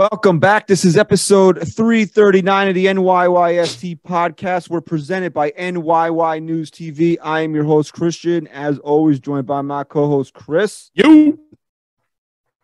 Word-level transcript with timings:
Welcome 0.00 0.38
back. 0.38 0.66
This 0.66 0.86
is 0.86 0.96
episode 0.96 1.56
339 1.56 2.68
of 2.68 2.74
the 2.74 2.86
NYYST 2.86 4.00
podcast. 4.00 4.70
We're 4.70 4.80
presented 4.80 5.34
by 5.34 5.50
NYY 5.50 6.42
News 6.42 6.70
TV. 6.70 7.18
I 7.22 7.40
am 7.40 7.54
your 7.54 7.64
host, 7.64 7.92
Christian, 7.92 8.46
as 8.46 8.78
always, 8.78 9.20
joined 9.20 9.46
by 9.46 9.60
my 9.60 9.84
co 9.84 10.08
host, 10.08 10.32
Chris. 10.32 10.90
You. 10.94 11.38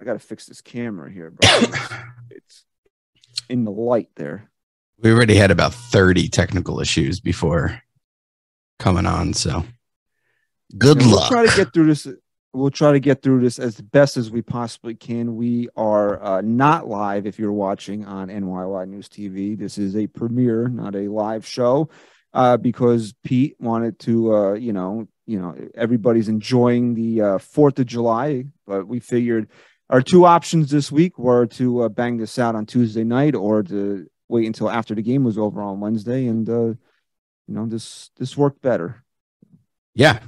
I 0.01 0.07
got 0.07 0.15
to 0.15 0.19
fix 0.19 0.47
this 0.47 0.63
camera 0.63 1.13
here, 1.13 1.31
bro. 1.31 1.47
It's, 2.31 2.65
in 3.51 3.65
the 3.65 3.71
light 3.71 4.09
there. 4.17 4.51
We 5.03 5.13
already 5.13 5.35
had 5.35 5.51
about 5.51 5.75
30 5.75 6.31
technical 6.31 6.81
issues 6.81 7.21
before 7.21 7.83
coming 8.79 9.05
on. 9.05 9.35
So 9.35 9.63
good 10.79 11.03
And 11.03 11.11
luck. 11.11 11.31
We'll 11.31 11.45
try 11.45 11.51
to 11.51 11.65
get 11.65 11.75
through 11.75 11.89
this. 11.89 12.09
We'll 12.57 12.71
try 12.71 12.93
to 12.93 13.01
get 13.01 13.21
through 13.21 13.43
this 13.43 13.59
as 13.59 13.79
best 13.79 14.17
as 14.17 14.31
we 14.31 14.41
possibly 14.41 14.95
can. 14.95 15.37
We 15.37 15.69
are 15.77 16.23
uh, 16.23 16.41
not 16.41 16.89
live 16.89 17.27
if 17.27 17.39
you're 17.39 17.53
watching 17.53 18.07
on 18.07 18.29
NYY 18.29 18.89
News 18.89 19.11
TV. 19.11 19.59
This 19.59 19.77
is 19.77 19.95
a 19.95 20.07
premiere, 20.07 20.67
not 20.67 20.95
a 20.95 21.09
live 21.09 21.47
show, 21.47 21.91
uh, 22.33 22.57
because 22.57 23.13
Pete 23.23 23.57
wanted 23.61 23.99
to, 24.01 24.35
uh, 24.35 24.53
you 24.55 24.73
know, 24.73 25.07
you 25.27 25.39
know, 25.39 25.55
everybody's 25.75 26.29
enjoying 26.29 26.95
the 26.95 27.21
uh, 27.21 27.39
Fourth 27.39 27.79
of 27.79 27.85
July, 27.85 28.47
but 28.67 28.89
we 28.89 29.01
figured 29.01 29.51
our 29.91 30.01
two 30.01 30.25
options 30.25 30.71
this 30.71 30.91
week 30.91 31.19
were 31.19 31.45
to 31.47 31.83
uh, 31.83 31.89
bang 31.91 32.17
this 32.17 32.39
out 32.39 32.55
on 32.55 32.65
Tuesday 32.65 33.05
night 33.05 33.35
or 33.35 33.65
to 33.65 34.09
wait 34.29 34.47
until 34.47 34.71
after 34.71 34.95
the 34.95 35.03
game 35.03 35.25
was 35.25 35.37
over 35.37 35.61
on 35.61 35.81
Wednesday, 35.81 36.27
and 36.27 36.49
uh, 36.49 36.69
you 36.69 36.79
know, 37.49 37.67
this 37.67 38.11
this 38.17 38.35
worked 38.35 38.63
better. 38.63 39.05
yeah. 39.93 40.21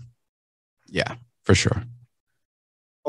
Yeah, 0.91 1.17
for 1.45 1.55
sure. 1.55 1.85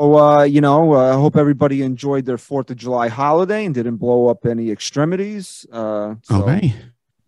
Oh, 0.02 0.16
uh, 0.16 0.42
you 0.44 0.62
know, 0.62 0.94
uh, 0.94 1.10
I 1.10 1.20
hope 1.20 1.36
everybody 1.36 1.82
enjoyed 1.82 2.24
their 2.24 2.38
Fourth 2.38 2.70
of 2.70 2.78
July 2.78 3.08
holiday 3.08 3.66
and 3.66 3.74
didn't 3.74 3.96
blow 3.96 4.28
up 4.28 4.46
any 4.46 4.70
extremities. 4.70 5.66
Uh, 5.70 6.14
so, 6.22 6.42
okay. 6.42 6.74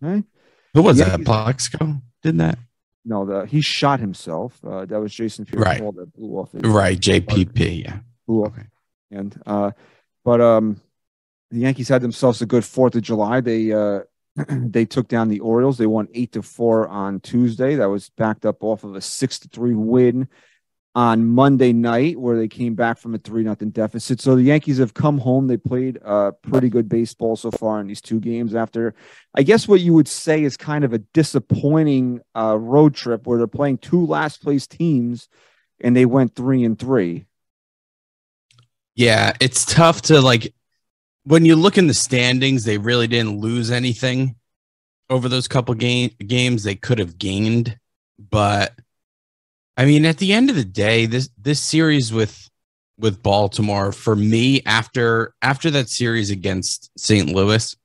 okay. 0.03 0.23
Who 0.73 0.81
was 0.81 0.97
Yeah, 0.97 1.17
that? 1.17 1.23
Plaxico 1.23 2.01
did 2.23 2.39
that? 2.39 2.57
No, 3.05 3.25
the 3.25 3.45
he 3.45 3.61
shot 3.61 3.99
himself. 3.99 4.59
Uh, 4.65 4.85
that 4.85 4.99
was 4.99 5.13
Jason 5.13 5.45
Right. 5.53 5.77
Pierre-Paul 5.77 5.91
that 5.91 6.13
blew 6.13 6.31
off 6.35 6.51
his 6.51 6.63
Right. 6.63 6.99
JPP. 6.99 7.83
Yeah. 7.83 7.99
blew 8.25 8.45
off 8.45 8.53
Okay. 8.57 8.65
And 9.11 9.39
uh, 9.45 9.69
but 10.25 10.41
um, 10.41 10.81
the 11.51 11.59
Yankees 11.59 11.89
had 11.89 12.01
themselves 12.01 12.41
a 12.41 12.47
good 12.47 12.65
Fourth 12.65 12.95
of 12.95 13.03
July. 13.03 13.39
They 13.41 13.71
uh, 13.71 13.99
they 14.49 14.85
took 14.85 15.07
down 15.07 15.27
the 15.27 15.41
Orioles. 15.41 15.77
They 15.77 15.85
won 15.85 16.07
eight 16.15 16.31
to 16.31 16.41
four 16.41 16.87
on 16.87 17.19
Tuesday. 17.19 17.75
That 17.75 17.89
was 17.89 18.09
backed 18.17 18.47
up 18.47 18.63
off 18.63 18.83
of 18.83 18.95
a 18.95 19.01
six 19.01 19.37
to 19.39 19.47
three 19.47 19.75
win 19.75 20.27
on 20.95 21.25
Monday 21.25 21.73
night, 21.73 22.19
where 22.19 22.37
they 22.37 22.47
came 22.47 22.75
back 22.75 22.99
from 22.99 23.15
a 23.15 23.17
three 23.17 23.43
nothing 23.43 23.71
deficit. 23.71 24.21
So 24.21 24.35
the 24.35 24.43
Yankees 24.43 24.77
have 24.77 24.93
come 24.93 25.17
home. 25.17 25.47
They 25.47 25.57
played 25.57 25.99
uh, 26.05 26.31
pretty 26.43 26.69
good 26.69 26.87
baseball 26.87 27.35
so 27.35 27.49
far 27.49 27.81
in 27.81 27.87
these 27.87 28.01
two 28.01 28.19
games. 28.19 28.53
After, 28.53 28.93
I 29.33 29.41
guess, 29.41 29.67
what 29.67 29.81
you 29.81 29.93
would 29.93 30.07
say 30.07 30.43
is 30.43 30.55
kind 30.55 30.83
of 30.83 30.93
a 30.93 30.99
disappointing 30.99 32.21
uh, 32.35 32.59
road 32.59 32.93
trip, 32.93 33.25
where 33.25 33.39
they're 33.39 33.47
playing 33.47 33.79
two 33.79 34.05
last 34.05 34.43
place 34.43 34.67
teams, 34.67 35.29
and 35.81 35.95
they 35.95 36.05
went 36.05 36.35
three 36.35 36.63
and 36.63 36.77
three. 36.77 37.25
Yeah. 38.95 39.33
It's 39.41 39.65
tough 39.65 40.03
to 40.03 40.21
like, 40.21 40.53
when 41.23 41.45
you 41.45 41.55
look 41.55 41.79
in 41.79 41.87
the 41.87 41.95
standings, 41.95 42.65
they 42.65 42.77
really 42.77 43.07
didn't 43.07 43.39
lose 43.39 43.71
anything 43.71 44.35
over 45.09 45.27
those 45.27 45.47
couple 45.47 45.73
game, 45.73 46.11
games. 46.19 46.63
They 46.63 46.75
could 46.75 46.99
have 46.99 47.17
gained, 47.17 47.79
but 48.19 48.77
I 49.75 49.85
mean, 49.85 50.05
at 50.05 50.17
the 50.17 50.33
end 50.33 50.49
of 50.49 50.55
the 50.55 50.65
day, 50.65 51.05
this 51.05 51.29
this 51.37 51.59
series 51.59 52.13
with 52.13 52.49
with 52.97 53.23
Baltimore 53.23 53.91
for 53.91 54.15
me 54.15 54.61
after 54.65 55.33
after 55.41 55.71
that 55.71 55.89
series 55.89 56.29
against 56.29 56.91
St. 56.97 57.29
Louis, 57.29 57.75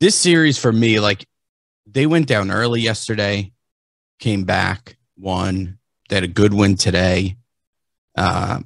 this 0.00 0.14
series 0.14 0.58
for 0.58 0.72
me, 0.72 1.00
like 1.00 1.26
they 1.86 2.06
went 2.06 2.26
down 2.26 2.50
early 2.50 2.80
yesterday, 2.80 3.52
came 4.18 4.44
back, 4.44 4.96
won. 5.16 5.78
They 6.08 6.16
had 6.16 6.24
a 6.24 6.28
good 6.28 6.54
win 6.54 6.76
today. 6.76 7.36
Uh, 8.16 8.60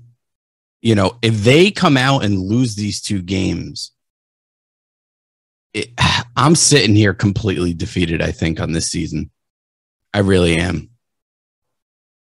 you 0.81 0.95
know, 0.95 1.19
if 1.23 1.43
they 1.43 1.71
come 1.71 1.97
out 1.97 2.25
and 2.25 2.39
lose 2.39 2.75
these 2.77 3.01
two 3.01 3.23
games, 3.23 3.93
it, 5.75 5.91
I'm 6.37 6.55
sitting 6.55 6.95
here 6.95 7.15
completely 7.15 7.75
defeated. 7.75 8.23
I 8.23 8.31
think 8.31 8.61
on 8.61 8.73
this 8.73 8.91
season, 8.91 9.31
I 10.15 10.21
really 10.21 10.57
am. 10.57 10.92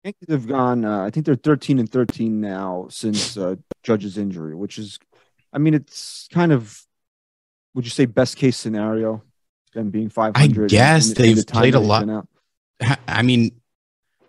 Yankees 0.03 0.30
have 0.30 0.47
gone. 0.47 0.84
Uh, 0.84 1.03
I 1.03 1.09
think 1.09 1.25
they're 1.25 1.36
thirteen 1.36 1.80
and 1.80 1.90
thirteen 1.90 2.41
now 2.41 2.88
since 2.90 3.38
uh, 3.38 3.56
Judge's 3.84 4.18
injury, 4.18 4.53
which 4.56 4.78
is, 4.78 5.00
I 5.53 5.59
mean, 5.59 5.74
it's 5.74 6.28
kind 6.31 6.52
of, 6.52 6.81
would 7.74 7.86
you 7.86 7.91
say 7.91 8.06
best 8.06 8.36
case 8.38 8.58
scenario? 8.58 9.24
Them 9.74 9.90
being 9.90 10.09
five 10.09 10.36
hundred. 10.36 10.66
I 10.66 10.68
guess 10.68 11.13
they've 11.13 11.47
played 11.47 11.74
a 11.74 11.80
lot. 11.80 12.28
I 13.08 13.22
mean, 13.24 13.59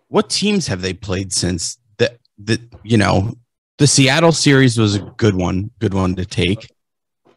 what 0.08 0.30
teams 0.30 0.68
have 0.68 0.80
they 0.80 0.94
played 0.94 1.32
since 1.32 1.76
the 1.98 2.18
the 2.38 2.60
you 2.82 2.96
know 2.96 3.34
the 3.78 3.86
Seattle 3.86 4.32
series 4.32 4.78
was 4.78 4.94
a 4.94 5.00
good 5.00 5.34
one, 5.34 5.70
good 5.80 5.92
one 5.92 6.14
to 6.14 6.24
take. 6.24 6.70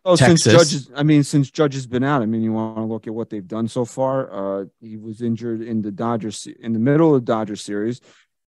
Oh, 0.05 0.15
since 0.15 0.45
Texas. 0.45 0.53
Judge, 0.53 0.73
is, 0.73 0.91
I 0.95 1.03
mean, 1.03 1.21
since 1.23 1.51
Judge 1.51 1.73
has 1.73 1.85
been 1.85 2.03
out, 2.05 2.21
I 2.21 2.27
mean, 2.27 2.41
you 2.41 2.53
want 2.53 2.77
to 2.77 2.83
look 2.83 3.07
at 3.07 3.13
what 3.13 3.29
they've 3.29 3.45
done 3.45 3.67
so 3.67 3.83
far. 3.83 4.61
Uh, 4.61 4.65
he 4.79 4.95
was 4.95 5.21
injured 5.21 5.61
in 5.61 5.81
the 5.81 5.91
Dodgers 5.91 6.47
in 6.61 6.71
the 6.71 6.79
middle 6.79 7.13
of 7.13 7.25
the 7.25 7.29
Dodgers 7.29 7.61
series. 7.61 7.99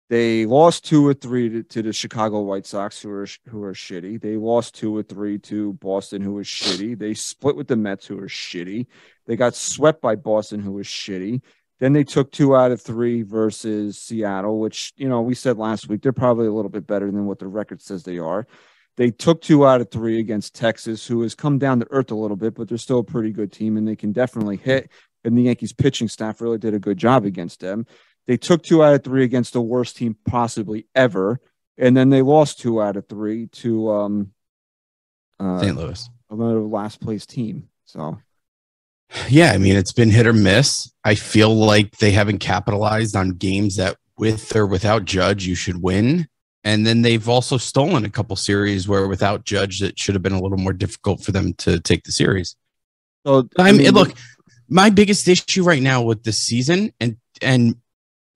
They 0.09 0.47
lost 0.47 0.86
two 0.86 1.06
or 1.06 1.14
three 1.14 1.50
to, 1.50 1.64
to 1.64 1.84
the 1.84 1.94
Chicago 1.94 2.42
White 2.42 2.66
Sox, 2.66 3.00
who 3.00 3.12
are 3.12 3.28
who 3.47 3.64
are 3.64 3.74
shitty. 3.74 4.20
They 4.20 4.38
lost 4.38 4.74
two 4.74 4.96
or 4.96 5.03
three 5.03 5.38
to 5.40 5.74
Boston, 5.74 6.24
who 6.24 6.34
was 6.34 6.47
shitty. 6.47 6.97
They 6.97 7.14
split 7.14 7.56
with 7.56 7.68
the 7.68 7.75
Mets, 7.75 8.08
who 8.08 8.18
are 8.18 8.28
shitty. 8.28 8.88
They 9.28 9.36
got 9.36 9.56
swept 9.56 10.02
by 10.02 10.16
Boston, 10.16 10.62
who 10.62 10.72
was 10.72 10.88
shitty. 10.88 11.42
Then 11.80 11.94
they 11.94 12.03
took 12.03 12.31
two 12.31 12.56
out 12.56 12.72
of 12.72 12.81
three 12.81 13.22
versus 13.22 14.00
Seattle, 14.00 14.59
which 14.59 14.94
you 14.97 15.08
know 15.08 15.22
we 15.22 15.36
said 15.36 15.58
last 15.58 15.88
week 15.88 16.02
they're 16.02 16.12
probably 16.12 16.47
a 16.47 16.53
little 16.53 16.72
bit 16.72 16.88
better 16.88 17.06
than 17.06 17.26
what 17.26 17.38
the 17.38 17.47
record 17.47 17.80
says 17.80 18.03
they 18.03 18.18
are. 18.18 18.47
They 18.97 19.12
took 19.12 19.41
two 19.41 19.66
out 19.66 19.80
of 19.80 19.91
three 19.91 20.20
against 20.20 20.55
Texas, 20.55 21.05
who 21.05 21.22
has 21.22 21.35
come 21.35 21.59
down 21.59 21.79
to 21.79 21.88
earth 21.91 22.12
a 22.12 22.16
little 22.16 22.35
bit, 22.35 22.55
but 22.55 22.67
they're 22.67 22.78
still 22.78 23.00
a 23.00 23.03
pretty 23.03 23.32
good 23.32 23.52
team 23.52 23.78
and 23.78 23.88
they 23.88 23.96
can 23.96 24.12
definitely 24.12 24.58
hit. 24.58 24.90
And 25.23 25.38
the 25.38 25.44
Yankees 25.44 25.72
pitching 25.72 26.09
staff 26.09 26.41
really 26.41 26.58
did 26.58 26.73
a 26.73 26.79
good 26.79 26.97
job 26.97 27.26
against 27.26 27.59
them. 27.62 27.85
They 28.29 28.37
took 28.37 28.61
two 28.61 28.84
out 28.84 28.93
of 28.93 29.03
three 29.03 29.23
against 29.23 29.53
the 29.53 29.61
worst 29.61 29.97
team 29.97 30.16
possibly 30.23 30.85
ever. 30.93 31.40
And 31.79 31.97
then 31.97 32.11
they 32.11 32.22
lost 32.22 32.59
two 32.59 32.79
out 32.79 32.96
of 32.96 33.08
three 33.09 33.47
to 33.47 33.90
um 33.90 34.34
uh 35.40 35.59
St. 35.61 35.76
Louis. 35.76 36.08
another 36.29 36.59
last 36.59 37.02
place 37.02 37.26
team. 37.26 37.70
So 37.85 38.20
Yeah, 39.29 39.52
I 39.52 39.58
mean, 39.58 39.76
it's 39.76 39.93
been 39.93 40.11
hit 40.11 40.28
or 40.28 40.34
miss. 40.34 40.93
I 41.03 41.16
feel 41.16 41.55
like 41.55 41.97
they 41.97 42.11
haven't 42.11 42.37
capitalized 42.37 43.16
on 43.16 43.31
games 43.31 43.78
that 43.78 43.97
with 44.16 44.55
or 44.55 44.67
without 44.67 45.05
Judge 45.05 45.47
you 45.47 45.55
should 45.55 45.81
win. 45.81 46.28
And 46.64 46.85
then 46.85 47.02
they've 47.02 47.28
also 47.28 47.58
stolen 47.58 48.05
a 48.05 48.11
couple 48.11 48.35
series 48.35 48.87
where 48.87 49.08
without 49.08 49.43
Judge 49.43 49.81
it 49.81 49.97
should 49.97 50.14
have 50.14 50.22
been 50.22 50.34
a 50.34 50.41
little 50.41 50.59
more 50.59 50.73
difficult 50.73 51.23
for 51.23 51.31
them 51.31 51.55
to 51.55 51.79
take 51.79 52.03
the 52.03 52.11
series. 52.11 52.55
so 53.26 53.49
I 53.58 53.72
mean, 53.72 53.90
look, 53.90 54.14
my 54.67 54.91
biggest 54.91 55.28
issue 55.28 55.64
right 55.64 55.81
now 55.81 56.03
with 56.03 56.22
this 56.22 56.37
season, 56.37 56.93
and 56.99 57.17
and 57.41 57.73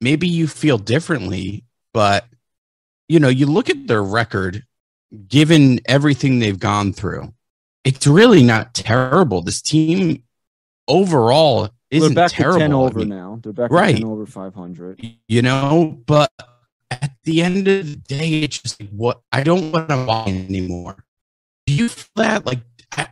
maybe 0.04 0.28
you 0.28 0.48
feel 0.48 0.78
differently, 0.78 1.64
but 1.94 2.26
you 3.10 3.20
know, 3.20 3.30
you 3.30 3.46
look 3.48 3.70
at 3.70 3.88
their 3.88 4.04
record 4.04 4.64
given 5.28 5.80
everything 5.86 6.40
they've 6.40 6.60
gone 6.60 6.92
through, 6.94 7.34
it's 7.84 8.06
really 8.08 8.44
not 8.44 8.74
terrible. 8.74 9.42
This 9.42 9.62
team 9.62 10.24
overall 10.88 11.70
isn't 11.92 12.14
They're 12.14 12.24
back 12.26 12.32
terrible. 12.32 12.60
to 12.60 12.64
ten 12.64 12.74
I 12.74 12.76
over 12.76 13.00
mean, 13.00 13.10
now. 13.10 13.40
They're 13.44 13.54
back 13.54 13.72
Right. 13.72 13.96
to 13.96 14.02
ten 14.02 14.10
over 14.12 14.26
five 14.26 14.54
hundred. 14.56 15.00
you 15.28 15.42
know, 15.42 16.02
but 16.06 16.32
at 16.92 17.12
the 17.24 17.42
end 17.42 17.68
of 17.68 17.88
the 17.90 17.96
day, 17.96 18.42
it's 18.44 18.60
just 18.62 18.80
like 18.82 18.90
what 18.90 19.22
I 19.32 19.44
don't 19.44 19.72
want 19.72 19.90
to 19.90 20.06
buy 20.06 20.26
anymore. 20.28 21.04
Do 21.66 21.74
you 21.74 21.90
feel 21.90 22.10
that? 22.16 22.46
Like 22.46 22.60
I, 22.98 23.08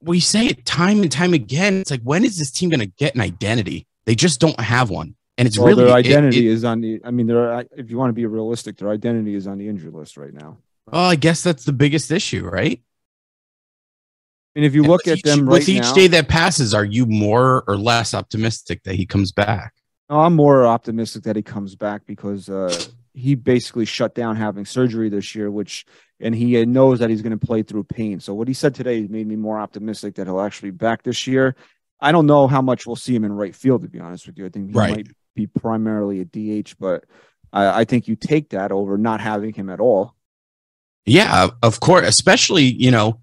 we 0.00 0.18
say 0.20 0.46
it 0.46 0.64
time 0.66 1.02
and 1.02 1.12
time 1.12 1.32
again. 1.32 1.80
It's 1.80 1.90
like 1.90 2.02
when 2.02 2.24
is 2.24 2.38
this 2.38 2.50
team 2.50 2.70
going 2.70 2.80
to 2.80 2.86
get 2.86 3.14
an 3.14 3.20
identity? 3.20 3.86
They 4.04 4.14
just 4.16 4.40
don't 4.40 4.58
have 4.58 4.90
one, 4.90 5.14
and 5.42 5.48
it's 5.48 5.58
Well, 5.58 5.66
really 5.66 5.84
their 5.84 5.92
it- 5.98 6.06
identity 6.06 6.46
it- 6.46 6.52
is 6.52 6.64
on 6.64 6.80
the. 6.80 7.00
I 7.04 7.10
mean, 7.10 7.26
their 7.26 7.66
if 7.76 7.90
you 7.90 7.98
want 7.98 8.10
to 8.10 8.14
be 8.14 8.24
realistic, 8.26 8.76
their 8.76 8.90
identity 8.90 9.34
is 9.34 9.48
on 9.48 9.58
the 9.58 9.66
injury 9.66 9.90
list 9.90 10.16
right 10.16 10.32
now. 10.32 10.58
well, 10.90 11.02
I 11.04 11.16
guess 11.16 11.42
that's 11.42 11.64
the 11.64 11.72
biggest 11.72 12.10
issue, 12.12 12.44
right? 12.48 12.80
And 14.54 14.64
if 14.64 14.74
you 14.74 14.82
And 14.82 14.90
look 14.90 15.08
at 15.08 15.18
each- 15.18 15.22
them 15.24 15.40
right 15.48 15.54
with 15.54 15.68
each 15.68 15.82
now, 15.82 15.94
day 15.94 16.06
that 16.08 16.28
passes, 16.28 16.74
are 16.74 16.84
you 16.84 17.06
more 17.06 17.64
or 17.66 17.76
less 17.76 18.14
optimistic 18.14 18.82
that 18.84 18.94
he 18.94 19.04
comes 19.06 19.32
back? 19.32 19.72
I'm 20.08 20.36
more 20.36 20.64
optimistic 20.66 21.22
that 21.24 21.36
he 21.36 21.42
comes 21.42 21.74
back 21.74 22.02
because 22.06 22.48
uh, 22.50 22.78
he 23.14 23.34
basically 23.34 23.86
shut 23.86 24.14
down 24.14 24.36
having 24.36 24.64
surgery 24.66 25.08
this 25.08 25.34
year, 25.34 25.50
which 25.50 25.86
and 26.20 26.34
he 26.36 26.64
knows 26.66 27.00
that 27.00 27.10
he's 27.10 27.22
going 27.22 27.36
to 27.36 27.44
play 27.46 27.62
through 27.64 27.82
pain. 27.84 28.20
So 28.20 28.32
what 28.34 28.46
he 28.46 28.54
said 28.54 28.74
today 28.76 29.06
made 29.08 29.26
me 29.26 29.34
more 29.36 29.58
optimistic 29.58 30.14
that 30.16 30.26
he'll 30.28 30.40
actually 30.40 30.70
be 30.70 30.76
back 30.76 31.02
this 31.02 31.26
year. 31.26 31.56
I 32.00 32.12
don't 32.12 32.26
know 32.26 32.46
how 32.46 32.60
much 32.62 32.86
we'll 32.86 32.94
see 32.96 33.14
him 33.14 33.24
in 33.24 33.32
right 33.32 33.54
field, 33.56 33.82
to 33.82 33.88
be 33.88 34.00
honest 34.00 34.26
with 34.26 34.36
you. 34.38 34.44
I 34.46 34.48
think 34.50 34.70
he 34.70 34.74
Right. 34.74 34.96
might 34.96 35.08
be 35.34 35.46
primarily 35.46 36.20
a 36.20 36.24
DH, 36.24 36.74
but 36.78 37.04
I, 37.52 37.80
I 37.80 37.84
think 37.84 38.08
you 38.08 38.16
take 38.16 38.50
that 38.50 38.72
over 38.72 38.98
not 38.98 39.20
having 39.20 39.52
him 39.52 39.70
at 39.70 39.80
all. 39.80 40.14
Yeah, 41.04 41.48
of 41.62 41.80
course. 41.80 42.06
Especially, 42.06 42.64
you 42.64 42.90
know, 42.90 43.20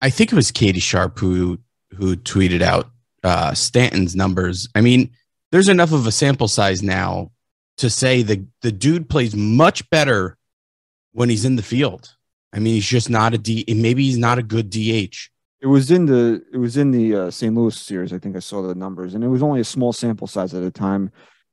I 0.00 0.10
think 0.10 0.32
it 0.32 0.36
was 0.36 0.50
Katie 0.50 0.80
Sharp 0.80 1.18
who 1.18 1.58
who 1.96 2.16
tweeted 2.16 2.62
out 2.62 2.90
uh, 3.22 3.54
Stanton's 3.54 4.16
numbers. 4.16 4.68
I 4.74 4.80
mean, 4.80 5.10
there's 5.52 5.68
enough 5.68 5.92
of 5.92 6.06
a 6.06 6.12
sample 6.12 6.48
size 6.48 6.82
now 6.82 7.32
to 7.78 7.90
say 7.90 8.22
the 8.22 8.46
the 8.62 8.72
dude 8.72 9.08
plays 9.08 9.34
much 9.34 9.88
better 9.90 10.36
when 11.12 11.28
he's 11.28 11.44
in 11.44 11.56
the 11.56 11.62
field. 11.62 12.14
I 12.52 12.58
mean, 12.58 12.74
he's 12.74 12.86
just 12.86 13.10
not 13.10 13.34
a 13.34 13.38
D. 13.38 13.64
Maybe 13.68 14.04
he's 14.04 14.18
not 14.18 14.38
a 14.38 14.42
good 14.42 14.70
DH. 14.70 15.30
It 15.60 15.66
was 15.66 15.90
in 15.90 16.06
the 16.06 16.42
it 16.52 16.58
was 16.58 16.76
in 16.76 16.90
the 16.90 17.14
uh, 17.16 17.30
St. 17.30 17.54
Louis 17.54 17.76
series. 17.76 18.12
I 18.12 18.18
think 18.18 18.36
I 18.36 18.40
saw 18.40 18.62
the 18.62 18.74
numbers, 18.74 19.14
and 19.14 19.24
it 19.24 19.28
was 19.28 19.42
only 19.42 19.60
a 19.60 19.64
small 19.64 19.92
sample 19.92 20.26
size 20.26 20.52
at 20.54 20.62
the 20.62 20.70
time. 20.70 21.10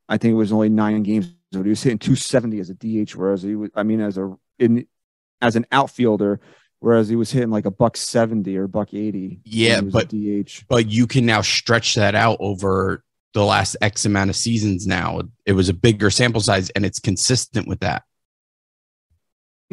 I 0.10 0.18
think 0.18 0.34
it 0.34 0.38
was 0.38 0.52
only 0.52 0.70
nine 0.70 1.04
games. 1.04 1.34
But 1.52 1.64
he 1.64 1.70
was 1.70 1.84
hitting 1.84 2.00
270 2.00 2.60
as 2.60 2.70
a 2.70 2.74
DH, 2.74 3.16
whereas 3.16 3.44
he 3.44 3.56
was. 3.56 3.70
I 3.76 3.84
mean, 3.84 4.02
as 4.02 4.18
a 4.18 4.36
in 4.60 4.88
as 5.42 5.56
an 5.56 5.66
outfielder, 5.72 6.40
whereas 6.80 7.08
he 7.08 7.16
was 7.16 7.32
hitting 7.32 7.50
like 7.50 7.66
a 7.66 7.72
buck 7.72 7.96
70 7.96 8.58
or 8.58 8.68
buck 8.68 8.94
80. 8.94 9.42
Yeah, 9.46 9.82
but- 9.82 10.10
DH. 10.10 10.66
But 10.68 10.90
you 10.90 11.08
can 11.08 11.26
now 11.26 11.42
stretch 11.42 11.96
that 11.96 12.16
out 12.16 12.38
over 12.40 13.04
the 13.34 13.44
last 13.44 13.78
X 13.82 14.06
amount 14.06 14.30
of 14.30 14.36
seasons. 14.36 14.86
Now 14.86 15.22
it 15.46 15.54
was 15.54 15.70
a 15.70 15.74
bigger 15.74 16.10
sample 16.10 16.42
size, 16.42 16.70
and 16.72 16.86
it's 16.86 17.00
consistent 17.00 17.68
with 17.68 17.80
that. 17.80 18.04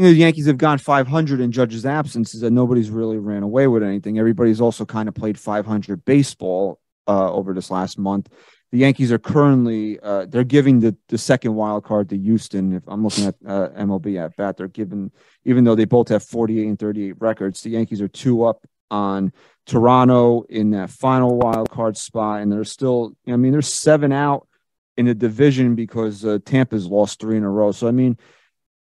You 0.01 0.07
know, 0.07 0.13
the 0.13 0.19
Yankees 0.21 0.47
have 0.47 0.57
gone 0.57 0.79
500 0.79 1.41
in 1.41 1.53
Judge's 1.53 1.85
absence, 1.85 2.33
is 2.33 2.41
that 2.41 2.53
nobody's 2.53 2.89
really 2.89 3.19
ran 3.19 3.43
away 3.43 3.67
with 3.67 3.83
anything. 3.83 4.19
Everybody's 4.19 4.59
also 4.59 4.87
kind 4.87 5.11
of 5.11 5.15
played 5.15 5.39
500 5.39 6.07
baseball 6.07 6.81
uh, 7.07 7.31
over 7.31 7.53
this 7.53 7.71
last 7.71 7.99
month. 7.99 8.31
The 8.73 8.79
Yankees 8.79 9.13
are 9.13 9.19
currently 9.19 10.01
uh, 10.01 10.25
they're 10.25 10.43
giving 10.43 10.81
the, 10.81 10.97
the 11.11 11.19
second 11.19 11.55
wild 11.55 11.85
card 11.85 12.09
to 12.09 12.17
Houston. 12.17 12.73
If 12.73 12.83
I'm 12.87 13.05
looking 13.05 13.27
at 13.27 13.35
uh, 13.47 13.69
MLB 13.77 14.25
at 14.25 14.35
bat, 14.39 14.57
they're 14.57 14.69
giving 14.69 15.13
even 15.45 15.65
though 15.65 15.75
they 15.75 15.85
both 15.85 16.09
have 16.09 16.23
48 16.23 16.67
and 16.67 16.79
38 16.79 17.17
records, 17.19 17.61
the 17.61 17.69
Yankees 17.69 18.01
are 18.01 18.09
two 18.09 18.45
up 18.45 18.67
on 18.91 19.35
Toronto 19.67 20.47
in 20.49 20.71
that 20.71 20.89
final 20.89 21.37
wild 21.37 21.69
card 21.69 21.99
spot, 21.99 22.41
and 22.41 22.51
they're 22.51 22.65
still. 22.65 23.13
I 23.29 23.37
mean, 23.37 23.53
they're 23.53 23.61
seven 23.61 24.13
out 24.13 24.49
in 24.97 25.05
the 25.05 25.15
division 25.15 25.75
because 25.75 26.25
uh, 26.25 26.39
Tampa's 26.43 26.87
lost 26.87 27.21
three 27.21 27.37
in 27.37 27.45
a 27.45 27.51
row. 27.51 27.73
So 27.73 27.87
I 27.87 27.91
mean, 27.91 28.17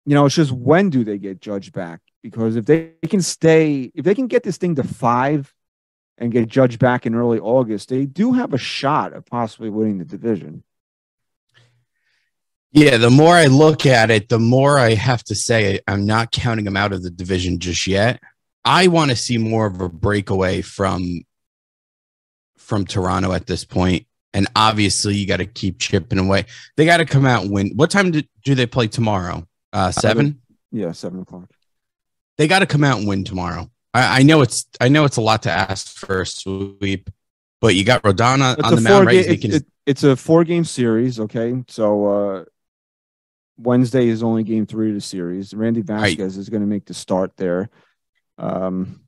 you 0.09 0.15
know, 0.15 0.25
it's 0.25 0.37
just 0.37 0.53
when 0.53 0.89
do 0.89 1.05
they 1.05 1.19
get 1.19 1.39
Judge 1.39 1.71
back? 1.71 2.01
Because 2.23 2.57
if 2.57 2.65
they 2.65 2.95
can 3.11 3.21
stay, 3.21 3.93
if 3.95 4.07
they 4.07 4.15
can 4.15 4.27
get 4.27 4.43
this 4.43 4.57
thing 4.57 4.75
to 4.77 4.83
five 4.83 5.53
and 6.17 6.33
get 6.33 6.49
Judge 6.49 6.79
back 6.79 7.05
in 7.05 7.15
early 7.15 7.39
August, 7.39 7.91
they 7.91 8.07
do 8.07 8.33
have 8.33 8.55
a 8.55 8.59
shot 8.59 9.13
of 9.13 9.27
possibly 9.27 9.69
winning 9.69 9.99
the 9.99 10.07
division. 10.07 10.65
Yeah, 12.73 12.97
the 12.97 13.11
more 13.11 13.35
I 13.35 13.49
look 13.49 13.85
at 13.85 14.11
it, 14.11 14.31
the 14.31 14.39
more 14.39 14.79
I 14.79 14.95
have 14.95 15.23
to 15.25 15.35
say 15.35 15.81
I'm 15.87 16.07
not 16.07 16.33
counting 16.33 16.65
them 16.65 16.77
out 16.79 16.95
of 16.95 17.03
the 17.03 17.11
division 17.11 17.59
just 17.59 17.87
yet. 17.87 18.19
I 18.65 18.87
want 18.87 19.11
to 19.11 19.17
see 19.17 19.37
more 19.37 19.67
of 19.67 19.79
a 19.83 19.91
breakaway 19.91 20.63
from 20.63 21.21
from 22.57 22.87
Toronto 22.87 23.33
at 23.33 23.47
this 23.47 23.67
point. 23.67 24.07
And 24.33 24.47
obviously 24.57 25.17
you 25.17 25.27
got 25.27 25.37
to 25.37 25.47
keep 25.47 25.79
chipping 25.79 26.19
away. 26.19 26.47
They 26.79 26.87
got 26.87 26.97
to 26.97 27.05
come 27.05 27.27
out 27.27 27.43
and 27.43 27.53
win. 27.53 27.73
What 27.77 27.91
time 27.91 28.11
do, 28.11 28.23
do 28.43 28.55
they 28.55 28.65
play 28.65 28.89
tomorrow? 28.89 29.47
Uh 29.79 29.93
seven? 29.93 30.41
Yeah, 30.73 30.93
seven 30.93 31.21
o'clock. 31.21 31.49
They 32.37 32.49
got 32.49 32.59
to 32.61 32.67
come 32.67 32.83
out 32.85 32.99
and 32.99 33.07
win 33.07 33.23
tomorrow. 33.25 33.71
I, 33.95 34.21
I 34.21 34.23
know 34.23 34.43
it's 34.43 34.67
I 34.81 34.89
know 34.89 35.05
it's 35.05 35.17
a 35.17 35.21
lot 35.23 35.45
to 35.45 35.51
ask 35.51 35.97
for 35.97 36.23
a 36.23 36.27
sweep, 36.27 37.11
but 37.61 37.75
you 37.77 37.85
got 37.85 38.03
Rodana 38.03 38.55
It's 38.59 38.65
on 38.69 38.75
the 38.75 38.81
mound, 38.81 39.07
right? 39.07 39.13
game. 39.13 39.19
He's 39.23 39.29
making 39.29 39.51
It's, 39.51 39.55
his- 39.55 39.63
it- 39.63 39.69
it's 39.87 40.05
a 40.05 40.17
four 40.17 40.45
game 40.45 40.65
series. 40.65 41.19
Okay, 41.21 41.63
so 41.69 42.07
uh, 42.07 42.45
Wednesday 43.57 44.09
is 44.09 44.23
only 44.23 44.43
game 44.43 44.67
three 44.67 44.89
of 44.91 44.95
the 44.95 45.01
series. 45.01 45.55
Randy 45.55 45.81
Vasquez 45.81 46.37
is 46.37 46.49
going 46.51 46.61
to 46.61 46.67
make 46.67 46.85
the 46.85 46.93
start 46.95 47.33
there. 47.39 47.71
Um, 48.37 49.01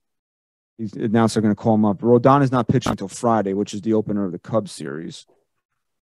he's 0.78 0.94
announced 0.94 1.34
they're 1.34 1.42
going 1.42 1.54
to 1.54 1.60
call 1.60 1.74
him 1.74 1.84
up. 1.84 1.98
Rodon 1.98 2.42
is 2.42 2.50
not 2.50 2.66
pitching 2.66 2.92
until 2.92 3.08
Friday, 3.08 3.52
which 3.52 3.74
is 3.74 3.82
the 3.82 3.92
opener 3.92 4.24
of 4.24 4.32
the 4.32 4.38
Cubs 4.38 4.72
series. 4.72 5.26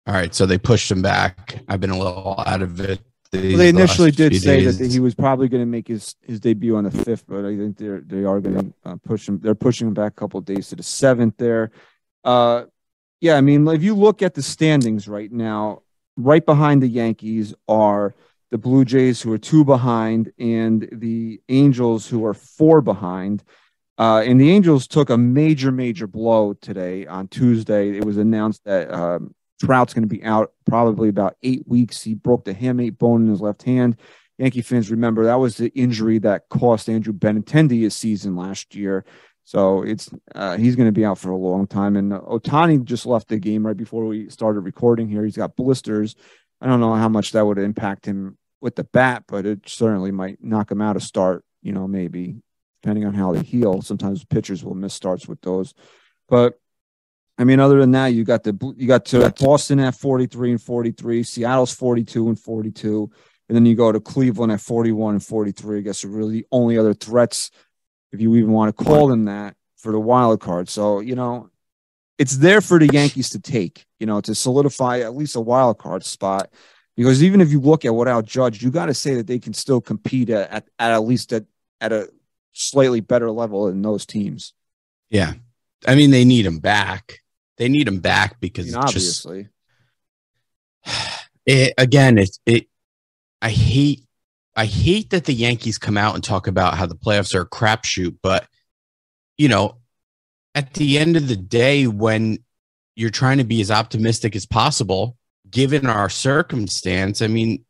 All 0.08 0.14
right, 0.14 0.34
so 0.34 0.46
they 0.46 0.58
pushed 0.58 0.90
him 0.90 1.02
back. 1.02 1.60
I've 1.68 1.82
been 1.82 1.90
a 1.92 1.98
little 2.00 2.42
out 2.48 2.62
of 2.62 2.80
it. 2.80 3.02
Well, 3.34 3.58
they 3.58 3.70
initially 3.70 4.12
did 4.12 4.36
say 4.42 4.62
days. 4.62 4.78
that 4.78 4.92
he 4.92 5.00
was 5.00 5.16
probably 5.16 5.48
going 5.48 5.62
to 5.62 5.68
make 5.68 5.88
his, 5.88 6.16
his 6.22 6.42
debut 6.42 6.76
on 6.76 6.84
the 6.84 6.92
fifth, 6.92 7.26
but 7.28 7.46
I 7.46 7.56
think 7.56 7.78
they're 7.78 8.02
they 8.02 8.26
are 8.26 8.42
going 8.42 8.58
to 8.58 8.74
uh, 8.84 8.96
push 9.06 9.28
him. 9.28 9.40
They're 9.40 9.56
pushing 9.56 9.88
him 9.88 9.94
back 9.94 10.12
a 10.12 10.16
couple 10.16 10.38
of 10.38 10.46
days 10.46 10.68
to 10.70 10.76
the 10.76 10.84
seventh. 10.84 11.38
There, 11.38 11.72
uh, 12.26 12.66
yeah. 13.22 13.36
I 13.36 13.42
mean, 13.42 13.66
if 13.70 13.84
you 13.84 13.96
look 13.96 14.22
at 14.22 14.34
the 14.34 14.42
standings 14.42 15.08
right 15.08 15.32
now, 15.32 15.84
right 16.18 16.46
behind 16.46 16.84
the 16.84 16.90
Yankees 16.90 17.54
are 17.70 18.14
the 18.50 18.58
Blue 18.58 18.84
Jays, 18.84 19.22
who 19.22 19.32
are 19.32 19.38
two 19.38 19.64
behind, 19.64 20.34
and 20.38 20.90
the 20.92 21.40
Angels, 21.48 22.08
who 22.08 22.26
are 22.26 22.34
four 22.34 22.82
behind. 22.82 23.44
Uh, 23.98 24.24
and 24.26 24.42
the 24.42 24.52
Angels 24.52 24.88
took 24.88 25.10
a 25.10 25.18
major, 25.18 25.72
major 25.72 26.08
blow 26.08 26.54
today 26.54 27.06
on 27.06 27.28
Tuesday. 27.30 27.96
It 27.96 28.04
was 28.04 28.18
announced 28.18 28.66
that 28.66 28.92
um, 28.92 29.34
Trout's 29.62 29.94
going 29.94 30.08
to 30.08 30.16
be 30.16 30.24
out 30.24 30.54
probably 30.66 31.10
about 31.10 31.38
eight 31.44 31.68
weeks. 31.68 32.02
He 32.02 32.16
broke 32.16 32.46
the 32.46 32.54
hamate 32.54 32.98
bone 32.98 33.24
in 33.24 33.30
his 33.30 33.42
left 33.42 33.64
hand. 33.64 33.98
Yankee 34.38 34.64
fans 34.64 34.90
remember 34.90 35.26
that 35.26 35.36
was 35.36 35.58
the 35.58 35.70
injury 35.76 36.18
that 36.20 36.50
cost 36.50 36.90
Andrew 36.90 37.14
Benintendi 37.14 37.82
his 37.82 37.96
season 37.96 38.36
last 38.36 38.74
year. 38.74 39.06
So 39.44 39.84
it's 39.84 40.10
uh, 40.34 40.58
he's 40.58 40.76
going 40.76 40.88
to 40.88 40.94
be 40.94 41.06
out 41.06 41.20
for 41.20 41.30
a 41.30 41.38
long 41.38 41.68
time. 41.68 41.96
And 41.96 42.12
Ohtani 42.12 42.84
just 42.84 43.06
left 43.06 43.28
the 43.28 43.38
game 43.38 43.66
right 43.66 43.78
before 43.78 44.06
we 44.06 44.30
started 44.30 44.62
recording 44.62 45.08
here. 45.10 45.24
He's 45.24 45.38
got 45.38 45.56
blisters. 45.56 46.16
I 46.60 46.68
don't 46.68 46.80
know 46.80 46.96
how 46.96 47.10
much 47.10 47.34
that 47.34 47.46
would 47.46 47.60
impact 47.60 48.06
him 48.06 48.38
with 48.62 48.76
the 48.76 48.84
bat, 48.84 49.26
but 49.28 49.46
it 49.46 49.68
certainly 49.68 50.12
might 50.12 50.44
knock 50.44 50.72
him 50.72 50.82
out 50.82 50.96
of 50.96 51.04
start. 51.04 51.44
You 51.62 51.74
know, 51.74 51.88
maybe 51.88 52.42
depending 52.82 53.06
on 53.06 53.14
how 53.14 53.34
they 53.34 53.44
heal. 53.44 53.82
Sometimes 53.84 54.26
pitchers 54.26 54.64
will 54.64 54.74
miss 54.74 54.96
starts 54.96 55.28
with 55.28 55.42
those, 55.42 55.76
but 56.28 56.60
I 57.42 57.44
mean, 57.44 57.60
other 57.60 57.80
than 57.80 57.90
that, 57.94 58.10
you 58.10 58.24
got 58.24 58.44
the 58.44 58.56
you 58.78 58.88
got 58.88 59.06
to 59.06 59.34
Boston 59.40 59.80
at 59.80 59.96
43 59.96 60.52
and 60.52 60.62
43, 60.62 61.24
Seattle's 61.24 61.74
42 61.74 62.28
and 62.28 62.40
42, 62.40 63.12
and 63.50 63.56
then 63.56 63.66
you 63.66 63.74
go 63.74 63.92
to 63.92 64.00
Cleveland 64.00 64.52
at 64.52 64.62
41 64.62 65.16
and 65.16 65.26
43. 65.26 65.80
I 65.80 65.82
guess 65.82 66.06
are 66.06 66.10
really 66.10 66.34
the 66.34 66.48
only 66.52 66.78
other 66.78 66.94
threats, 66.94 67.50
if 68.12 68.22
you 68.22 68.36
even 68.36 68.52
want 68.52 68.78
to 68.78 68.84
call 68.84 69.08
them 69.08 69.26
that, 69.26 69.56
for 69.76 69.92
the 69.92 70.00
wild 70.00 70.40
card. 70.40 70.70
So 70.70 71.00
you 71.00 71.16
know, 71.16 71.50
it's 72.20 72.38
there 72.38 72.62
for 72.62 72.78
the 72.78 72.94
Yankees 72.94 73.32
to 73.32 73.40
take, 73.40 73.88
you 74.00 74.06
know, 74.06 74.22
to 74.22 74.36
solidify 74.36 75.00
at 75.00 75.16
least 75.16 75.36
a 75.36 75.42
wild 75.42 75.80
card 75.80 76.06
spot. 76.06 76.52
Because 76.96 77.24
even 77.24 77.42
if 77.42 77.50
you 77.50 77.60
look 77.60 77.86
at 77.86 77.96
without 77.96 78.26
Judge, 78.26 78.62
you 78.62 78.70
got 78.70 78.86
to 78.86 78.94
say 78.94 79.16
that 79.16 79.26
they 79.26 79.40
can 79.40 79.56
still 79.56 79.82
compete 79.82 80.30
at, 80.30 80.52
at, 80.52 80.68
at 80.78 80.92
at 80.92 81.04
least 81.04 81.34
at, 81.34 81.46
at 81.80 81.92
a 81.92 82.08
slightly 82.52 83.00
better 83.00 83.32
level 83.32 83.66
than 83.66 83.82
those 83.82 84.06
teams. 84.06 84.54
Yeah. 85.10 85.34
I 85.88 85.96
mean, 85.96 86.12
they 86.12 86.24
need 86.24 86.46
him 86.46 86.60
back. 86.60 87.22
They 87.58 87.70
need 87.70 87.88
him 87.88 88.00
back 88.00 88.34
I 88.34 88.38
because 88.40 88.74
mean, 88.74 88.84
it's 88.84 88.94
just 88.94 89.26
obviously. 89.26 89.50
it, 91.46 91.74
again, 91.78 92.18
it 92.18 92.38
it 92.46 92.68
I 93.42 93.50
hate 93.50 94.06
I 94.56 94.66
hate 94.66 95.12
that 95.12 95.26
the 95.26 95.34
Yankees 95.34 95.78
come 95.78 95.98
out 95.98 96.16
and 96.16 96.24
talk 96.24 96.48
about 96.48 96.76
how 96.76 96.86
the 96.86 96.96
playoffs 96.96 97.36
are 97.36 97.42
a 97.42 97.50
crapshoot, 97.50 98.18
but 98.22 98.48
you 99.38 99.48
know, 99.48 99.78
at 100.54 100.74
the 100.74 100.98
end 100.98 101.18
of 101.18 101.28
the 101.28 101.38
day, 101.38 101.88
when 101.88 102.40
you're 102.96 103.10
trying 103.10 103.38
to 103.38 103.44
be 103.44 103.62
as 103.62 103.72
optimistic 103.72 104.36
as 104.36 104.46
possible, 104.46 105.18
given 105.50 105.88
our 105.88 106.10
circumstance, 106.10 107.22
I 107.22 107.28
mean, 107.28 107.64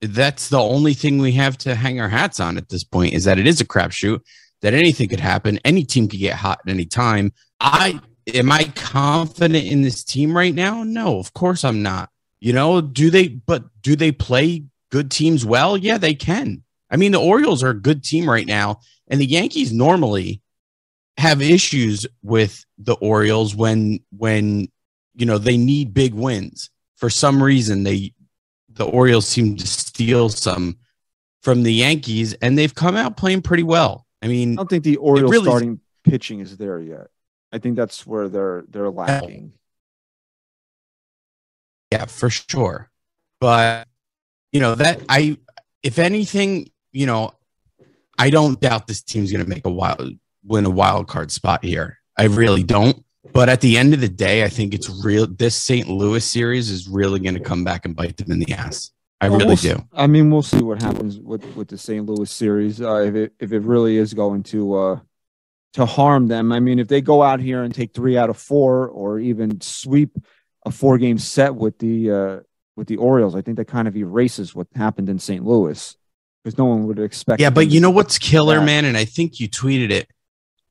that's 0.00 0.48
the 0.48 0.58
only 0.58 0.94
thing 0.94 1.18
we 1.18 1.32
have 1.32 1.56
to 1.58 1.74
hang 1.74 2.00
our 2.00 2.08
hats 2.08 2.40
on 2.40 2.56
at 2.56 2.68
this 2.68 2.82
point 2.82 3.14
is 3.14 3.24
that 3.24 3.38
it 3.38 3.46
is 3.46 3.60
a 3.60 3.66
crapshoot, 3.66 4.20
that 4.62 4.74
anything 4.74 5.08
could 5.08 5.20
happen. 5.20 5.60
Any 5.64 5.84
team 5.84 6.08
could 6.08 6.18
get 6.18 6.34
hot 6.34 6.60
at 6.64 6.70
any 6.70 6.86
time. 6.86 7.32
I 7.60 8.00
am 8.32 8.52
I 8.52 8.64
confident 8.74 9.66
in 9.66 9.82
this 9.82 10.04
team 10.04 10.36
right 10.36 10.54
now? 10.54 10.82
No, 10.82 11.18
of 11.18 11.32
course 11.32 11.64
I'm 11.64 11.82
not. 11.82 12.10
You 12.40 12.52
know, 12.52 12.80
do 12.80 13.10
they, 13.10 13.28
but 13.28 13.64
do 13.82 13.94
they 13.96 14.12
play 14.12 14.64
good 14.90 15.10
teams 15.10 15.44
well? 15.44 15.76
Yeah, 15.76 15.98
they 15.98 16.14
can. 16.14 16.62
I 16.90 16.96
mean, 16.96 17.12
the 17.12 17.20
Orioles 17.20 17.62
are 17.62 17.70
a 17.70 17.80
good 17.80 18.04
team 18.04 18.28
right 18.28 18.46
now, 18.46 18.80
and 19.08 19.20
the 19.20 19.26
Yankees 19.26 19.72
normally 19.72 20.42
have 21.16 21.40
issues 21.40 22.06
with 22.22 22.64
the 22.78 22.94
Orioles 22.94 23.54
when 23.54 24.00
when 24.16 24.68
you 25.14 25.26
know 25.26 25.38
they 25.38 25.56
need 25.56 25.94
big 25.94 26.14
wins. 26.14 26.70
For 26.96 27.08
some 27.10 27.42
reason, 27.42 27.84
they 27.84 28.12
the 28.70 28.84
Orioles 28.84 29.26
seem 29.26 29.56
to 29.56 29.66
steal 29.66 30.28
some 30.28 30.78
from 31.42 31.62
the 31.62 31.72
Yankees, 31.72 32.34
and 32.34 32.58
they've 32.58 32.74
come 32.74 32.96
out 32.96 33.16
playing 33.16 33.42
pretty 33.42 33.62
well. 33.62 34.06
I 34.20 34.28
mean, 34.28 34.52
I 34.52 34.56
don't 34.56 34.70
think 34.70 34.84
the 34.84 34.96
Orioles 34.96 35.30
really- 35.30 35.44
starting 35.44 35.80
pitching 36.04 36.40
is 36.40 36.56
there 36.56 36.80
yet. 36.80 37.08
I 37.52 37.58
think 37.58 37.76
that's 37.76 38.06
where 38.06 38.28
they're 38.28 38.64
they're 38.68 38.90
lacking. 38.90 39.52
Yeah, 41.90 42.06
for 42.06 42.30
sure. 42.30 42.90
But 43.40 43.86
you 44.52 44.60
know 44.60 44.74
that 44.74 45.02
I, 45.08 45.36
if 45.82 45.98
anything, 45.98 46.70
you 46.92 47.06
know, 47.06 47.32
I 48.18 48.30
don't 48.30 48.60
doubt 48.60 48.86
this 48.86 49.02
team's 49.02 49.30
going 49.30 49.44
to 49.44 49.50
make 49.50 49.66
a 49.66 49.70
wild 49.70 50.12
win 50.44 50.64
a 50.64 50.70
wild 50.70 51.08
card 51.08 51.30
spot 51.30 51.64
here. 51.64 51.98
I 52.16 52.24
really 52.24 52.62
don't. 52.62 53.04
But 53.32 53.48
at 53.48 53.60
the 53.60 53.78
end 53.78 53.94
of 53.94 54.00
the 54.00 54.08
day, 54.08 54.44
I 54.44 54.48
think 54.48 54.74
it's 54.74 54.90
real. 55.04 55.26
This 55.26 55.54
St. 55.54 55.88
Louis 55.88 56.24
series 56.24 56.70
is 56.70 56.88
really 56.88 57.20
going 57.20 57.34
to 57.34 57.40
come 57.40 57.62
back 57.62 57.84
and 57.84 57.94
bite 57.94 58.16
them 58.16 58.32
in 58.32 58.40
the 58.40 58.52
ass. 58.52 58.90
I 59.20 59.28
Well, 59.28 59.38
really 59.38 59.48
we'll 59.50 59.76
do. 59.76 59.88
I 59.92 60.08
mean, 60.08 60.30
we'll 60.30 60.42
see 60.42 60.62
what 60.62 60.82
happens 60.82 61.20
with 61.20 61.44
with 61.54 61.68
the 61.68 61.78
St. 61.78 62.04
Louis 62.04 62.28
series. 62.28 62.80
Uh, 62.80 62.96
if 62.96 63.14
it 63.14 63.32
if 63.38 63.52
it 63.52 63.60
really 63.60 63.96
is 63.96 64.12
going 64.14 64.42
to 64.44 64.74
uh, 64.74 65.00
to 65.74 65.86
harm 65.86 66.28
them. 66.28 66.52
I 66.52 66.60
mean, 66.60 66.78
if 66.78 66.88
they 66.88 67.00
go 67.00 67.22
out 67.22 67.40
here 67.40 67.62
and 67.62 67.74
take 67.74 67.94
three 67.94 68.16
out 68.16 68.30
of 68.30 68.36
four, 68.36 68.88
or 68.88 69.18
even 69.18 69.60
sweep 69.60 70.16
a 70.64 70.70
four 70.70 70.98
game 70.98 71.18
set 71.18 71.54
with 71.54 71.78
the 71.78 72.10
uh, 72.10 72.40
with 72.76 72.88
the 72.88 72.96
Orioles, 72.96 73.34
I 73.34 73.42
think 73.42 73.56
that 73.56 73.66
kind 73.66 73.88
of 73.88 73.96
erases 73.96 74.54
what 74.54 74.66
happened 74.74 75.08
in 75.08 75.18
St. 75.18 75.44
Louis 75.44 75.96
because 76.42 76.58
no 76.58 76.64
one 76.64 76.86
would 76.86 76.98
expect. 76.98 77.40
Yeah, 77.40 77.50
but 77.50 77.68
you 77.68 77.80
know 77.80 77.90
what's 77.90 78.18
killer, 78.18 78.58
that. 78.58 78.64
man? 78.66 78.84
And 78.84 78.96
I 78.96 79.04
think 79.04 79.40
you 79.40 79.48
tweeted 79.48 79.90
it. 79.90 80.08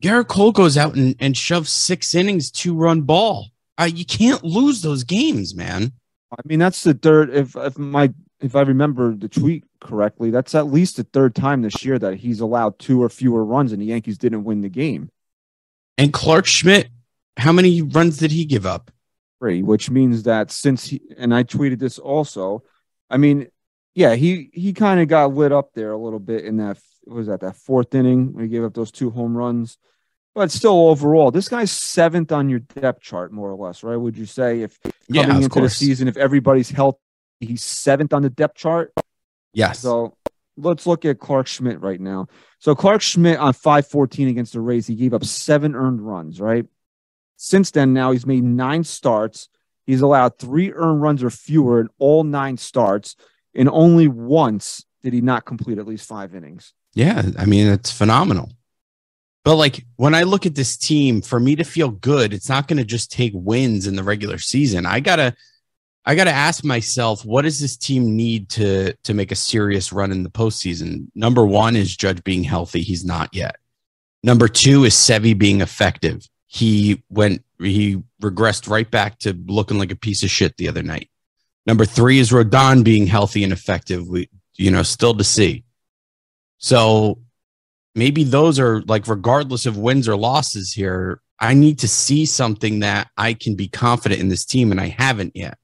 Gerrit 0.04 0.28
Cole 0.28 0.52
goes 0.52 0.78
out 0.78 0.96
and, 0.96 1.16
and 1.20 1.38
shoves 1.38 1.72
six 1.72 2.16
innings, 2.16 2.50
two 2.52 2.76
run 2.76 3.02
ball. 3.02 3.48
Uh, 3.78 3.90
you 3.94 4.06
can't 4.06 4.44
lose 4.44 4.82
those 4.82 5.04
games, 5.04 5.56
man. 5.56 5.92
I 6.32 6.42
mean, 6.46 6.60
that's 6.60 6.84
the 6.84 6.94
third. 6.94 7.30
If 7.30 7.56
if 7.56 7.78
my 7.78 8.14
if 8.42 8.56
I 8.56 8.62
remember 8.62 9.16
the 9.16 9.30
tweet 9.30 9.64
correctly, 9.80 10.32
that's 10.32 10.56
at 10.56 10.68
least 10.68 10.98
the 10.98 11.04
third 11.04 11.36
time 11.36 11.62
this 11.62 11.86
year 11.86 12.00
that 12.00 12.16
he's 12.16 12.40
allowed 12.40 12.80
two 12.80 13.02
or 13.02 13.10
fewer 13.10 13.46
runs, 13.46 13.72
and 13.72 13.82
the 13.82 13.86
Yankees 13.86 14.18
didn't 14.18 14.44
win 14.44 14.62
the 14.62 14.70
game. 14.70 15.10
And 15.98 16.12
Clarke 16.12 16.48
Schmidt, 16.48 16.90
how 17.38 17.52
many 17.52 17.82
runs 17.82 18.18
did 18.18 18.32
he 18.32 18.46
give 18.46 18.66
up? 18.66 18.92
Three, 19.40 19.62
which 19.62 19.90
means 19.90 20.24
that 20.24 20.52
since 20.52 20.86
he 20.86 21.02
and 21.18 21.34
I 21.34 21.44
tweeted 21.44 21.80
this 21.80 21.98
also, 21.98 22.64
I 23.10 23.18
mean, 23.18 23.48
yeah, 23.96 24.16
he 24.16 24.50
he 24.54 24.74
kind 24.74 25.00
of 25.00 25.08
got 25.08 25.34
lit 25.34 25.52
up 25.52 25.74
there 25.74 25.92
a 25.92 25.98
little 25.98 26.20
bit 26.20 26.46
in 26.46 26.58
that 26.58 26.78
what 27.04 27.18
was 27.18 27.28
that 27.28 27.42
that 27.42 27.56
fourth 27.56 27.94
inning 27.96 28.34
when 28.34 28.44
he 28.44 28.50
gave 28.50 28.64
up 28.64 28.74
those 28.74 28.92
two 28.92 29.10
home 29.10 29.36
runs. 29.36 29.78
But 30.34 30.50
still, 30.52 30.88
overall, 30.88 31.30
this 31.30 31.50
guy's 31.50 31.72
seventh 31.72 32.32
on 32.32 32.50
your 32.50 32.60
depth 32.60 33.02
chart, 33.02 33.34
more 33.34 33.50
or 33.52 33.56
less, 33.56 33.84
right? 33.84 33.98
Would 33.98 34.18
you 34.18 34.26
say 34.26 34.62
if 34.62 34.80
Yeah, 35.10 35.24
coming 35.24 35.38
of 35.38 35.44
into 35.44 35.60
the 35.60 35.70
season, 35.70 36.08
if 36.08 36.16
everybody's 36.16 36.70
healthy, 36.70 37.01
he's 37.42 37.64
seventh 37.64 38.14
on 38.14 38.22
the 38.22 38.30
depth 38.30 38.56
chart? 38.56 38.94
Yes. 39.54 39.80
So 39.80 40.16
let's 40.58 40.88
look 40.88 41.06
at 41.06 41.20
Clarke 41.20 41.48
Schmidt 41.48 41.82
right 41.82 42.00
now. 42.00 42.28
So 42.60 42.76
Clarke 42.76 43.02
Schmidt 43.02 43.40
on 43.40 43.54
514 43.54 44.28
against 44.28 44.54
the 44.54 44.62
Rays, 44.62 44.88
he 44.88 44.96
gave 44.96 45.14
up 45.14 45.26
seven 45.26 45.76
earned 45.76 46.02
runs, 46.02 46.40
right? 46.40 46.66
Since 47.38 47.72
then, 47.72 47.94
now 47.94 48.12
he's 48.12 48.26
made 48.26 48.44
nine 48.44 48.84
starts. 48.84 49.50
He's 49.86 50.02
allowed 50.02 50.38
three 50.38 50.72
earned 50.72 51.02
runs 51.02 51.24
or 51.24 51.32
fewer 51.32 51.82
in 51.82 51.90
all 51.98 52.24
nine 52.24 52.58
starts, 52.58 53.16
and 53.56 53.68
only 53.68 54.08
once 54.08 54.86
did 55.02 55.14
he 55.14 55.22
not 55.22 55.46
complete 55.46 55.80
at 55.80 55.88
least 55.88 56.08
five 56.08 56.36
innings. 56.36 56.74
Yeah, 56.94 57.24
I 57.38 57.46
mean 57.46 57.68
it's 57.68 57.92
phenomenal. 57.92 58.52
But 59.44 59.56
like 59.56 59.86
when 59.96 60.14
I 60.14 60.24
look 60.24 60.46
at 60.46 60.56
this 60.56 60.78
team, 60.78 61.22
for 61.22 61.40
me 61.40 61.56
to 61.56 61.64
feel 61.64 61.90
good, 61.90 62.32
it's 62.32 62.50
not 62.50 62.68
going 62.68 62.78
to 62.78 62.86
just 62.86 63.12
take 63.12 63.32
wins 63.34 63.88
in 63.88 63.96
the 63.96 64.04
regular 64.04 64.38
season. 64.38 64.86
I 64.86 65.00
gotta, 65.00 65.36
I 66.06 66.16
gotta 66.16 66.32
ask 66.32 66.64
myself, 66.64 67.24
what 67.24 67.44
does 67.44 67.60
this 67.60 67.78
team 67.78 68.16
need 68.16 68.50
to 68.52 68.94
to 69.04 69.14
make 69.14 69.32
a 69.32 69.36
serious 69.36 69.94
run 69.94 70.12
in 70.12 70.24
the 70.24 70.30
postseason? 70.30 71.08
Number 71.14 71.46
one 71.46 71.76
is 71.76 71.96
Judge 71.96 72.24
being 72.24 72.44
healthy. 72.44 72.82
He's 72.82 73.06
not 73.06 73.34
yet. 73.34 73.58
Number 74.24 74.48
two 74.48 74.84
is 74.84 74.94
Sevy 74.94 75.38
being 75.38 75.62
effective. 75.62 76.28
He 76.48 77.04
went, 77.10 77.44
he 77.60 78.04
regressed 78.22 78.70
right 78.70 78.90
back 78.90 79.20
to 79.20 79.34
looking 79.48 79.78
like 79.78 79.92
a 79.92 79.96
piece 79.96 80.22
of 80.24 80.30
shit 80.30 80.58
the 80.58 80.68
other 80.68 80.84
night. 80.84 81.10
Number 81.66 81.86
three 81.86 82.20
is 82.20 82.32
Rodon 82.32 82.84
being 82.84 83.08
healthy 83.08 83.44
and 83.44 83.54
effective. 83.54 84.08
We, 84.08 84.30
you 84.58 84.70
know, 84.70 84.84
still 84.84 85.16
to 85.16 85.24
see. 85.24 85.64
So 86.58 87.20
maybe 87.96 88.24
those 88.24 88.60
are 88.60 88.82
like, 88.82 89.08
regardless 89.08 89.66
of 89.66 89.78
wins 89.78 90.08
or 90.08 90.16
losses 90.16 90.74
here, 90.74 91.22
I 91.40 91.54
need 91.54 91.80
to 91.80 91.88
see 91.88 92.26
something 92.26 92.80
that 92.82 93.10
I 93.18 93.34
can 93.34 93.56
be 93.56 93.68
confident 93.68 94.22
in 94.22 94.30
this 94.30 94.46
team, 94.46 94.72
and 94.72 94.80
I 94.80 94.90
haven't 94.90 95.36
yet. 95.36 95.58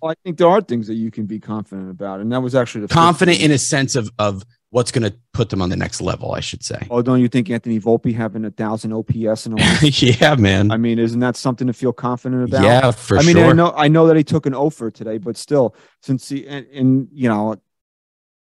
Well, 0.00 0.12
I 0.12 0.14
think 0.24 0.38
there 0.38 0.48
are 0.48 0.60
things 0.60 0.86
that 0.86 0.94
you 0.94 1.10
can 1.10 1.26
be 1.26 1.38
confident 1.38 1.90
about, 1.90 2.20
and 2.20 2.32
that 2.32 2.40
was 2.40 2.54
actually 2.54 2.82
the 2.82 2.88
Confident 2.88 3.40
in 3.40 3.50
a 3.50 3.58
sense 3.58 3.96
of 3.96 4.10
of 4.18 4.44
what's 4.70 4.92
going 4.92 5.02
to 5.02 5.16
put 5.32 5.50
them 5.50 5.60
on 5.60 5.68
the 5.68 5.76
next 5.76 6.00
level, 6.00 6.32
I 6.32 6.40
should 6.40 6.62
say. 6.62 6.86
Oh, 6.90 7.02
don't 7.02 7.20
you 7.20 7.28
think 7.28 7.50
Anthony 7.50 7.80
Volpe 7.80 8.14
having 8.14 8.44
a 8.44 8.50
thousand 8.50 8.92
OPS 8.92 9.46
and 9.46 9.60
all? 9.60 9.78
yeah, 9.82 10.36
man. 10.36 10.70
I 10.70 10.76
mean, 10.76 10.98
isn't 10.98 11.20
that 11.20 11.36
something 11.36 11.66
to 11.66 11.72
feel 11.72 11.92
confident 11.92 12.48
about? 12.48 12.62
yeah, 12.62 12.90
for 12.92 13.14
sure. 13.14 13.18
I 13.18 13.22
mean, 13.22 13.36
sure. 13.36 13.50
I 13.50 13.52
know 13.52 13.72
I 13.76 13.88
know 13.88 14.06
that 14.06 14.16
he 14.16 14.24
took 14.24 14.46
an 14.46 14.54
offer 14.54 14.90
today, 14.90 15.18
but 15.18 15.36
still, 15.36 15.74
since 16.02 16.28
he 16.28 16.46
and, 16.46 16.66
and 16.68 17.08
you 17.12 17.28
know, 17.28 17.56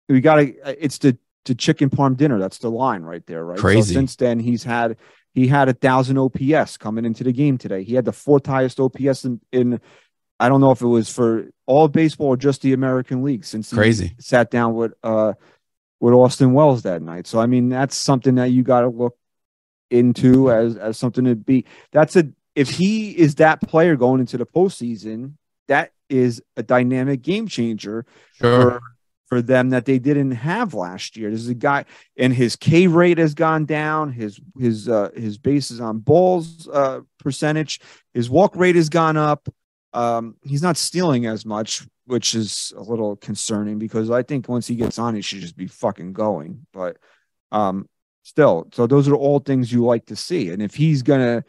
we 0.09 0.21
got 0.21 0.37
to. 0.37 0.85
It's 0.85 0.99
the 0.99 1.17
the 1.47 1.55
chicken 1.55 1.89
parm 1.89 2.17
dinner. 2.17 2.39
That's 2.39 2.59
the 2.59 2.71
line 2.71 3.03
right 3.03 3.25
there, 3.27 3.45
right? 3.45 3.59
Crazy. 3.59 3.95
So 3.95 4.01
since 4.01 4.17
then, 4.17 4.41
he's 4.41 4.65
had 4.65 4.97
he 5.37 5.47
had 5.47 5.69
a 5.69 5.75
thousand 5.75 6.19
OPS 6.19 6.77
coming 6.77 7.05
into 7.05 7.23
the 7.23 7.33
game 7.33 7.59
today. 7.59 7.83
He 7.83 7.95
had 7.95 8.05
the 8.05 8.13
fourth 8.13 8.47
highest 8.47 8.81
OPS 8.81 9.27
in, 9.27 9.41
in 9.53 9.81
I 10.39 10.49
don't 10.49 10.61
know 10.61 10.71
if 10.71 10.83
it 10.83 10.87
was 10.87 11.09
for 11.09 11.49
all 11.67 11.89
baseball 11.89 12.29
or 12.29 12.37
just 12.37 12.63
the 12.63 12.73
American 12.73 13.23
League 13.23 13.45
since 13.45 13.71
he 13.71 13.77
Crazy. 13.77 14.15
sat 14.19 14.51
down 14.51 14.75
with 14.75 14.93
uh 15.03 15.33
with 16.01 16.13
Austin 16.15 16.53
Wells 16.53 16.83
that 16.83 17.01
night. 17.03 17.27
So 17.27 17.41
I 17.41 17.47
mean, 17.47 17.69
that's 17.69 17.97
something 17.97 18.35
that 18.37 18.51
you 18.51 18.63
got 18.63 18.83
to 18.83 18.89
look 18.89 19.17
into 19.91 20.51
as 20.51 20.77
as 20.77 20.99
something 20.99 21.25
to 21.25 21.35
be. 21.35 21.65
That's 21.93 22.17
a 22.17 22.29
if 22.55 22.71
he 22.71 23.11
is 23.17 23.37
that 23.37 23.61
player 23.63 23.97
going 23.97 24.21
into 24.21 24.37
the 24.39 24.47
postseason, 24.47 25.35
that 25.69 25.93
is 26.09 26.43
a 26.57 26.63
dynamic 26.63 27.23
game 27.23 27.49
changer 27.49 28.05
Sure. 28.35 28.61
for 28.73 28.81
for 29.29 29.43
them 29.43 29.71
that 29.71 29.87
they 29.87 29.99
didn't 29.99 30.31
have 30.33 30.73
last 30.73 31.17
year. 31.17 31.31
This 31.31 31.41
is 31.41 31.49
a 31.49 31.55
guy, 31.55 31.85
and 32.17 32.33
his 32.33 32.55
K 32.55 32.87
rate 32.87 33.19
has 33.19 33.35
gone 33.35 33.65
down. 33.65 34.13
His 34.13 34.41
his 34.59 34.89
uh, 34.89 35.11
his 35.17 35.37
bases 35.39 35.81
on 35.81 35.99
balls 35.99 36.69
uh, 36.69 37.01
percentage, 37.19 37.81
his 38.15 38.31
walk 38.31 38.55
rate 38.55 38.77
has 38.77 38.89
gone 38.89 39.17
up. 39.17 39.49
Um, 39.93 40.37
he's 40.43 40.63
not 40.63 40.77
stealing 40.77 41.27
as 41.27 41.47
much, 41.47 41.87
which 42.07 42.35
is 42.35 42.73
a 42.77 42.83
little 42.83 43.17
concerning 43.17 43.79
because 43.79 44.11
I 44.11 44.23
think 44.23 44.49
once 44.49 44.67
he 44.67 44.77
gets 44.77 44.99
on, 44.99 45.15
he 45.15 45.23
should 45.23 45.41
just 45.41 45.57
be 45.57 45.67
fucking 45.67 46.13
going. 46.13 46.67
But 46.73 46.99
um, 47.53 47.89
still, 48.23 48.69
so 48.73 48.87
those 48.87 49.09
are 49.09 49.15
all 49.17 49.39
things 49.39 49.73
you 49.73 49.85
like 49.85 50.07
to 50.07 50.17
see. 50.17 50.51
And 50.51 50.61
if 50.61 50.75
he's 50.75 51.03
gonna, 51.03 51.45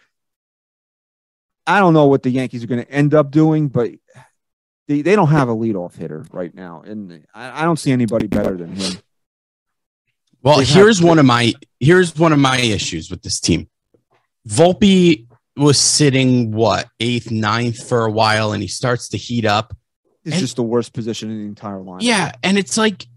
I 1.66 1.80
don't 1.80 1.94
know 1.94 2.08
what 2.08 2.24
the 2.24 2.30
Yankees 2.30 2.64
are 2.64 2.68
gonna 2.68 2.86
end 2.90 3.14
up 3.14 3.32
doing, 3.32 3.68
but 3.68 3.92
they, 4.88 5.02
they 5.02 5.16
don't 5.16 5.28
have 5.28 5.50
a 5.50 5.56
leadoff 5.56 5.96
hitter 5.96 6.26
right 6.32 6.54
now, 6.54 6.82
and 6.86 7.26
I, 7.34 7.62
I 7.62 7.66
don't 7.66 7.78
see 7.78 7.92
anybody 7.92 8.28
better 8.28 8.56
than 8.56 8.74
him. 8.76 8.94
Well, 10.42 10.60
They 10.60 10.66
here's 10.66 11.02
one 11.02 11.20
of 11.20 11.26
my 11.26 11.54
here's 11.80 12.16
one 12.16 12.32
of 12.32 12.40
my 12.40 12.58
issues 12.60 13.12
with 13.12 13.22
this 13.22 13.40
team. 13.40 13.70
Volpe 14.48 15.27
was 15.58 15.80
sitting 15.80 16.52
what 16.52 16.88
eighth, 17.00 17.32
ninth 17.32 17.88
for 17.88 18.06
a 18.06 18.12
while, 18.12 18.52
and 18.54 18.62
he 18.62 18.68
starts 18.68 19.10
to 19.10 19.18
heat 19.18 19.46
up. 19.46 19.76
It's 20.24 20.34
And- 20.36 20.42
just 20.42 20.56
the 20.56 20.64
worst 20.64 20.94
position 20.94 21.30
in 21.32 21.40
the 21.40 21.46
entire 21.46 21.82
line. 21.82 22.00
Yeah, 22.02 22.32
and 22.44 22.58
it's 22.58 22.78
like, 22.78 23.08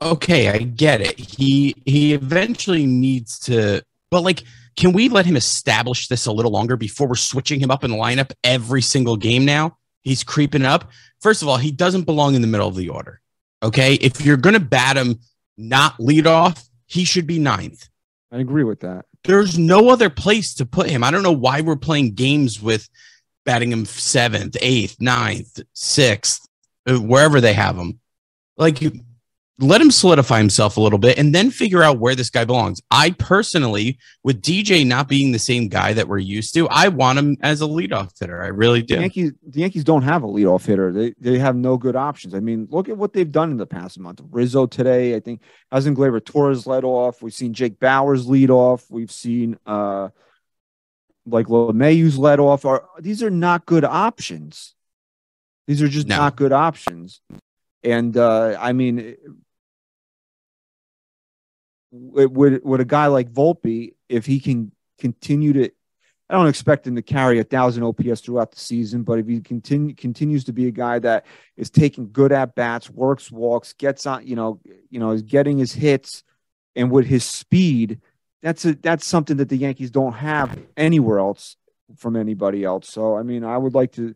okay, 0.00 0.48
I 0.48 0.58
get 0.58 1.00
it. 1.00 1.18
He 1.18 1.74
he 1.86 2.14
eventually 2.14 2.86
needs 2.86 3.38
to, 3.40 3.82
but 4.10 4.22
like, 4.22 4.42
can 4.76 4.92
we 4.92 5.08
let 5.08 5.26
him 5.26 5.36
establish 5.36 6.08
this 6.08 6.26
a 6.26 6.32
little 6.32 6.50
longer 6.50 6.76
before 6.76 7.06
we're 7.06 7.14
switching 7.16 7.60
him 7.60 7.70
up 7.70 7.84
in 7.84 7.90
the 7.90 7.96
lineup 7.96 8.32
every 8.42 8.82
single 8.82 9.16
game? 9.16 9.44
Now 9.44 9.76
he's 10.02 10.24
creeping 10.24 10.64
up. 10.64 10.90
First 11.20 11.42
of 11.42 11.48
all, 11.48 11.58
he 11.58 11.70
doesn't 11.70 12.02
belong 12.04 12.34
in 12.34 12.40
the 12.40 12.48
middle 12.48 12.68
of 12.68 12.74
the 12.76 12.88
order. 12.88 13.20
Okay, 13.62 13.94
if 13.94 14.24
you're 14.24 14.36
gonna 14.38 14.58
bat 14.60 14.96
him 14.96 15.20
not 15.56 16.00
lead 16.00 16.26
off, 16.26 16.68
he 16.86 17.04
should 17.04 17.26
be 17.26 17.38
ninth. 17.38 17.88
I 18.32 18.38
agree 18.38 18.64
with 18.64 18.80
that. 18.80 19.04
There's 19.24 19.58
no 19.58 19.88
other 19.88 20.10
place 20.10 20.54
to 20.54 20.66
put 20.66 20.90
him. 20.90 21.04
I 21.04 21.10
don't 21.10 21.22
know 21.22 21.32
why 21.32 21.60
we're 21.60 21.76
playing 21.76 22.14
games 22.14 22.60
with 22.60 22.88
batting 23.44 23.72
him 23.72 23.84
seventh, 23.84 24.56
eighth, 24.60 25.00
ninth, 25.00 25.60
sixth. 25.72 26.46
wherever 26.86 27.40
they 27.40 27.52
have 27.52 27.76
him. 27.76 28.00
Like, 28.56 28.82
let 29.58 29.80
him 29.80 29.90
solidify 29.90 30.38
himself 30.38 30.76
a 30.76 30.80
little 30.80 30.98
bit 30.98 31.18
and 31.18 31.34
then 31.34 31.50
figure 31.50 31.82
out 31.82 31.98
where 31.98 32.14
this 32.14 32.30
guy 32.30 32.44
belongs. 32.44 32.80
I 32.90 33.10
personally, 33.10 33.98
with 34.24 34.40
DJ 34.40 34.84
not 34.86 35.08
being 35.08 35.30
the 35.30 35.38
same 35.38 35.68
guy 35.68 35.92
that 35.92 36.08
we're 36.08 36.18
used 36.18 36.54
to, 36.54 36.68
I 36.70 36.88
want 36.88 37.18
him 37.18 37.36
as 37.42 37.60
a 37.60 37.66
leadoff 37.66 38.18
hitter. 38.18 38.42
I 38.42 38.46
really 38.48 38.82
do. 38.82 38.96
The 38.96 39.00
Yankees, 39.02 39.32
the 39.46 39.60
Yankees 39.60 39.84
don't 39.84 40.02
have 40.02 40.22
a 40.22 40.26
leadoff 40.26 40.64
hitter. 40.64 40.90
They 40.90 41.14
they 41.20 41.38
have 41.38 41.54
no 41.54 41.76
good 41.76 41.96
options. 41.96 42.34
I 42.34 42.40
mean, 42.40 42.66
look 42.70 42.88
at 42.88 42.96
what 42.96 43.12
they've 43.12 43.30
done 43.30 43.50
in 43.50 43.56
the 43.58 43.66
past 43.66 43.98
month. 44.00 44.20
Rizzo 44.30 44.66
today, 44.66 45.14
I 45.14 45.20
think, 45.20 45.42
hasn't 45.70 45.96
Gleyber 45.98 46.24
Torres 46.24 46.66
led 46.66 46.82
off. 46.84 47.22
We've 47.22 47.34
seen 47.34 47.52
Jake 47.52 47.78
Bauers 47.78 48.26
lead 48.26 48.50
off. 48.50 48.86
We've 48.90 49.12
seen 49.12 49.58
uh 49.66 50.08
like 51.26 51.46
LeMahieu's 51.46 52.18
led 52.18 52.40
off. 52.40 52.64
Are 52.64 52.88
these 52.98 53.22
are 53.22 53.30
not 53.30 53.66
good 53.66 53.84
options? 53.84 54.74
These 55.68 55.82
are 55.82 55.88
just 55.88 56.08
No. 56.08 56.16
not 56.16 56.36
good 56.36 56.52
options. 56.52 57.20
And 57.84 58.16
uh 58.16 58.56
I 58.60 58.72
mean, 58.72 59.16
would 61.92 62.64
would 62.64 62.80
a 62.80 62.84
guy 62.84 63.06
like 63.06 63.32
Volpe, 63.32 63.94
if 64.08 64.26
he 64.26 64.40
can 64.40 64.72
continue 64.98 65.52
to, 65.52 65.70
I 66.30 66.34
don't 66.34 66.48
expect 66.48 66.86
him 66.86 66.96
to 66.96 67.02
carry 67.02 67.38
a 67.38 67.44
thousand 67.44 67.82
OPS 67.82 68.20
throughout 68.20 68.52
the 68.52 68.60
season, 68.60 69.02
but 69.02 69.18
if 69.18 69.26
he 69.26 69.40
continue 69.40 69.94
continues 69.94 70.44
to 70.44 70.52
be 70.52 70.68
a 70.68 70.70
guy 70.70 70.98
that 71.00 71.26
is 71.56 71.70
taking 71.70 72.10
good 72.10 72.32
at 72.32 72.54
bats, 72.54 72.88
works 72.88 73.30
walks, 73.30 73.74
gets 73.74 74.06
on, 74.06 74.26
you 74.26 74.36
know, 74.36 74.60
you 74.90 74.98
know, 74.98 75.10
is 75.10 75.22
getting 75.22 75.58
his 75.58 75.72
hits, 75.72 76.24
and 76.74 76.90
with 76.90 77.06
his 77.06 77.24
speed, 77.24 78.00
that's 78.42 78.64
a 78.64 78.74
that's 78.74 79.06
something 79.06 79.36
that 79.36 79.50
the 79.50 79.56
Yankees 79.56 79.90
don't 79.90 80.14
have 80.14 80.58
anywhere 80.76 81.18
else 81.18 81.56
from 81.96 82.16
anybody 82.16 82.64
else. 82.64 82.88
So 82.88 83.16
I 83.16 83.22
mean, 83.22 83.44
I 83.44 83.58
would 83.58 83.74
like 83.74 83.92
to 83.92 84.14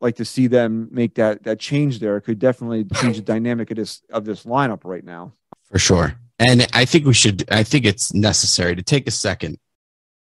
like 0.00 0.16
to 0.16 0.24
see 0.24 0.46
them 0.46 0.88
make 0.90 1.14
that 1.14 1.42
that 1.44 1.58
change 1.58 1.98
there. 1.98 2.16
It 2.16 2.22
could 2.22 2.38
definitely 2.38 2.84
change 2.84 3.16
the 3.16 3.22
dynamic 3.22 3.70
of 3.70 3.76
this 3.76 4.02
of 4.10 4.24
this 4.24 4.44
lineup 4.44 4.80
right 4.84 5.04
now. 5.04 5.32
for 5.70 5.78
sure. 5.78 6.16
And 6.38 6.66
I 6.72 6.86
think 6.86 7.04
we 7.04 7.12
should, 7.12 7.44
I 7.52 7.62
think 7.62 7.84
it's 7.84 8.14
necessary 8.14 8.74
to 8.74 8.82
take 8.82 9.06
a 9.06 9.10
second 9.10 9.58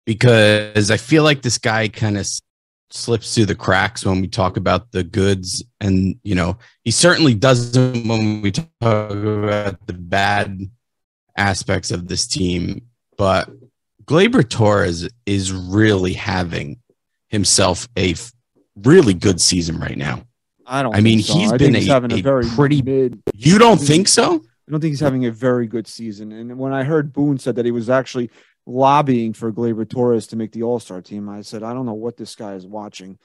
because 0.06 0.90
I 0.90 0.96
feel 0.96 1.22
like 1.22 1.42
this 1.42 1.58
guy 1.58 1.88
kind 1.88 2.16
of 2.16 2.26
slips 2.90 3.34
through 3.34 3.44
the 3.44 3.54
cracks 3.54 4.06
when 4.06 4.22
we 4.22 4.26
talk 4.26 4.56
about 4.56 4.90
the 4.90 5.04
goods. 5.04 5.62
And, 5.82 6.18
you 6.22 6.34
know, 6.34 6.56
he 6.82 6.90
certainly 6.90 7.34
doesn't 7.34 8.08
when 8.08 8.40
we 8.40 8.52
talk 8.52 8.70
about 8.80 9.86
the 9.86 9.92
bad 9.92 10.58
aspects 11.36 11.90
of 11.90 12.08
this 12.08 12.26
team. 12.26 12.86
But 13.18 13.50
Gleyber 14.06 14.48
Torres 14.48 15.10
is 15.26 15.52
really 15.52 16.14
having 16.14 16.80
himself 17.28 17.86
a 17.98 18.14
really 18.82 19.14
good 19.14 19.40
season 19.40 19.78
right 19.78 19.96
now. 19.96 20.24
I 20.66 20.82
don't. 20.82 20.94
I 20.94 21.00
mean, 21.00 21.18
think 21.18 21.26
so. 21.28 21.38
he's 21.38 21.52
I 21.52 21.56
been 21.56 21.74
he's 21.74 21.88
a- 21.88 21.92
having 21.92 22.12
a, 22.12 22.16
a 22.16 22.22
very 22.22 22.44
pretty- 22.44 22.82
mid. 22.82 23.22
You 23.34 23.58
don't 23.58 23.78
think 23.78 24.08
so? 24.08 24.34
I 24.34 24.70
don't 24.70 24.80
think 24.80 24.92
he's 24.92 25.00
having 25.00 25.24
a 25.24 25.30
very 25.30 25.66
good 25.66 25.86
season. 25.86 26.30
And 26.30 26.58
when 26.58 26.74
I 26.74 26.84
heard 26.84 27.12
Boone 27.12 27.38
said 27.38 27.56
that 27.56 27.64
he 27.64 27.70
was 27.70 27.88
actually 27.88 28.30
lobbying 28.66 29.32
for 29.32 29.50
Gleyber 29.50 29.88
Torres 29.88 30.26
to 30.26 30.36
make 30.36 30.52
the 30.52 30.62
All 30.62 30.78
Star 30.78 31.00
team, 31.00 31.28
I 31.28 31.40
said, 31.40 31.62
I 31.62 31.72
don't 31.72 31.86
know 31.86 31.94
what 31.94 32.18
this 32.18 32.34
guy 32.34 32.52
is 32.52 32.66
watching. 32.66 33.18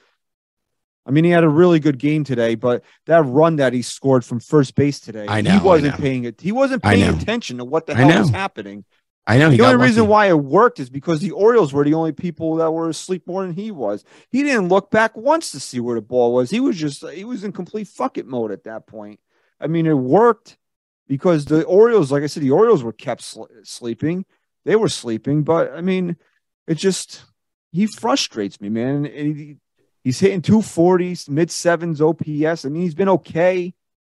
I 1.06 1.12
mean, 1.12 1.26
he 1.26 1.32
had 1.32 1.44
a 1.44 1.50
really 1.50 1.82
good 1.82 1.98
game 1.98 2.24
today, 2.24 2.56
but 2.56 2.82
that 3.08 3.24
run 3.24 3.58
that 3.58 3.74
he 3.74 3.82
scored 3.82 4.24
from 4.24 4.40
first 4.40 4.74
base 4.74 5.02
today, 5.02 5.26
I 5.28 5.42
know, 5.42 5.52
he 5.52 5.60
wasn't 5.60 5.98
paying 5.98 6.24
it. 6.24 6.40
He 6.40 6.54
wasn't 6.54 6.82
paying 6.82 7.14
attention 7.14 7.58
to 7.58 7.66
what 7.66 7.86
the 7.88 7.94
hell 7.94 8.22
was 8.22 8.30
happening. 8.30 8.86
I 9.26 9.38
know. 9.38 9.50
he 9.50 9.58
The 9.58 9.66
only 9.66 9.84
reason 9.86 10.02
lucky. 10.04 10.10
why 10.12 10.26
it 10.28 10.38
worked 10.40 10.80
is 10.80 10.90
because 10.90 11.22
the 11.22 11.32
Orioles 11.32 11.72
were 11.74 11.86
the 11.86 11.94
only 11.94 12.12
people 12.12 12.56
that 12.58 12.72
were 12.72 12.90
asleep 12.90 13.26
more 13.26 13.42
than 13.46 13.54
he 13.54 13.72
was. 13.72 14.04
He 14.30 14.44
didn't 14.44 14.68
look 14.68 14.92
back 14.92 15.16
once 15.16 15.52
to 15.52 15.60
see 15.62 15.80
where 15.80 15.96
the 15.96 16.02
ball 16.02 16.34
was. 16.34 16.50
He 16.50 16.60
was 16.60 16.78
just 16.78 17.08
he 17.10 17.24
was 17.24 17.44
in 17.46 17.52
complete 17.54 17.88
fuck 17.88 18.18
it 18.18 18.28
mode 18.28 18.52
at 18.52 18.66
that 18.66 18.86
point. 18.86 19.20
I 19.62 19.68
mean, 19.68 19.86
it 19.86 19.94
worked 19.94 20.58
because 21.08 21.46
the 21.46 21.64
Orioles, 21.64 22.12
like 22.12 22.24
I 22.24 22.28
said, 22.28 22.44
the 22.44 22.52
Orioles 22.52 22.84
were 22.84 22.92
kept 22.92 23.22
sl- 23.22 23.44
sleeping. 23.64 24.26
They 24.66 24.76
were 24.76 24.90
sleeping, 24.90 25.44
but 25.44 25.72
I 25.74 25.80
mean, 25.82 26.18
it 26.68 26.76
just 26.76 27.24
he 27.72 27.88
frustrates 27.88 28.60
me, 28.60 28.68
man. 28.70 29.06
And 29.06 29.38
he, 29.38 29.58
he's 30.04 30.20
hitting 30.20 30.42
240s, 30.42 31.30
mid 31.30 31.50
sevens 31.50 32.02
OPS. 32.02 32.66
I 32.66 32.70
mean, 32.70 32.82
he's 32.84 32.96
been 32.96 33.10
okay. 33.10 33.74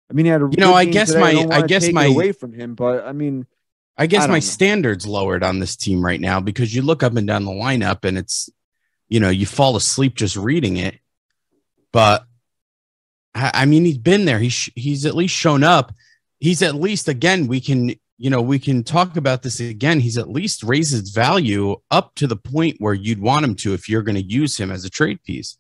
I 0.10 0.14
mean, 0.14 0.26
he 0.26 0.32
had 0.32 0.42
a 0.42 0.50
You 0.50 0.58
know. 0.62 0.74
I 0.74 0.86
guess 0.86 1.14
my- 1.14 1.46
I 1.52 1.62
guess 1.64 1.92
my- 1.92 2.06
away 2.06 2.32
from 2.32 2.54
him, 2.54 2.74
but 2.76 3.06
I 3.06 3.12
mean, 3.12 3.48
I 3.98 4.08
guess 4.08 4.24
I 4.24 4.28
my 4.28 4.36
know. 4.36 4.40
standards 4.40 5.06
lowered 5.06 5.44
on 5.44 5.60
this 5.60 5.76
team 5.76 6.04
right 6.04 6.20
now 6.20 6.40
because 6.40 6.74
you 6.74 6.82
look 6.82 7.04
up 7.04 7.16
and 7.16 7.28
down 7.28 7.46
the 7.46 7.52
lineup 7.52 8.06
and 8.06 8.18
it's, 8.18 8.50
you 9.08 9.20
know, 9.20 9.30
you 9.30 9.46
fall 9.46 9.76
asleep 9.76 10.16
just 10.16 10.36
reading 10.36 10.78
it. 10.78 11.00
But 11.92 12.26
I 13.36 13.52
I 13.54 13.66
mean, 13.66 13.86
he's 13.86 13.98
been 13.98 14.26
there. 14.26 14.40
He's 14.40 14.70
he's 14.76 15.06
at 15.06 15.16
least 15.16 15.36
shown 15.36 15.64
up. 15.64 15.94
He's 16.40 16.62
at 16.62 16.76
least 16.76 17.08
again. 17.08 17.48
We 17.48 17.62
can 17.62 17.94
you 18.18 18.30
know 18.30 18.42
we 18.42 18.60
can 18.60 18.84
talk 18.84 19.18
about 19.18 19.44
this 19.44 19.60
again. 19.60 20.00
He's 20.00 20.18
at 20.18 20.30
least 20.30 20.64
raised 20.64 20.92
his 20.92 21.12
value 21.12 21.76
up 21.92 22.16
to 22.16 22.28
the 22.28 22.36
point 22.36 22.78
where 22.80 22.94
you'd 22.94 23.22
want 23.22 23.46
him 23.46 23.56
to 23.58 23.74
if 23.74 23.88
you're 23.88 24.02
going 24.02 24.16
to 24.16 24.24
use 24.24 24.60
him 24.60 24.72
as 24.72 24.86
a 24.86 24.90
trade 24.90 25.24
piece. 25.24 25.58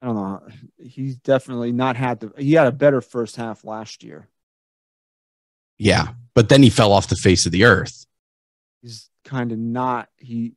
I 0.00 0.06
don't 0.06 0.14
know. 0.14 0.42
He's 0.78 1.16
definitely 1.16 1.72
not 1.72 1.96
had 1.96 2.20
the. 2.20 2.32
He 2.38 2.52
had 2.52 2.68
a 2.68 2.72
better 2.72 3.00
first 3.00 3.36
half 3.36 3.64
last 3.64 4.04
year. 4.04 4.28
Yeah, 5.78 6.08
but 6.34 6.48
then 6.48 6.62
he 6.62 6.70
fell 6.70 6.92
off 6.92 7.08
the 7.08 7.16
face 7.16 7.46
of 7.46 7.52
the 7.52 7.64
earth. 7.64 8.04
He's 8.82 9.08
kind 9.24 9.52
of 9.52 9.58
not. 9.58 10.08
He. 10.16 10.54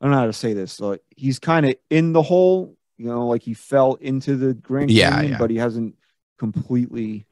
I 0.00 0.04
don't 0.04 0.12
know 0.12 0.18
how 0.18 0.26
to 0.26 0.32
say 0.32 0.52
this. 0.52 0.78
Like 0.80 1.02
he's 1.16 1.38
kind 1.40 1.66
of 1.66 1.74
in 1.90 2.12
the 2.12 2.22
hole. 2.22 2.76
You 2.96 3.06
know, 3.06 3.26
like 3.26 3.42
he 3.42 3.54
fell 3.54 3.94
into 3.94 4.36
the 4.36 4.54
Grand 4.54 4.90
Yeah, 4.90 5.10
Canyon, 5.10 5.32
yeah. 5.32 5.38
but 5.38 5.50
he 5.50 5.56
hasn't 5.56 5.96
completely 6.38 7.26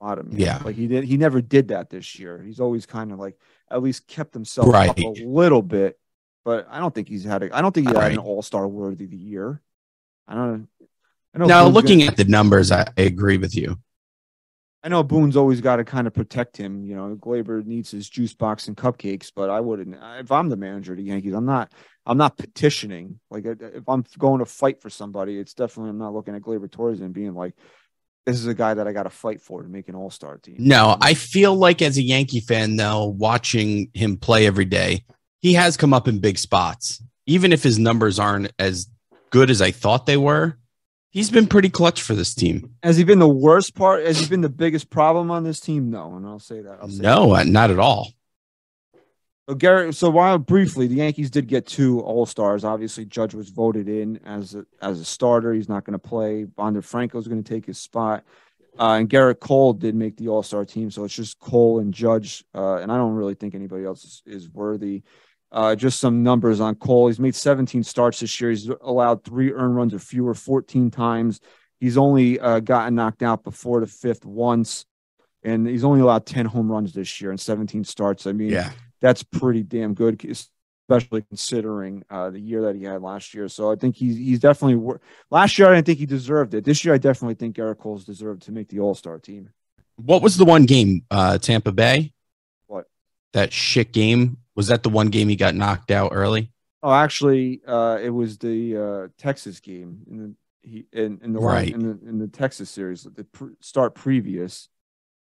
bottom. 0.00 0.28
yet. 0.32 0.40
Yeah. 0.40 0.62
like 0.64 0.76
he 0.76 0.86
did. 0.86 1.04
He 1.04 1.16
never 1.16 1.40
did 1.40 1.68
that 1.68 1.90
this 1.90 2.18
year. 2.18 2.42
He's 2.42 2.60
always 2.60 2.86
kind 2.86 3.12
of 3.12 3.18
like 3.18 3.38
at 3.70 3.82
least 3.82 4.06
kept 4.06 4.34
himself 4.34 4.68
Right. 4.68 4.90
up 4.90 4.98
a 4.98 5.14
little 5.24 5.62
bit. 5.62 5.98
But 6.44 6.66
I 6.70 6.78
don't 6.78 6.94
think 6.94 7.08
he's 7.08 7.24
had. 7.24 7.42
A, 7.42 7.56
I 7.56 7.62
don't 7.62 7.72
think 7.74 7.88
he 7.88 7.94
had 7.94 8.12
an 8.12 8.18
All 8.18 8.42
Star 8.42 8.68
worthy 8.68 9.06
the 9.06 9.16
year. 9.16 9.62
I 10.28 10.34
don't. 10.34 10.68
I 11.34 11.38
know. 11.38 11.46
Now, 11.46 11.66
looking 11.66 12.00
gonna- 12.00 12.10
at 12.10 12.16
the 12.18 12.24
numbers, 12.24 12.70
I, 12.70 12.82
I 12.98 13.02
agree 13.02 13.38
with 13.38 13.56
you. 13.56 13.78
I 14.84 14.88
know 14.88 15.02
Boone's 15.02 15.34
always 15.34 15.62
got 15.62 15.76
to 15.76 15.84
kind 15.84 16.06
of 16.06 16.12
protect 16.12 16.58
him. 16.58 16.84
You 16.84 16.94
know, 16.94 17.16
Gleyber 17.16 17.64
needs 17.64 17.90
his 17.90 18.06
juice 18.06 18.34
box 18.34 18.68
and 18.68 18.76
cupcakes, 18.76 19.32
but 19.34 19.48
I 19.48 19.58
wouldn't. 19.58 19.96
If 20.18 20.30
I'm 20.30 20.50
the 20.50 20.58
manager 20.58 20.92
of 20.92 20.98
the 20.98 21.04
Yankees, 21.04 21.32
I'm 21.32 21.46
not. 21.46 21.72
I'm 22.04 22.18
not 22.18 22.36
petitioning. 22.36 23.18
Like 23.30 23.46
if 23.46 23.88
I'm 23.88 24.04
going 24.18 24.40
to 24.40 24.44
fight 24.44 24.82
for 24.82 24.90
somebody, 24.90 25.38
it's 25.38 25.54
definitely 25.54 25.88
I'm 25.88 25.98
not 25.98 26.12
looking 26.12 26.34
at 26.34 26.42
Gleyber 26.42 26.70
Torres 26.70 27.00
and 27.00 27.14
being 27.14 27.34
like, 27.34 27.54
"This 28.26 28.36
is 28.36 28.46
a 28.46 28.52
guy 28.52 28.74
that 28.74 28.86
I 28.86 28.92
got 28.92 29.04
to 29.04 29.10
fight 29.10 29.40
for 29.40 29.62
to 29.62 29.68
make 29.68 29.88
an 29.88 29.94
All 29.94 30.10
Star 30.10 30.36
team." 30.36 30.56
No, 30.58 30.98
I 31.00 31.14
feel 31.14 31.54
like 31.54 31.80
as 31.80 31.96
a 31.96 32.02
Yankee 32.02 32.40
fan, 32.40 32.76
though, 32.76 33.06
watching 33.06 33.90
him 33.94 34.18
play 34.18 34.46
every 34.46 34.66
day, 34.66 35.06
he 35.40 35.54
has 35.54 35.78
come 35.78 35.94
up 35.94 36.08
in 36.08 36.18
big 36.18 36.36
spots. 36.36 37.02
Even 37.24 37.54
if 37.54 37.62
his 37.62 37.78
numbers 37.78 38.18
aren't 38.18 38.52
as 38.58 38.86
good 39.30 39.48
as 39.48 39.62
I 39.62 39.70
thought 39.70 40.04
they 40.04 40.18
were, 40.18 40.58
he's 41.14 41.30
been 41.30 41.46
pretty 41.46 41.70
clutch 41.70 42.02
for 42.02 42.14
this 42.14 42.34
team. 42.34 42.74
Has 42.82 42.98
he 42.98 43.04
been 43.04 43.20
the 43.20 43.28
worst 43.28 43.74
part? 43.74 44.04
Has 44.04 44.20
he 44.20 44.28
been 44.28 44.42
the 44.42 44.50
biggest 44.50 44.90
problem 44.90 45.30
on 45.30 45.44
this 45.44 45.60
team? 45.60 45.90
No, 45.90 46.16
and 46.16 46.26
I'll 46.26 46.38
say 46.38 46.60
that. 46.60 46.78
I'll 46.82 46.90
say 46.90 47.02
No, 47.02 47.34
uh, 47.34 47.44
not 47.44 47.70
at 47.70 47.78
all. 47.78 48.12
So 49.48 49.54
Garrett, 49.54 49.94
so 49.94 50.08
while 50.10 50.38
briefly, 50.38 50.86
the 50.86 50.96
Yankees 50.96 51.30
did 51.30 51.48
get 51.48 51.66
two 51.66 52.00
All 52.00 52.26
Stars. 52.26 52.64
Obviously, 52.64 53.04
Judge 53.04 53.34
was 53.34 53.50
voted 53.50 53.88
in 53.88 54.18
as 54.24 54.54
a, 54.54 54.66
as 54.80 55.00
a 55.00 55.04
starter. 55.04 55.52
He's 55.52 55.68
not 55.68 55.84
going 55.84 55.92
to 55.92 55.98
play. 55.98 56.46
Wander 56.56 56.82
Franco's 56.82 57.28
going 57.28 57.42
to 57.42 57.48
take 57.48 57.66
his 57.66 57.78
spot, 57.78 58.24
uh, 58.78 58.92
and 58.92 59.08
Gerrit 59.08 59.40
Cole 59.40 59.74
did 59.74 59.94
make 59.94 60.16
the 60.16 60.28
All 60.28 60.42
Star 60.42 60.64
team. 60.64 60.90
So 60.90 61.04
it's 61.04 61.14
just 61.14 61.38
Cole 61.40 61.78
and 61.78 61.92
Judge, 61.92 62.42
uh, 62.54 62.76
and 62.76 62.90
I 62.90 62.96
don't 62.96 63.14
really 63.14 63.34
think 63.34 63.54
anybody 63.54 63.84
else 63.84 64.04
is, 64.04 64.22
is 64.24 64.48
worthy. 64.48 65.02
Uh, 65.54 65.76
just 65.76 66.00
some 66.00 66.24
numbers 66.24 66.58
on 66.60 66.74
Cole. 66.74 67.06
He's 67.06 67.20
made 67.20 67.34
17 67.36 67.84
starts 67.84 68.18
this 68.18 68.40
year. 68.40 68.50
He's 68.50 68.68
allowed 68.82 69.22
three 69.22 69.52
earned 69.52 69.76
runs 69.76 69.94
or 69.94 70.00
fewer 70.00 70.34
14 70.34 70.90
times. 70.90 71.40
He's 71.78 71.96
only 71.96 72.40
uh, 72.40 72.58
gotten 72.58 72.96
knocked 72.96 73.22
out 73.22 73.44
before 73.44 73.78
the 73.80 73.86
fifth 73.86 74.24
once, 74.26 74.84
and 75.44 75.64
he's 75.66 75.84
only 75.84 76.00
allowed 76.00 76.26
10 76.26 76.46
home 76.46 76.70
runs 76.72 76.92
this 76.92 77.20
year 77.20 77.30
in 77.30 77.38
17 77.38 77.84
starts. 77.84 78.26
I 78.26 78.32
mean, 78.32 78.50
Yeah. 78.50 78.72
that's 79.00 79.22
pretty 79.22 79.62
damn 79.62 79.94
good, 79.94 80.20
especially 80.88 81.22
considering 81.22 82.02
uh, 82.10 82.30
the 82.30 82.40
year 82.40 82.62
that 82.62 82.74
he 82.74 82.82
had 82.82 83.00
last 83.00 83.32
year. 83.32 83.48
So 83.48 83.70
I 83.70 83.76
think 83.76 83.94
he's 83.94 84.16
he's 84.16 84.40
definitely 84.40 84.74
wor- 84.76 85.00
last 85.30 85.56
year. 85.56 85.68
I 85.70 85.74
didn't 85.76 85.86
think 85.86 86.00
he 86.00 86.06
deserved 86.06 86.54
it. 86.54 86.64
This 86.64 86.84
year, 86.84 86.94
I 86.94 86.98
definitely 86.98 87.36
think 87.36 87.54
Gerrit 87.54 87.78
Cole's 87.78 88.04
deserved 88.04 88.42
to 88.42 88.52
make 88.52 88.68
the 88.68 88.80
All 88.80 88.96
Star 88.96 89.20
team. 89.20 89.50
What 89.96 90.20
was 90.20 90.36
the 90.36 90.44
one 90.44 90.64
game? 90.64 91.04
Uh, 91.12 91.38
Tampa 91.38 91.70
Bay? 91.70 92.12
What? 92.66 92.86
That 93.34 93.52
shit 93.52 93.92
game? 93.92 94.38
Was 94.56 94.68
that 94.68 94.82
the 94.82 94.88
one 94.88 95.08
game 95.08 95.28
he 95.28 95.36
got 95.36 95.54
knocked 95.54 95.90
out 95.90 96.10
early? 96.14 96.52
Oh, 96.82 96.92
actually, 96.92 97.62
uh, 97.66 97.98
it 98.02 98.10
was 98.10 98.38
the 98.38 98.76
uh, 98.76 99.08
Texas 99.18 99.60
game 99.60 100.00
in 100.08 100.18
the 100.18 100.34
he 100.62 100.86
in, 100.92 101.20
in 101.22 101.32
the 101.32 101.40
Right. 101.40 101.72
in 101.72 101.80
the 101.80 102.08
in 102.08 102.18
the 102.18 102.28
Texas 102.28 102.70
series, 102.70 103.02
the 103.04 103.24
pre- 103.24 103.54
start 103.60 103.94
previous. 103.94 104.68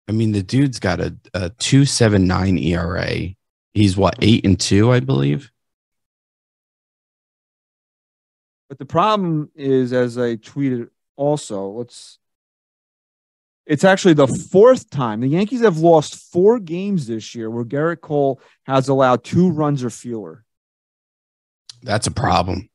I 0.09 0.12
mean, 0.12 0.33
the 0.33 0.42
dude's 0.42 0.79
got 0.81 1.00
a, 1.00 1.16
a 1.33 1.48
279 1.50 2.59
ERA. 2.59 3.35
He's 3.72 3.96
what, 3.96 4.16
eight 4.20 4.44
and 4.44 4.61
two, 4.61 4.92
I 4.92 5.00
believe? 5.00 5.50
But 8.68 8.79
the 8.79 8.85
problem 8.85 9.50
is, 9.55 9.92
as 9.92 10.18
I 10.18 10.37
tweeted 10.37 10.88
also, 11.16 11.68
let's. 11.68 12.18
It's 13.66 13.85
actually 13.85 14.14
the 14.14 14.27
fourth 14.27 14.90
time 14.90 15.20
the 15.20 15.29
Yankees 15.29 15.62
have 15.62 15.79
lost 15.79 16.16
four 16.33 16.59
games 16.59 17.07
this 17.07 17.35
year 17.35 17.48
where 17.50 17.64
Gerrit 17.64 18.00
Cole 18.00 18.40
has 18.66 18.88
allowed 18.88 19.24
two 19.24 19.50
runs 19.50 19.83
or 19.83 19.90
fewer. 19.90 20.44
That's 21.83 22.07
a 22.07 22.11
problem. 22.11 22.68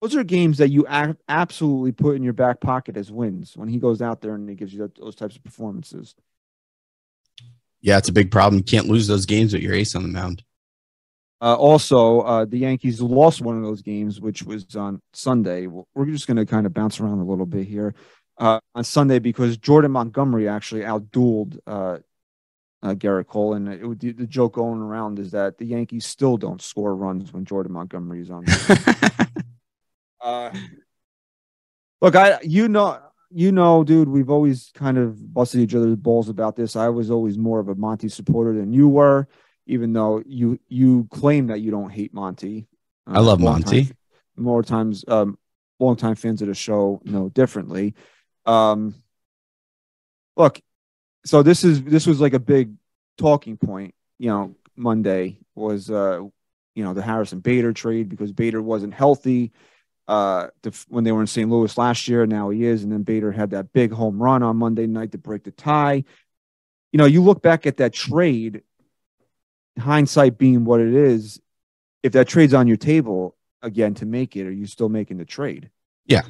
Those 0.00 0.14
are 0.14 0.24
games 0.24 0.58
that 0.58 0.68
you 0.68 0.86
absolutely 1.28 1.92
put 1.92 2.16
in 2.16 2.22
your 2.22 2.32
back 2.32 2.60
pocket 2.60 2.96
as 2.96 3.10
wins 3.10 3.56
when 3.56 3.68
he 3.68 3.78
goes 3.78 4.02
out 4.02 4.20
there 4.20 4.34
and 4.34 4.48
he 4.48 4.54
gives 4.54 4.72
you 4.72 4.90
those 4.98 5.16
types 5.16 5.36
of 5.36 5.42
performances. 5.42 6.14
Yeah, 7.80 7.98
it's 7.98 8.08
a 8.08 8.12
big 8.12 8.30
problem. 8.30 8.58
You 8.58 8.64
can't 8.64 8.88
lose 8.88 9.08
those 9.08 9.26
games 9.26 9.52
with 9.52 9.62
your 9.62 9.74
ace 9.74 9.94
on 9.94 10.02
the 10.02 10.08
mound. 10.08 10.44
Uh, 11.40 11.54
also, 11.54 12.20
uh, 12.20 12.44
the 12.44 12.58
Yankees 12.58 13.00
lost 13.00 13.42
one 13.42 13.56
of 13.56 13.62
those 13.62 13.82
games, 13.82 14.20
which 14.20 14.42
was 14.42 14.74
on 14.74 15.00
Sunday. 15.12 15.66
We're 15.66 16.06
just 16.06 16.26
going 16.26 16.38
to 16.38 16.46
kind 16.46 16.66
of 16.66 16.74
bounce 16.74 16.98
around 16.98 17.18
a 17.20 17.24
little 17.24 17.46
bit 17.46 17.66
here 17.66 17.94
uh, 18.38 18.60
on 18.74 18.84
Sunday 18.84 19.18
because 19.18 19.56
Jordan 19.56 19.92
Montgomery 19.92 20.48
actually 20.48 20.82
outdueled 20.82 21.58
uh, 21.66 21.98
uh, 22.82 22.94
Gerrit 22.94 23.26
Cole, 23.26 23.54
and 23.54 23.68
it 23.68 23.86
would, 23.86 24.00
the, 24.00 24.12
the 24.12 24.26
joke 24.26 24.54
going 24.54 24.80
around 24.80 25.18
is 25.18 25.30
that 25.32 25.58
the 25.58 25.64
Yankees 25.64 26.06
still 26.06 26.36
don't 26.36 26.62
score 26.62 26.94
runs 26.94 27.32
when 27.32 27.44
Jordan 27.44 27.72
Montgomery 27.72 28.20
is 28.20 28.30
on. 28.30 28.44
uh, 30.20 30.50
look, 32.00 32.14
I 32.14 32.38
you 32.42 32.68
know 32.68 33.00
you 33.30 33.50
know, 33.50 33.82
dude, 33.82 34.08
we've 34.08 34.30
always 34.30 34.70
kind 34.74 34.98
of 34.98 35.34
busted 35.34 35.60
each 35.60 35.74
other's 35.74 35.96
balls 35.96 36.28
about 36.28 36.54
this. 36.54 36.76
I 36.76 36.88
was 36.88 37.10
always 37.10 37.36
more 37.36 37.58
of 37.58 37.68
a 37.68 37.74
Monty 37.74 38.08
supporter 38.08 38.54
than 38.54 38.72
you 38.72 38.88
were 38.88 39.26
even 39.66 39.92
though 39.92 40.22
you 40.26 40.58
you 40.68 41.08
claim 41.10 41.48
that 41.48 41.60
you 41.60 41.70
don't 41.70 41.90
hate 41.90 42.14
Monty. 42.14 42.66
Uh, 43.06 43.14
I 43.14 43.20
love 43.20 43.40
Monty. 43.40 43.84
Time, 43.84 43.96
more 44.36 44.62
times, 44.62 45.04
um, 45.08 45.38
longtime 45.78 46.14
fans 46.14 46.40
of 46.42 46.48
the 46.48 46.54
show 46.54 47.00
know 47.04 47.28
differently. 47.30 47.94
Um, 48.46 48.94
look, 50.36 50.60
so 51.24 51.42
this 51.42 51.64
is 51.64 51.82
this 51.82 52.06
was 52.06 52.20
like 52.20 52.34
a 52.34 52.38
big 52.38 52.74
talking 53.18 53.56
point. 53.56 53.94
You 54.18 54.30
know, 54.30 54.54
Monday 54.76 55.38
was 55.54 55.90
uh, 55.90 56.20
you 56.74 56.84
know 56.84 56.94
the 56.94 57.02
Harrison 57.02 57.40
Bader 57.40 57.72
trade 57.72 58.08
because 58.08 58.32
Bader 58.32 58.62
wasn't 58.62 58.94
healthy 58.94 59.52
uh, 60.08 60.48
the, 60.62 60.84
when 60.88 61.04
they 61.04 61.12
were 61.12 61.20
in 61.20 61.26
St. 61.26 61.50
Louis 61.50 61.76
last 61.76 62.08
year. 62.08 62.26
Now 62.26 62.50
he 62.50 62.64
is, 62.64 62.82
and 62.82 62.92
then 62.92 63.02
Bader 63.02 63.32
had 63.32 63.50
that 63.50 63.72
big 63.72 63.92
home 63.92 64.22
run 64.22 64.42
on 64.42 64.56
Monday 64.56 64.86
night 64.86 65.12
to 65.12 65.18
break 65.18 65.44
the 65.44 65.50
tie. 65.50 66.04
You 66.92 66.98
know, 66.98 67.06
you 67.06 67.22
look 67.22 67.42
back 67.42 67.66
at 67.66 67.78
that 67.78 67.92
trade 67.92 68.62
hindsight 69.78 70.38
being 70.38 70.64
what 70.64 70.80
it 70.80 70.94
is, 70.94 71.40
if 72.02 72.12
that 72.12 72.28
trade's 72.28 72.54
on 72.54 72.66
your 72.66 72.76
table 72.76 73.36
again 73.62 73.94
to 73.94 74.06
make 74.06 74.36
it, 74.36 74.46
are 74.46 74.52
you 74.52 74.66
still 74.66 74.88
making 74.88 75.18
the 75.18 75.24
trade? 75.24 75.70
Yeah. 76.06 76.22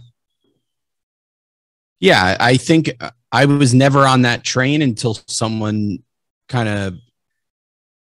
Yeah, 2.00 2.36
I 2.38 2.56
think 2.56 2.92
I 3.32 3.46
was 3.46 3.74
never 3.74 4.06
on 4.06 4.22
that 4.22 4.44
train 4.44 4.82
until 4.82 5.14
someone 5.26 6.02
kind 6.48 6.68
of 6.68 6.94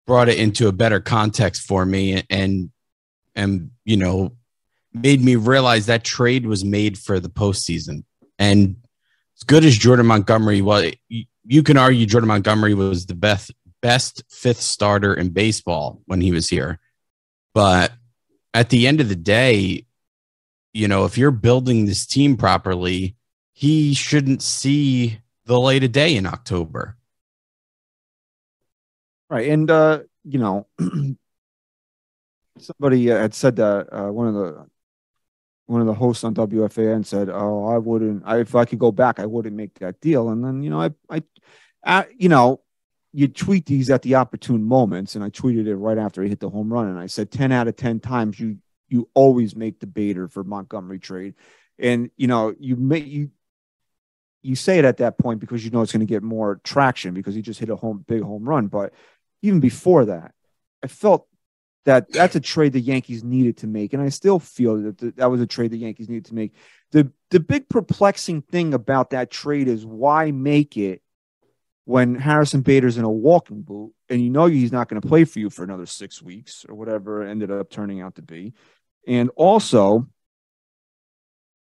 brought 0.06 0.30
it 0.30 0.40
into 0.40 0.68
a 0.68 0.72
better 0.72 1.00
context 1.00 1.64
for 1.64 1.86
me 1.86 2.24
and 2.30 2.72
and 3.36 3.72
you 3.84 3.98
know 3.98 4.38
made 4.94 5.22
me 5.24 5.36
realize 5.36 5.86
that 5.86 6.04
trade 6.04 6.46
was 6.46 6.64
made 6.64 6.98
for 6.98 7.20
the 7.20 7.30
postseason. 7.30 8.04
And 8.40 8.78
as 9.38 9.44
good 9.44 9.66
as 9.66 9.78
Jordan 9.78 10.08
Montgomery 10.08 10.62
was, 10.62 10.94
you 11.10 11.64
can 11.64 11.78
argue 11.78 12.06
Jordan 12.06 12.30
Montgomery 12.30 12.74
was 12.74 13.06
the 13.06 13.16
best 13.16 13.52
best 13.82 14.24
fifth 14.30 14.62
starter 14.62 15.14
in 15.14 15.30
baseball 15.30 16.02
when 16.06 16.20
he 16.22 16.32
was 16.32 16.50
here. 16.50 16.80
But 17.54 17.92
at 18.54 18.70
the 18.70 18.88
end 18.88 19.02
of 19.02 19.10
the 19.10 19.16
day, 19.16 19.86
you 20.74 20.88
know, 20.88 21.06
if 21.06 21.18
you're 21.18 21.32
building 21.32 21.86
this 21.86 22.06
team 22.06 22.38
properly, 22.38 23.17
he 23.58 23.96
shouldn't 23.96 24.44
see 24.44 25.20
the 25.46 25.60
light 25.60 25.84
of 25.84 25.92
day 25.92 26.16
in 26.16 26.28
October. 26.28 26.96
Right. 29.32 29.50
And, 29.50 29.72
uh, 29.72 30.02
you 30.24 30.38
know, 30.38 30.68
somebody 32.60 33.08
had 33.08 33.34
said 33.34 33.56
that 33.56 33.92
uh, 33.92 34.12
one 34.12 34.28
of 34.28 34.36
the 34.36 34.68
one 35.66 35.82
of 35.82 35.88
the 35.88 35.96
hosts 35.96 36.24
on 36.24 36.36
WFAN 36.36 37.04
said, 37.04 37.30
"Oh, 37.30 37.66
I 37.66 37.80
wouldn't. 37.80 38.22
I, 38.28 38.42
if 38.42 38.54
I 38.54 38.64
could 38.64 38.78
go 38.78 38.92
back, 38.92 39.20
I 39.20 39.26
wouldn't 39.26 39.56
make 39.56 39.80
that 39.80 40.00
deal." 40.02 40.30
And 40.30 40.46
then, 40.46 40.62
you 40.62 40.70
know, 40.70 40.80
I, 40.80 40.92
I, 41.10 41.24
I 41.84 42.06
you 42.16 42.30
know, 42.30 42.62
you 43.12 43.28
tweet 43.28 43.66
these 43.66 43.90
at 43.90 44.04
the 44.04 44.16
opportune 44.16 44.64
moments, 44.64 45.16
and 45.16 45.24
I 45.24 45.32
tweeted 45.32 45.66
it 45.66 45.78
right 45.78 45.98
after 45.98 46.22
he 46.22 46.30
hit 46.30 46.42
the 46.42 46.52
home 46.52 46.72
run, 46.72 46.90
and 46.90 47.00
I 47.00 47.08
said 47.08 47.32
ten 47.32 47.52
out 47.52 47.68
of 47.68 47.76
ten 47.76 48.00
times 48.00 48.40
you 48.40 48.60
you 48.88 49.10
always 49.16 49.56
make 49.56 49.80
the 49.80 49.88
Bader 49.88 50.28
for 50.28 50.44
Montgomery 50.44 51.00
trade, 51.00 51.34
and 51.80 52.12
you 52.18 52.28
know 52.28 52.54
you 52.60 52.76
make 52.76 53.08
you 53.08 53.32
you 54.48 54.56
say 54.56 54.80
it 54.80 54.86
at 54.86 54.98
that 54.98 55.18
point 55.18 55.42
because 55.42 55.66
you 55.66 55.72
know 55.72 55.82
it's 55.82 55.92
going 55.92 56.00
to 56.00 56.06
get 56.06 56.24
more 56.24 56.62
traction 56.64 57.14
because 57.14 57.36
he 57.36 57.42
just 57.42 57.60
hit 57.60 57.70
a 57.70 57.76
home 57.76 58.06
big 58.08 58.22
home 58.22 58.48
run, 58.48 58.68
but 58.68 58.94
even 59.42 59.60
before 59.60 60.06
that, 60.06 60.34
I 60.82 60.88
felt 60.88 61.28
that 61.86 62.12
that's 62.12 62.36
a 62.36 62.40
trade 62.40 62.74
the 62.74 62.80
Yankees 62.80 63.24
needed 63.24 63.58
to 63.58 63.68
make, 63.68 63.94
and 63.94 64.02
I 64.02 64.10
still 64.10 64.40
feel 64.40 64.78
that 64.82 65.18
that 65.18 65.30
was 65.30 65.42
a 65.42 65.48
trade 65.48 65.72
the 65.72 65.78
Yankees 65.78 66.10
needed 66.10 66.26
to 66.26 66.36
make. 66.36 66.54
the 66.92 67.12
The 67.30 67.40
big 67.42 67.68
perplexing 67.68 68.42
thing 68.42 68.74
about 68.74 69.10
that 69.10 69.30
trade 69.30 69.68
is 69.68 69.86
why 69.86 70.32
make 70.32 70.78
it 70.78 71.02
when 71.84 72.16
Harrison 72.16 72.62
Bader's 72.62 72.98
in 72.98 73.06
a 73.06 73.10
walking 73.10 73.62
boot 73.62 73.94
and 74.10 74.22
you 74.22 74.30
know 74.30 74.46
he's 74.46 74.72
not 74.72 74.90
going 74.90 75.02
to 75.02 75.08
play 75.08 75.24
for 75.24 75.40
you 75.40 75.50
for 75.50 75.64
another 75.64 75.86
six 75.86 76.22
weeks 76.22 76.66
or 76.68 76.76
whatever 76.76 77.24
ended 77.24 77.52
up 77.52 77.70
turning 77.70 78.02
out 78.02 78.16
to 78.16 78.22
be. 78.22 78.54
And 79.08 79.30
also, 79.36 80.08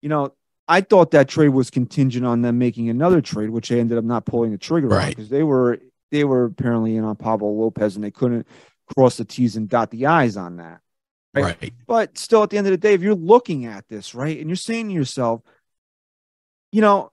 you 0.03 0.09
know, 0.11 0.35
I 0.71 0.83
thought 0.83 1.11
that 1.11 1.29
trade 1.29 1.49
was 1.49 1.69
contingent 1.69 2.25
on 2.25 2.43
them 2.43 2.57
making 2.59 2.89
another 2.89 3.21
trade, 3.21 3.51
which 3.51 3.69
they 3.69 3.81
ended 3.81 3.99
up 3.99 4.05
not 4.05 4.25
pulling 4.25 4.53
the 4.53 4.59
trigger 4.59 4.87
right. 4.87 5.07
on 5.07 5.09
because 5.11 5.29
they 5.29 5.43
were 5.43 5.81
they 6.13 6.23
were 6.23 6.45
apparently 6.45 6.95
in 6.95 7.05
on 7.05 7.17
Pablo 7.17 7.51
Lopez 7.51 7.97
and 7.97 8.05
they 8.05 8.13
couldn't 8.13 8.47
cross 8.95 9.17
the 9.17 9.25
T's 9.25 9.57
and 9.57 9.69
dot 9.69 9.91
the 9.91 10.07
I's 10.07 10.37
on 10.37 10.59
that. 10.59 10.81
Right? 11.35 11.61
right. 11.61 11.75
But 11.89 12.17
still, 12.17 12.45
at 12.45 12.51
the 12.51 12.59
end 12.59 12.69
of 12.69 12.71
the 12.71 12.77
day, 12.77 12.95
if 12.95 13.03
you're 13.03 13.17
looking 13.17 13.67
at 13.67 13.89
this, 13.89 14.15
right, 14.15 14.39
and 14.39 14.49
you're 14.49 14.57
saying 14.57 14.89
to 14.89 14.95
yourself, 14.95 15.43
you 16.71 16.81
know, 16.81 17.11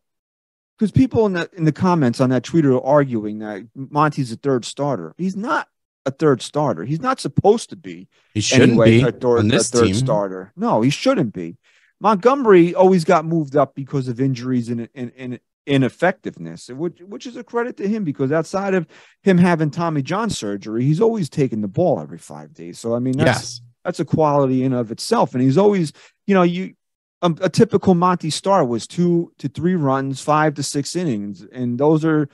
because 0.78 0.92
people 0.92 1.26
in 1.26 1.34
the 1.34 1.50
in 1.54 1.64
the 1.64 1.72
comments 1.72 2.22
on 2.22 2.30
that 2.30 2.44
tweet 2.44 2.64
are 2.64 2.80
arguing 2.80 3.40
that 3.40 3.68
Monty's 3.76 4.32
a 4.32 4.36
third 4.36 4.66
starter. 4.66 5.16
He's 5.18 5.36
not 5.36 5.68
a 6.06 6.12
third 6.12 6.44
starter. 6.44 6.84
He's 6.84 7.02
not 7.02 7.20
supposed 7.20 7.72
to 7.72 7.76
be. 7.76 8.08
He 8.36 8.42
shouldn't 8.42 8.74
anyway, 8.74 9.00
be 9.00 9.02
a, 9.02 9.12
third, 9.12 9.40
on 9.40 9.48
this 9.48 9.74
a 9.74 9.78
third 9.78 9.86
team. 9.88 9.96
starter. 9.96 10.54
No, 10.56 10.82
he 10.82 10.92
shouldn't 10.92 11.34
be. 11.34 11.58
Montgomery 12.00 12.76
always 12.76 13.04
got 13.04 13.26
moved 13.26 13.56
up 13.56 13.74
because 13.76 14.08
of 14.08 14.20
injuries 14.20 14.70
and, 14.70 14.88
and, 14.94 15.12
and 15.18 15.40
ineffectiveness, 15.66 16.70
which 16.70 17.02
which 17.02 17.28
is 17.28 17.36
a 17.36 17.44
credit 17.44 17.78
to 17.78 17.88
him 17.88 18.04
because 18.04 18.32
outside 18.32 18.74
of 18.74 18.88
him 19.22 19.38
having 19.38 19.70
Tommy 19.70 20.02
John 20.02 20.30
surgery, 20.30 20.84
he's 20.84 21.02
always 21.02 21.30
taking 21.30 21.62
the 21.62 21.68
ball 21.68 22.00
every 22.00 22.18
five 22.18 22.54
days. 22.54 22.80
So 22.80 22.96
I 22.96 23.00
mean, 23.00 23.18
that's 23.18 23.28
yes. 23.28 23.62
that's 23.84 24.00
a 24.00 24.06
quality 24.06 24.64
in 24.64 24.74
of 24.74 24.92
itself. 24.92 25.34
And 25.34 25.44
he's 25.44 25.58
always, 25.58 25.92
you 26.26 26.34
know, 26.34 26.44
you 26.44 26.74
a, 27.22 27.34
a, 27.42 27.50
typical 27.50 27.96
Monty 27.96 28.30
Star 28.30 28.64
was 28.64 28.88
two 28.88 29.32
to 29.40 29.50
three 29.50 29.76
runs, 29.76 30.22
five 30.22 30.54
to 30.56 30.64
six 30.64 30.96
innings, 30.96 31.46
and 31.52 31.78
those 31.78 32.06
are 32.06 32.30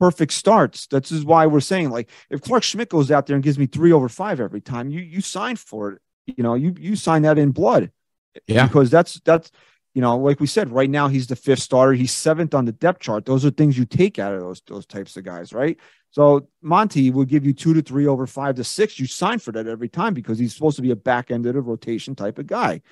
perfect 0.00 0.32
starts. 0.32 0.86
That's 0.86 1.12
is 1.12 1.24
why 1.24 1.46
we're 1.46 1.60
saying 1.60 1.90
like 1.90 2.10
if 2.30 2.40
Clarke 2.40 2.64
Schmidt 2.64 2.88
goes 2.88 3.10
out 3.10 3.26
there 3.26 3.36
and 3.36 3.44
gives 3.44 3.58
me 3.58 3.66
three 3.66 3.92
over 3.92 4.08
five 4.08 4.40
every 4.40 4.60
time, 4.60 4.90
you 4.90 5.00
you 5.00 5.20
sign 5.20 5.56
for 5.56 5.92
it. 5.92 6.02
You 6.26 6.42
know, 6.42 6.54
you 6.54 6.74
you 6.78 6.96
sign 6.96 7.22
that 7.22 7.38
in 7.38 7.52
blood. 7.52 7.90
Yeah, 8.46 8.66
because 8.66 8.90
that's 8.90 9.20
that's 9.20 9.50
you 9.94 10.00
know, 10.00 10.16
like 10.16 10.40
we 10.40 10.46
said, 10.46 10.70
right 10.70 10.88
now 10.88 11.08
he's 11.08 11.26
the 11.26 11.36
fifth 11.36 11.60
starter. 11.60 11.92
He's 11.92 12.12
seventh 12.12 12.54
on 12.54 12.64
the 12.64 12.72
depth 12.72 13.00
chart. 13.00 13.26
Those 13.26 13.44
are 13.44 13.50
things 13.50 13.76
you 13.76 13.84
take 13.84 14.18
out 14.18 14.32
of 14.32 14.40
those 14.40 14.62
those 14.66 14.86
types 14.86 15.16
of 15.16 15.24
guys, 15.24 15.52
right? 15.52 15.78
So 16.10 16.48
Monty 16.60 17.10
will 17.10 17.24
give 17.24 17.44
you 17.44 17.52
two 17.52 17.74
to 17.74 17.82
three 17.82 18.06
over 18.06 18.26
five 18.26 18.56
to 18.56 18.64
six. 18.64 18.98
You 18.98 19.06
sign 19.06 19.38
for 19.38 19.52
that 19.52 19.66
every 19.66 19.88
time 19.88 20.14
because 20.14 20.38
he's 20.38 20.54
supposed 20.54 20.76
to 20.76 20.82
be 20.82 20.90
a 20.90 20.96
back 20.96 21.30
end 21.30 21.46
of 21.46 21.54
the 21.54 21.60
rotation 21.60 22.14
type 22.14 22.38
of 22.38 22.46
guy 22.46 22.82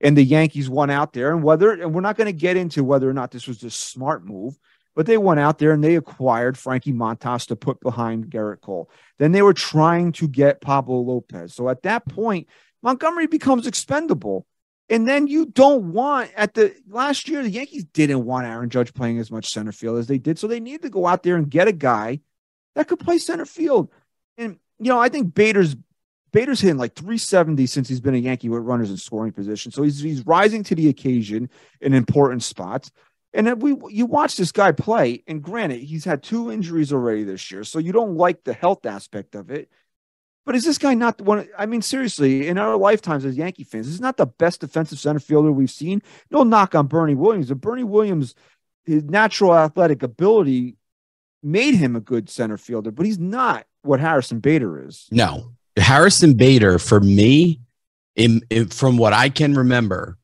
and 0.00 0.16
the 0.16 0.22
Yankees 0.22 0.70
went 0.70 0.90
out 0.90 1.12
there 1.12 1.32
and 1.32 1.42
whether 1.42 1.72
and 1.72 1.94
we're 1.94 2.00
not 2.00 2.16
going 2.16 2.26
to 2.26 2.32
get 2.32 2.56
into 2.56 2.84
whether 2.84 3.08
or 3.08 3.12
not 3.12 3.30
this 3.30 3.46
was 3.46 3.62
a 3.64 3.70
smart 3.70 4.24
move, 4.24 4.58
but 4.94 5.06
they 5.06 5.18
went 5.18 5.40
out 5.40 5.58
there 5.58 5.72
and 5.72 5.82
they 5.82 5.96
acquired 5.96 6.56
Frankie 6.56 6.92
Montas 6.92 7.46
to 7.48 7.56
put 7.56 7.80
behind 7.80 8.26
Gerrit 8.26 8.60
Cole. 8.60 8.90
Then 9.18 9.32
they 9.32 9.42
were 9.42 9.54
trying 9.54 10.12
to 10.12 10.28
get 10.28 10.60
Pablo 10.60 10.98
Lopez. 11.00 11.54
So 11.54 11.68
at 11.68 11.82
that 11.82 12.06
point, 12.06 12.48
Montgomery 12.82 13.26
becomes 13.26 13.66
expendable. 13.66 14.46
And 14.90 15.06
then 15.06 15.26
you 15.26 15.46
don't 15.46 15.92
want 15.92 16.30
at 16.34 16.54
the 16.54 16.74
last 16.88 17.28
year, 17.28 17.42
the 17.42 17.50
Yankees 17.50 17.84
didn't 17.84 18.24
want 18.24 18.46
Aaron 18.46 18.70
Judge 18.70 18.94
playing 18.94 19.18
as 19.18 19.30
much 19.30 19.50
center 19.50 19.72
field 19.72 19.98
as 19.98 20.06
they 20.06 20.18
did. 20.18 20.38
So 20.38 20.46
they 20.46 20.60
needed 20.60 20.82
to 20.82 20.90
go 20.90 21.06
out 21.06 21.22
there 21.22 21.36
and 21.36 21.50
get 21.50 21.68
a 21.68 21.72
guy 21.72 22.20
that 22.74 22.88
could 22.88 22.98
play 22.98 23.18
center 23.18 23.44
field. 23.44 23.90
And 24.38 24.58
you 24.78 24.88
know, 24.88 24.98
I 24.98 25.08
think 25.08 25.34
Bader's 25.34 25.76
Bader's 26.32 26.60
hitting 26.60 26.78
like 26.78 26.94
370 26.94 27.66
since 27.66 27.88
he's 27.88 28.00
been 28.00 28.14
a 28.14 28.18
Yankee 28.18 28.48
with 28.48 28.62
runners 28.62 28.90
in 28.90 28.96
scoring 28.96 29.32
position. 29.32 29.72
So 29.72 29.82
he's 29.82 30.00
he's 30.00 30.24
rising 30.26 30.62
to 30.64 30.74
the 30.74 30.88
occasion 30.88 31.50
in 31.80 31.94
important 31.94 32.42
spots. 32.42 32.90
And 33.34 33.46
then 33.46 33.58
we 33.58 33.76
you 33.90 34.06
watch 34.06 34.36
this 34.36 34.52
guy 34.52 34.72
play, 34.72 35.22
and 35.26 35.42
granted, 35.42 35.80
he's 35.80 36.04
had 36.04 36.22
two 36.22 36.50
injuries 36.50 36.92
already 36.92 37.24
this 37.24 37.50
year, 37.50 37.62
so 37.62 37.78
you 37.78 37.92
don't 37.92 38.16
like 38.16 38.42
the 38.42 38.54
health 38.54 38.86
aspect 38.86 39.34
of 39.34 39.50
it. 39.50 39.70
But 40.48 40.56
is 40.56 40.64
this 40.64 40.78
guy 40.78 40.94
not 40.94 41.20
one? 41.20 41.46
I 41.58 41.66
mean, 41.66 41.82
seriously, 41.82 42.48
in 42.48 42.56
our 42.56 42.74
lifetimes 42.78 43.26
as 43.26 43.36
Yankee 43.36 43.64
fans, 43.64 43.84
this 43.84 43.94
is 43.94 44.00
not 44.00 44.16
the 44.16 44.24
best 44.24 44.62
defensive 44.62 44.98
center 44.98 45.20
fielder 45.20 45.52
we've 45.52 45.70
seen. 45.70 46.00
No 46.30 46.42
knock 46.42 46.74
on 46.74 46.86
Bernie 46.86 47.14
Williams, 47.14 47.50
but 47.50 47.60
Bernie 47.60 47.84
Williams, 47.84 48.34
his 48.86 49.04
natural 49.04 49.54
athletic 49.54 50.02
ability 50.02 50.78
made 51.42 51.74
him 51.74 51.96
a 51.96 52.00
good 52.00 52.30
center 52.30 52.56
fielder, 52.56 52.90
but 52.90 53.04
he's 53.04 53.18
not 53.18 53.66
what 53.82 54.00
Harrison 54.00 54.40
Bader 54.40 54.86
is. 54.86 55.06
No, 55.10 55.52
Harrison 55.76 56.32
Bader 56.32 56.78
for 56.78 56.98
me, 56.98 57.60
in, 58.16 58.40
in 58.48 58.68
from 58.68 58.96
what 58.96 59.12
I 59.12 59.28
can 59.28 59.52
remember, 59.52 60.16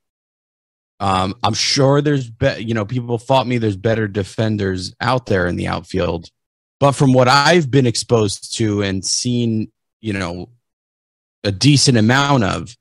um, 1.01 1.35
I'm 1.43 1.53
sure 1.53 2.01
there's 2.01 2.31
be, 2.31 2.65
you 2.65 2.73
know 2.73 2.87
people 2.87 3.19
fought 3.19 3.47
me. 3.47 3.59
There's 3.59 3.77
better 3.77 4.09
defenders 4.09 4.95
out 5.03 5.27
there 5.27 5.47
in 5.47 5.57
the 5.57 5.67
outfield, 5.67 6.31
but 6.81 6.93
from 6.93 7.13
what 7.13 7.29
I've 7.29 7.71
been 7.71 7.87
exposed 7.87 8.57
to 8.57 8.83
and 8.83 9.05
seen 9.05 9.71
you 10.05 10.13
know, 10.13 10.51
a 11.45 11.51
decent 11.51 11.97
amount 11.97 12.45
of. 12.45 12.77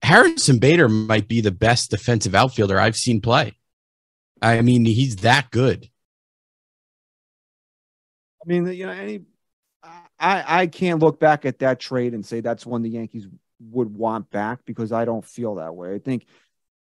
Harrison 0.00 0.58
Bader 0.58 0.88
might 0.88 1.28
be 1.28 1.42
the 1.42 1.50
best 1.50 1.90
defensive 1.90 2.34
outfielder 2.34 2.80
I've 2.80 2.96
seen 2.96 3.20
play. 3.20 3.52
I 4.40 4.62
mean, 4.62 4.86
he's 4.86 5.16
that 5.16 5.50
good. 5.50 5.90
I 8.42 8.48
mean, 8.48 8.66
you 8.72 8.86
know, 8.86 8.92
any 8.92 9.24
I 10.18 10.62
I 10.62 10.66
can't 10.68 11.02
look 11.02 11.20
back 11.20 11.44
at 11.44 11.58
that 11.58 11.80
trade 11.80 12.14
and 12.14 12.24
say 12.24 12.40
that's 12.40 12.64
one 12.64 12.80
the 12.80 12.88
Yankees 12.88 13.26
would 13.60 13.94
want 13.94 14.30
back 14.30 14.60
because 14.64 14.92
I 14.92 15.04
don't 15.04 15.24
feel 15.24 15.56
that 15.56 15.74
way. 15.74 15.94
I 15.94 15.98
think 15.98 16.24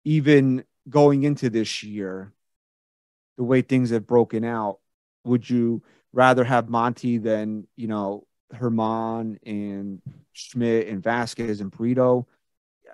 even 0.04 0.64
going 0.88 1.24
into 1.24 1.50
this 1.50 1.82
year, 1.82 2.32
the 3.36 3.44
way 3.44 3.62
things 3.62 3.90
have 3.90 4.06
broken 4.06 4.44
out, 4.44 4.78
would 5.24 5.50
you 5.50 5.82
rather 6.12 6.44
have 6.44 6.68
Monty 6.68 7.18
than, 7.18 7.66
you 7.74 7.88
know, 7.88 8.26
Germán 8.58 9.38
and 9.44 10.00
Schmidt 10.32 10.88
and 10.88 11.02
Vasquez 11.02 11.60
and 11.60 11.70
Brito. 11.70 12.26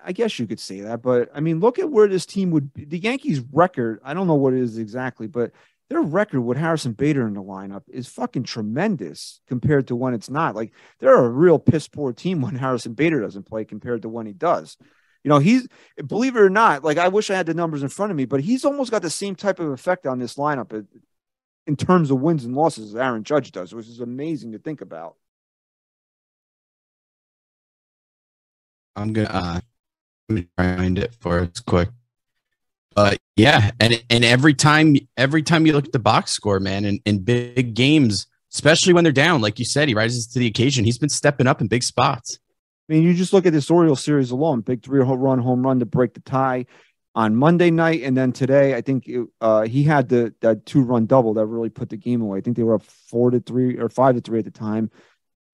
I 0.04 0.12
guess 0.12 0.38
you 0.38 0.46
could 0.46 0.60
say 0.60 0.80
that, 0.80 1.02
but 1.02 1.30
I 1.34 1.40
mean, 1.40 1.60
look 1.60 1.78
at 1.78 1.90
where 1.90 2.08
this 2.08 2.24
team 2.24 2.50
would 2.52 2.72
be. 2.72 2.84
The 2.84 2.98
Yankees' 2.98 3.40
record, 3.52 4.00
I 4.02 4.14
don't 4.14 4.26
know 4.26 4.34
what 4.34 4.54
it 4.54 4.60
is 4.60 4.78
exactly, 4.78 5.26
but 5.26 5.52
their 5.90 6.00
record 6.00 6.40
with 6.42 6.56
Harrison 6.56 6.92
Bader 6.92 7.26
in 7.26 7.34
the 7.34 7.42
lineup 7.42 7.82
is 7.88 8.06
fucking 8.06 8.44
tremendous 8.44 9.40
compared 9.48 9.88
to 9.88 9.96
when 9.96 10.14
it's 10.14 10.30
not. 10.30 10.54
Like, 10.54 10.72
they're 11.00 11.22
a 11.22 11.28
real 11.28 11.58
piss 11.58 11.88
poor 11.88 12.12
team 12.12 12.40
when 12.40 12.54
Harrison 12.54 12.94
Bader 12.94 13.20
doesn't 13.20 13.46
play 13.46 13.64
compared 13.64 14.02
to 14.02 14.08
when 14.08 14.26
he 14.26 14.32
does. 14.32 14.76
You 15.24 15.28
know, 15.28 15.38
he's, 15.38 15.68
believe 16.06 16.36
it 16.36 16.40
or 16.40 16.48
not, 16.48 16.82
like, 16.84 16.96
I 16.96 17.08
wish 17.08 17.28
I 17.28 17.34
had 17.34 17.46
the 17.46 17.54
numbers 17.54 17.82
in 17.82 17.88
front 17.88 18.10
of 18.10 18.16
me, 18.16 18.24
but 18.24 18.40
he's 18.40 18.64
almost 18.64 18.90
got 18.90 19.02
the 19.02 19.10
same 19.10 19.34
type 19.34 19.58
of 19.58 19.70
effect 19.70 20.06
on 20.06 20.18
this 20.18 20.36
lineup 20.36 20.72
uh, 20.72 20.82
in 21.66 21.76
terms 21.76 22.10
of 22.10 22.20
wins 22.20 22.44
and 22.44 22.54
losses 22.54 22.94
as 22.94 22.96
Aaron 22.96 23.24
Judge 23.24 23.52
does, 23.52 23.74
which 23.74 23.88
is 23.88 24.00
amazing 24.00 24.52
to 24.52 24.58
think 24.58 24.80
about. 24.80 25.16
I'm 28.96 29.12
gonna 29.12 29.28
uh, 29.30 29.60
find 30.56 30.98
it 30.98 31.14
for 31.20 31.40
us 31.40 31.60
quick. 31.60 31.88
But 32.94 33.18
yeah, 33.36 33.70
and 33.80 34.02
and 34.10 34.24
every 34.24 34.54
time 34.54 34.96
every 35.16 35.42
time 35.42 35.66
you 35.66 35.72
look 35.72 35.86
at 35.86 35.92
the 35.92 35.98
box 35.98 36.32
score, 36.32 36.60
man, 36.60 36.84
in, 36.84 37.00
in 37.04 37.20
big 37.20 37.74
games, 37.74 38.26
especially 38.52 38.92
when 38.92 39.04
they're 39.04 39.12
down, 39.12 39.40
like 39.40 39.58
you 39.58 39.64
said, 39.64 39.88
he 39.88 39.94
rises 39.94 40.26
to 40.28 40.38
the 40.38 40.46
occasion. 40.46 40.84
He's 40.84 40.98
been 40.98 41.08
stepping 41.08 41.46
up 41.46 41.60
in 41.60 41.68
big 41.68 41.82
spots. 41.82 42.38
I 42.88 42.94
mean, 42.94 43.04
you 43.04 43.14
just 43.14 43.32
look 43.32 43.46
at 43.46 43.52
this 43.52 43.70
Orioles 43.70 44.02
series 44.02 44.32
alone, 44.32 44.62
big 44.62 44.82
three 44.82 44.98
run 44.98 45.38
home 45.38 45.64
run 45.64 45.78
to 45.78 45.86
break 45.86 46.14
the 46.14 46.20
tie 46.20 46.66
on 47.14 47.36
Monday 47.36 47.70
night, 47.70 48.02
and 48.02 48.16
then 48.16 48.32
today, 48.32 48.74
I 48.74 48.80
think 48.80 49.06
it, 49.06 49.26
uh, 49.40 49.62
he 49.62 49.84
had 49.84 50.08
the 50.08 50.34
that 50.40 50.66
two 50.66 50.82
run 50.82 51.06
double 51.06 51.34
that 51.34 51.46
really 51.46 51.68
put 51.68 51.88
the 51.88 51.96
game 51.96 52.20
away. 52.20 52.38
I 52.38 52.40
think 52.40 52.56
they 52.56 52.64
were 52.64 52.74
up 52.74 52.82
four 52.82 53.30
to 53.30 53.40
three 53.40 53.78
or 53.78 53.88
five 53.88 54.16
to 54.16 54.20
three 54.20 54.40
at 54.40 54.44
the 54.44 54.50
time 54.50 54.90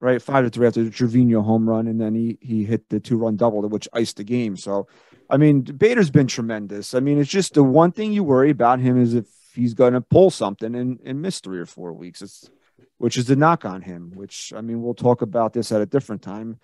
right? 0.01 0.21
Five 0.21 0.45
to 0.45 0.51
three 0.51 0.67
after 0.67 0.85
the 0.85 0.91
Trevino 0.91 1.43
home 1.43 1.69
run, 1.69 1.87
and 1.87 2.01
then 2.01 2.15
he 2.15 2.39
he 2.41 2.65
hit 2.65 2.89
the 2.89 3.01
two 3.01 3.17
run 3.17 3.37
double, 3.37 3.67
which 3.69 3.89
iced 3.93 4.17
the 4.17 4.25
game. 4.25 4.57
So, 4.57 4.87
I 5.31 5.37
mean, 5.37 5.63
Bader's 5.63 6.11
been 6.11 6.27
tremendous. 6.27 6.95
I 6.95 7.01
mean, 7.01 7.19
it's 7.19 7.31
just 7.31 7.55
the 7.55 7.63
one 7.63 7.93
thing 7.93 8.13
you 8.13 8.25
worry 8.25 8.51
about 8.51 8.81
him 8.81 9.01
is 9.01 9.15
if 9.15 9.27
he's 9.55 9.75
going 9.75 9.95
to 9.95 10.01
pull 10.01 10.31
something 10.31 10.75
and, 10.75 11.01
and 11.05 11.23
miss 11.23 11.41
three 11.41 11.59
or 11.59 11.67
four 11.67 11.93
weeks. 11.93 12.23
It's 12.23 12.51
which 12.99 13.17
is 13.17 13.27
the 13.27 13.37
knock 13.37 13.65
on 13.65 13.83
him. 13.83 14.13
Which 14.15 14.53
I 14.57 14.61
mean, 14.61 14.83
we'll 14.83 14.95
talk 14.95 15.23
about 15.23 15.53
this 15.53 15.73
at 15.73 15.81
a 15.81 15.87
different 15.87 16.23
time. 16.23 16.59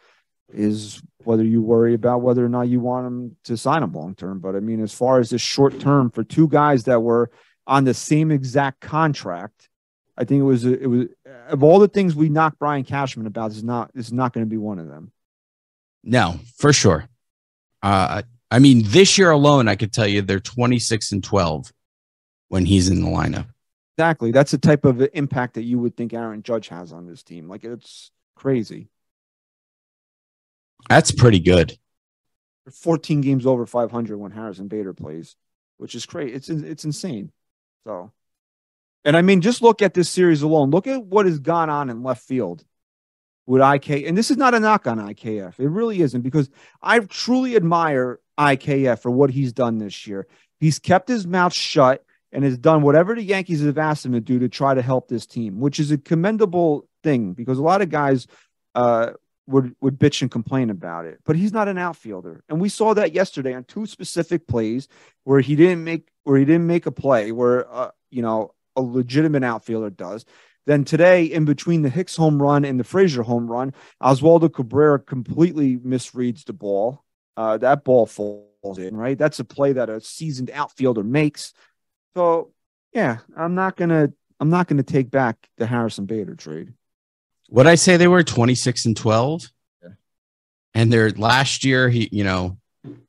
Is 0.53 1.03
whether 1.25 1.45
you 1.45 1.63
worry 1.63 1.95
about 1.95 2.21
whether 2.21 2.45
or 2.45 2.49
not 2.49 2.69
you 2.69 2.79
want 2.81 3.07
him 3.07 3.37
to 3.45 3.57
sign 3.57 3.83
him 3.83 3.93
long 3.93 4.15
term. 4.15 4.41
But 4.41 4.55
I 4.55 4.61
mean, 4.61 4.83
as 4.83 4.93
far 4.93 5.19
as 5.19 5.31
this 5.31 5.41
short 5.41 5.81
term 5.81 6.11
for 6.11 6.25
two 6.25 6.47
guys 6.47 6.85
that 6.85 7.01
were 7.01 7.31
on 7.67 7.85
the 7.85 7.95
same 7.95 8.31
exact 8.31 8.81
contract 8.81 9.71
I 10.17 10.25
think 10.25 10.41
it 10.41 10.45
was 10.45 10.65
it 10.65 10.89
was 10.89 11.07
of 11.49 11.63
all 11.63 11.79
the 11.79 11.89
things 11.89 12.15
we 12.15 12.29
knocked 12.29 12.59
Brian 12.59 12.85
Cashman 12.85 13.27
about. 13.27 13.49
This 13.49 13.59
is 13.59 13.65
not 13.65 13.93
this 13.95 14.07
is 14.07 14.13
not 14.13 14.33
going 14.33 14.45
to 14.47 14.51
be 14.51 14.59
one 14.59 14.79
of 14.79 14.89
them. 14.89 15.13
No, 16.05 16.39
for 16.57 16.73
sure. 16.73 17.09
Uh, 17.83 18.23
I 18.51 18.59
mean, 18.59 18.83
this 18.85 19.17
year 19.17 19.31
alone, 19.31 19.69
I 19.69 19.77
could 19.77 19.93
tell 19.93 20.07
you 20.07 20.21
they're 20.21 20.41
26 20.41 21.13
and 21.13 21.25
12 21.25 21.73
when 22.49 22.67
he's 22.67 22.89
in 22.89 23.01
the 23.01 23.09
lineup. 23.09 23.47
Exactly. 23.97 24.31
That's 24.31 24.51
the 24.51 24.59
type 24.59 24.85
of 24.85 25.07
impact 25.15 25.55
that 25.55 25.63
you 25.63 25.79
would 25.79 25.97
think 25.97 26.13
Aaron 26.13 26.43
Judge 26.43 26.69
has 26.69 26.93
on 26.93 27.07
this 27.07 27.23
team. 27.23 27.49
Like 27.49 27.65
it's 27.65 28.11
crazy. 28.37 28.89
That's 30.89 31.13
pretty 31.13 31.41
good. 31.41 31.77
14 32.71 33.21
games 33.21 33.47
over 33.47 33.67
500 33.67 34.17
when 34.17 34.33
Harrison 34.33 34.69
Bader 34.69 34.93
plays, 34.93 35.37
which 35.79 35.95
is 35.95 36.07
crazy. 36.07 36.35
It's 36.35 36.49
it's 36.49 36.85
insane. 36.85 37.33
So 37.85 38.13
and 39.05 39.17
I 39.17 39.23
mean, 39.23 39.41
just 39.41 39.63
look 39.63 39.83
at 39.83 39.95
this 39.95 40.09
series 40.09 40.43
alone. 40.43 40.71
Look 40.71 40.87
at 40.87 41.05
what 41.05 41.27
has 41.27 41.39
gone 41.39 41.71
on 41.71 41.91
in 41.91 42.03
left 42.03 42.23
field 42.23 42.65
with 43.47 43.61
IK. 43.61 44.07
And 44.07 44.17
this 44.17 44.31
is 44.31 44.37
not 44.37 44.55
a 44.55 44.61
knock 44.61 44.87
on 44.87 44.99
IKF. 44.99 45.59
It 45.59 45.69
really 45.69 46.01
isn't 46.01 46.23
because 46.23 46.49
I 46.81 47.01
truly 47.01 47.57
admire 47.57 48.21
IKF 48.39 49.01
for 49.01 49.11
what 49.11 49.31
he's 49.31 49.53
done 49.53 49.79
this 49.79 50.07
year. 50.07 50.27
He's 50.61 50.79
kept 50.79 51.09
his 51.09 51.27
mouth 51.27 51.53
shut 51.53 52.05
and 52.31 52.45
has 52.45 52.57
done 52.57 52.83
whatever 52.83 53.15
the 53.15 53.23
Yankees 53.23 53.65
have 53.65 53.79
asked 53.79 54.07
him 54.07 54.13
to 54.13 54.21
do 54.21 54.39
to 54.39 54.49
try 54.49 54.75
to 54.75 54.83
help 54.83 55.09
this 55.09 55.27
team, 55.27 55.61
which 55.61 55.81
is 55.81 55.91
a 55.91 55.99
commendable 55.99 56.89
thing 57.03 57.33
because 57.33 57.59
a 57.59 57.63
lot 57.63 57.83
of 57.83 57.91
guys 57.91 58.27
uh, 58.75 59.11
would 59.47 59.75
would 59.81 59.99
bitch 59.99 60.23
and 60.23 60.31
complain 60.31 60.71
about 60.71 61.05
it. 61.05 61.19
But 61.25 61.37
he's 61.37 61.53
not 61.53 61.69
an 61.69 61.79
outfielder, 61.79 62.43
and 62.49 62.61
we 62.61 62.69
saw 62.69 62.95
that 62.95 63.13
yesterday 63.13 63.55
on 63.55 63.65
two 63.65 63.87
specific 63.87 64.47
plays 64.47 64.89
where 65.25 65.41
he 65.41 65.57
didn't 65.57 65.85
make 65.85 66.09
where 66.23 66.39
he 66.39 66.45
didn't 66.45 66.67
make 66.67 66.87
a 66.87 66.93
play 66.93 67.33
where 67.33 67.71
uh, 67.71 67.91
you 68.11 68.23
know 68.23 68.53
a 68.77 68.83
legitimate 68.83 69.45
outfielder 69.45 69.91
does. 69.91 70.25
Then 70.67 70.85
today, 70.85 71.25
in 71.25 71.45
between 71.45 71.83
the 71.83 71.89
Hicks 71.89 72.17
home 72.17 72.41
run 72.41 72.65
and 72.65 72.79
the 72.79 72.85
Frazier 72.85 73.23
home 73.23 73.51
run, 73.51 73.75
Oswaldo 74.03 74.53
Cabrera 74.53 74.99
completely 74.99 75.77
misreads 75.77 76.45
the 76.45 76.53
ball. 76.53 77.05
Uh, 77.37 77.59
that 77.59 77.83
ball 77.85 78.07
falls 78.07 78.79
in, 78.79 78.95
right? 78.95 79.19
That's 79.19 79.41
a 79.41 79.45
play 79.45 79.73
that 79.73 79.91
a 79.91 80.01
seasoned 80.01 80.51
outfielder 80.53 81.03
makes. 81.03 81.53
So, 82.15 82.53
yeah, 82.93 83.19
I'm 83.37 83.55
not 83.55 83.77
gonna 83.77 84.13
I'm 84.39 84.51
not 84.51 84.69
gonna 84.69 84.83
take 84.83 85.11
back 85.11 85.49
the 85.57 85.67
Harrison 85.67 86.07
Bader 86.07 86.37
trade. 86.37 86.73
What 87.49 87.67
I 87.67 87.75
say 87.75 87.97
they 87.97 88.09
were 88.09 88.23
26 88.23 88.87
and 88.87 88.97
12, 88.97 89.51
yeah. 89.83 89.89
and 90.75 90.93
their 90.93 91.11
last 91.11 91.65
year, 91.65 91.89
he 91.89 92.09
you 92.13 92.23
know, 92.23 92.59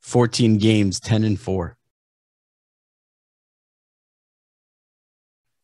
14 0.01 0.57
games, 0.57 0.99
10 0.99 1.23
and 1.23 1.39
four. 1.39 1.77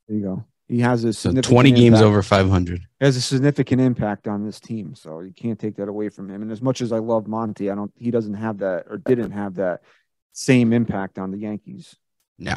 There 0.09 0.17
you 0.17 0.23
go. 0.23 0.45
He 0.67 0.79
has 0.81 1.03
a 1.03 1.13
so 1.13 1.31
20 1.31 1.71
games 1.71 1.85
impact. 1.85 2.03
over 2.03 2.21
500. 2.21 2.81
Has 2.99 3.15
a 3.15 3.21
significant 3.21 3.81
impact 3.81 4.27
on 4.27 4.45
this 4.45 4.59
team, 4.59 4.93
so 4.95 5.21
you 5.21 5.31
can't 5.31 5.59
take 5.59 5.77
that 5.77 5.87
away 5.87 6.09
from 6.09 6.29
him. 6.29 6.41
And 6.41 6.51
as 6.51 6.61
much 6.61 6.81
as 6.81 6.91
I 6.91 6.97
love 6.97 7.27
Monty, 7.27 7.71
I 7.71 7.75
don't. 7.75 7.91
He 7.95 8.11
doesn't 8.11 8.35
have 8.35 8.59
that 8.59 8.85
or 8.87 8.97
didn't 8.97 9.31
have 9.31 9.55
that 9.55 9.81
same 10.31 10.73
impact 10.73 11.17
on 11.17 11.31
the 11.31 11.37
Yankees. 11.37 11.95
No. 12.37 12.55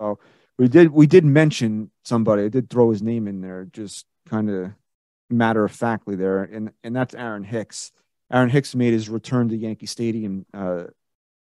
So 0.00 0.18
we 0.58 0.68
did. 0.68 0.90
We 0.90 1.06
did 1.06 1.24
mention 1.24 1.90
somebody. 2.04 2.44
I 2.44 2.48
did 2.48 2.70
throw 2.70 2.90
his 2.90 3.02
name 3.02 3.28
in 3.28 3.40
there, 3.40 3.68
just 3.72 4.06
kind 4.28 4.50
of 4.50 4.72
matter 5.30 5.64
of 5.64 5.72
factly 5.72 6.16
there, 6.16 6.42
and 6.42 6.70
and 6.82 6.94
that's 6.94 7.14
Aaron 7.14 7.44
Hicks. 7.44 7.92
Aaron 8.32 8.50
Hicks 8.50 8.74
made 8.74 8.92
his 8.92 9.08
return 9.08 9.48
to 9.50 9.56
Yankee 9.56 9.86
Stadium 9.86 10.46
uh, 10.52 10.84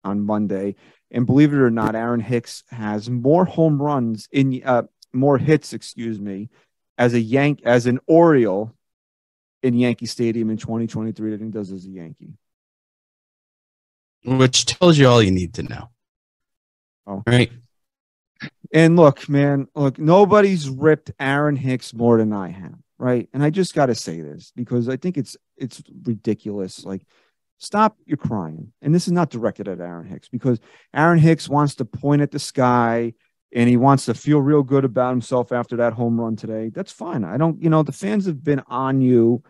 on 0.04 0.22
Monday. 0.22 0.76
And 1.12 1.26
believe 1.26 1.54
it 1.54 1.58
or 1.58 1.70
not, 1.70 1.96
Aaron 1.96 2.20
Hicks 2.20 2.64
has 2.70 3.10
more 3.10 3.46
home 3.46 3.82
runs 3.82 4.28
in 4.32 4.62
uh, 4.66 4.84
more 5.14 5.38
hits, 5.38 5.74
excuse 5.74 6.20
me, 6.20 6.50
as 6.98 7.14
a 7.14 7.20
Yank 7.20 7.62
as 7.64 7.86
an 7.86 8.00
Oriole 8.08 8.74
in 9.64 9.74
Yankee 9.74 10.06
Stadium 10.06 10.50
in 10.50 10.58
2023 10.58 11.32
than 11.32 11.46
he 11.46 11.52
does 11.52 11.72
as 11.72 11.86
a 11.86 11.90
Yankee. 11.90 12.34
Which 14.26 14.66
tells 14.66 14.98
you 14.98 15.08
all 15.08 15.24
you 15.24 15.32
need 15.32 15.54
to 15.56 15.64
know. 15.64 15.90
Oh. 17.06 17.24
Right. 17.26 17.52
And 18.74 18.98
look, 18.98 19.30
man, 19.30 19.68
look, 19.74 19.98
nobody's 19.98 20.70
ripped 20.70 21.12
Aaron 21.20 21.56
Hicks 21.56 21.94
more 21.94 22.18
than 22.18 22.34
I 22.34 22.50
have, 22.50 22.76
right? 22.98 23.30
And 23.34 23.42
I 23.42 23.50
just 23.50 23.74
got 23.74 23.86
to 23.86 23.96
say 23.96 24.22
this 24.22 24.52
because 24.56 24.90
I 24.90 24.98
think 24.98 25.18
it's 25.18 25.38
it's 25.56 25.82
ridiculous. 26.04 26.84
Like 26.84 27.04
Stop 27.58 27.98
your 28.06 28.18
crying. 28.18 28.72
And 28.82 28.94
this 28.94 29.08
is 29.08 29.14
not 29.14 29.30
directed 29.30 29.68
at 29.68 29.80
Aaron 29.80 30.08
Hicks 30.08 30.30
because 30.30 30.60
Aaron 30.94 31.20
Hicks 31.20 31.50
wants 31.50 31.76
to 31.76 31.86
point 31.86 32.22
at 32.22 32.32
the 32.32 32.40
sky 32.40 33.14
and 33.54 33.70
he 33.70 33.78
wants 33.78 34.06
to 34.06 34.14
feel 34.14 34.42
real 34.42 34.64
good 34.64 34.86
about 34.86 35.12
himself 35.12 35.52
after 35.52 35.78
that 35.78 35.94
home 35.94 36.20
run 36.20 36.36
today. 36.36 36.70
That's 36.70 36.92
fine. 36.92 37.24
I 37.24 37.38
don't, 37.38 37.62
you 37.62 37.70
know, 37.70 37.82
the 37.82 37.92
fans 37.92 38.26
have 38.26 38.44
been 38.44 38.62
on 38.68 39.02
you 39.02 39.44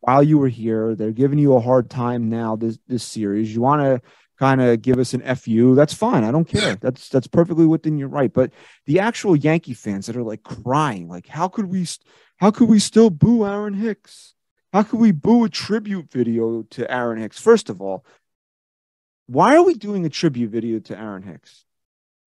while 0.00 0.22
you 0.22 0.38
were 0.38 0.48
here. 0.48 0.94
They're 0.94 1.12
giving 1.12 1.38
you 1.38 1.54
a 1.54 1.60
hard 1.60 1.88
time 1.88 2.28
now 2.28 2.56
this 2.56 2.78
this 2.86 3.04
series. 3.04 3.54
You 3.54 3.62
want 3.62 3.82
to 3.82 4.08
kind 4.38 4.60
of 4.60 4.82
give 4.82 4.98
us 4.98 5.14
an 5.14 5.22
fu. 5.36 5.74
That's 5.74 5.94
fine. 5.94 6.24
I 6.24 6.32
don't 6.32 6.44
care. 6.44 6.74
That's 6.80 7.08
that's 7.08 7.28
perfectly 7.28 7.64
within 7.64 7.96
your 7.96 8.08
right. 8.08 8.32
But 8.32 8.50
the 8.86 8.98
actual 8.98 9.36
Yankee 9.36 9.74
fans 9.74 10.06
that 10.06 10.16
are 10.16 10.22
like 10.22 10.42
crying, 10.42 11.08
like 11.08 11.28
how 11.28 11.48
could 11.48 11.66
we 11.66 11.86
how 12.36 12.50
could 12.50 12.68
we 12.68 12.80
still 12.80 13.08
boo 13.08 13.46
Aaron 13.46 13.74
Hicks? 13.74 14.34
How 14.72 14.82
could 14.82 15.00
we 15.00 15.12
boo 15.12 15.44
a 15.44 15.48
tribute 15.48 16.10
video 16.10 16.62
to 16.70 16.90
Aaron 16.90 17.20
Hicks? 17.20 17.38
First 17.38 17.68
of 17.68 17.82
all, 17.82 18.04
why 19.26 19.56
are 19.56 19.62
we 19.62 19.74
doing 19.74 20.06
a 20.06 20.08
tribute 20.08 20.50
video 20.50 20.78
to 20.80 20.98
Aaron 20.98 21.22
Hicks? 21.22 21.64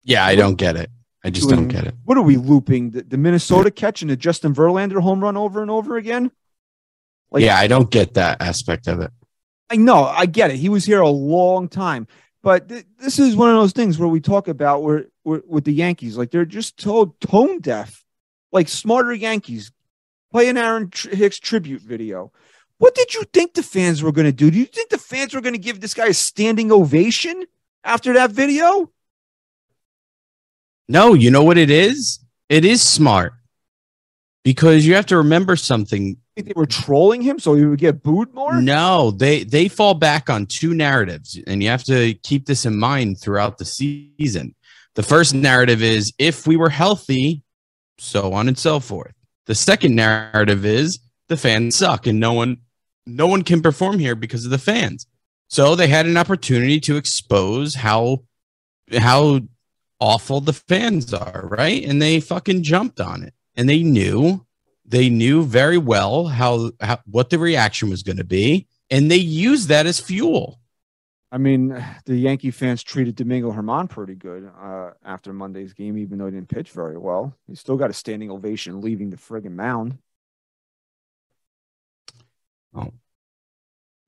Yeah, 0.04 0.25
I 0.25 0.36
don't 0.36 0.56
get 0.56 0.75
it. 0.78 0.89
I 1.23 1.30
just 1.32 1.49
Doing- 1.49 1.67
don't 1.67 1.67
get 1.67 1.86
it. 1.86 1.95
What 2.06 2.17
are 2.17 2.21
we 2.23 2.38
looping? 2.38 2.91
The, 2.91 3.04
the 3.04 3.17
Minnesota 3.17 3.71
catch 3.71 4.02
and 4.02 4.10
the 4.10 4.15
Justin 4.15 4.56
Verlander 4.56 5.02
home 5.02 5.21
run 5.21 5.36
over 5.36 5.62
and 5.62 5.69
over 5.69 5.97
again? 5.97 6.32
Like- 7.30 7.43
yeah, 7.43 7.58
I 7.58 7.67
don't 7.67 7.91
get 7.91 8.13
that 8.13 8.41
aspect 8.41 8.88
of 8.88 9.02
it. 9.02 9.12
I 9.69 9.75
know, 9.75 10.06
I 10.06 10.25
get 10.25 10.49
it. 10.49 10.58
He 10.58 10.69
was 10.69 10.86
here 10.86 11.02
a 11.02 11.10
long 11.10 11.67
time, 11.67 12.08
but 12.41 12.69
th- 12.69 12.86
this 12.99 13.19
is 13.19 13.36
one 13.36 13.49
of 13.49 13.56
those 13.58 13.73
things 13.73 13.99
where 13.99 14.08
we 14.08 14.19
talk 14.21 14.47
about 14.47 14.82
where, 14.82 15.06
where 15.23 15.41
with 15.45 15.65
the 15.65 15.73
Yankees, 15.73 16.17
like 16.17 16.32
they're 16.32 16.45
just 16.45 16.80
told 16.80 17.19
tone 17.19 17.60
deaf, 17.60 18.04
like 18.52 18.67
smarter 18.69 19.13
Yankees. 19.13 19.71
Play 20.32 20.50
an 20.50 20.58
Aaron 20.58 20.92
Hicks 20.94 21.39
tribute 21.39 21.82
video. 21.82 22.32
What 22.78 22.96
did 22.96 23.13
you 23.13 23.24
think 23.34 23.54
the 23.54 23.63
fans 23.63 24.02
were 24.02 24.12
going 24.12 24.28
to 24.28 24.32
do? 24.32 24.50
Do 24.50 24.58
you 24.58 24.65
think 24.65 24.89
the 24.89 24.98
fans 24.98 25.34
were 25.34 25.42
going 25.42 25.56
to 25.56 25.60
give 25.60 25.82
this 25.82 25.94
guy 25.94 26.08
a 26.08 26.13
standing 26.13 26.72
ovation 26.72 27.44
after 27.84 28.13
that 28.13 28.32
video? 28.32 28.92
No, 30.88 31.13
you 31.13 31.30
know 31.30 31.44
what 31.44 31.58
it 31.58 31.70
is? 31.70 32.20
It 32.48 32.65
is 32.65 32.82
smart 32.82 33.34
because 34.44 34.86
you 34.86 34.96
have 34.96 35.06
to 35.08 35.18
remember 35.18 35.56
something. 35.56 36.18
They 36.36 36.54
were 36.56 36.65
trolling 36.65 37.22
him 37.22 37.38
so 37.38 37.54
he 37.56 37.65
would 37.65 37.80
get 37.80 38.02
booed 38.02 38.34
more? 38.34 38.62
No, 38.62 39.12
they 39.12 39.44
they 39.44 39.68
fall 39.68 39.94
back 39.94 40.30
on 40.30 40.46
two 40.46 40.74
narratives, 40.74 41.38
and 41.48 41.62
you 41.62 41.70
have 41.70 41.84
to 41.84 42.13
keep 42.24 42.46
this 42.46 42.65
in 42.65 42.78
mind 42.78 43.20
throughout 43.20 43.58
the 43.58 43.65
season. 43.65 44.56
The 44.96 45.04
first 45.04 45.34
narrative 45.34 45.84
is 45.84 46.13
if 46.18 46.48
we 46.48 46.56
were 46.56 46.70
healthy, 46.70 47.44
so 47.98 48.34
on 48.34 48.48
and 48.48 48.58
so 48.58 48.80
forth. 48.80 49.13
The 49.50 49.56
second 49.56 49.96
narrative 49.96 50.64
is 50.64 51.00
the 51.28 51.36
fans 51.36 51.76
suck 51.76 52.06
and 52.06 52.20
no 52.20 52.34
one 52.34 52.58
no 53.08 53.26
one 53.26 53.42
can 53.42 53.64
perform 53.64 53.98
here 53.98 54.14
because 54.14 54.46
of 54.46 54.52
the 54.52 54.60
fans. 54.60 55.08
So 55.48 55.74
they 55.74 55.88
had 55.88 56.06
an 56.06 56.18
opportunity 56.18 56.80
to 56.82 56.98
expose 56.98 57.74
how 57.74 58.26
how 58.96 59.40
awful 60.00 60.42
the 60.42 60.54
fans 60.54 61.16
are, 61.16 61.48
right? 61.48 61.84
And 61.84 62.00
they 62.00 62.20
fucking 62.20 62.62
jumped 62.62 63.00
on 63.00 63.24
it. 63.24 63.34
And 63.56 63.68
they 63.68 63.82
knew 63.82 64.46
they 64.86 65.10
knew 65.10 65.44
very 65.44 65.80
well 65.80 66.28
how, 66.28 66.70
how 66.80 67.00
what 67.08 67.32
the 67.32 67.40
reaction 67.40 67.90
was 67.90 68.04
going 68.04 68.18
to 68.18 68.24
be 68.24 68.68
and 68.92 69.10
they 69.10 69.18
used 69.18 69.70
that 69.70 69.88
as 69.88 70.00
fuel. 70.00 70.60
I 71.32 71.38
mean, 71.38 71.84
the 72.06 72.15
Yankee 72.15 72.50
fans 72.50 72.84
treated 72.84 73.15
Domingo 73.15 73.52
Germán 73.52 73.88
pretty 73.88 74.15
good 74.15 74.50
uh, 74.60 74.92
after 75.06 75.32
Monday's 75.32 75.74
game, 75.74 75.98
even 75.98 76.18
though 76.18 76.26
he 76.26 76.32
didn't 76.32 76.50
pitch 76.50 76.72
very 76.72 76.98
well. 76.98 77.36
He 77.48 77.56
still 77.56 77.78
got 77.78 77.92
a 77.92 77.94
standing 77.94 78.32
ovation 78.32 78.82
leaving 78.82 79.12
the 79.12 79.18
friggin' 79.18 79.52
mound. 79.52 80.00
Oh. 82.74 82.92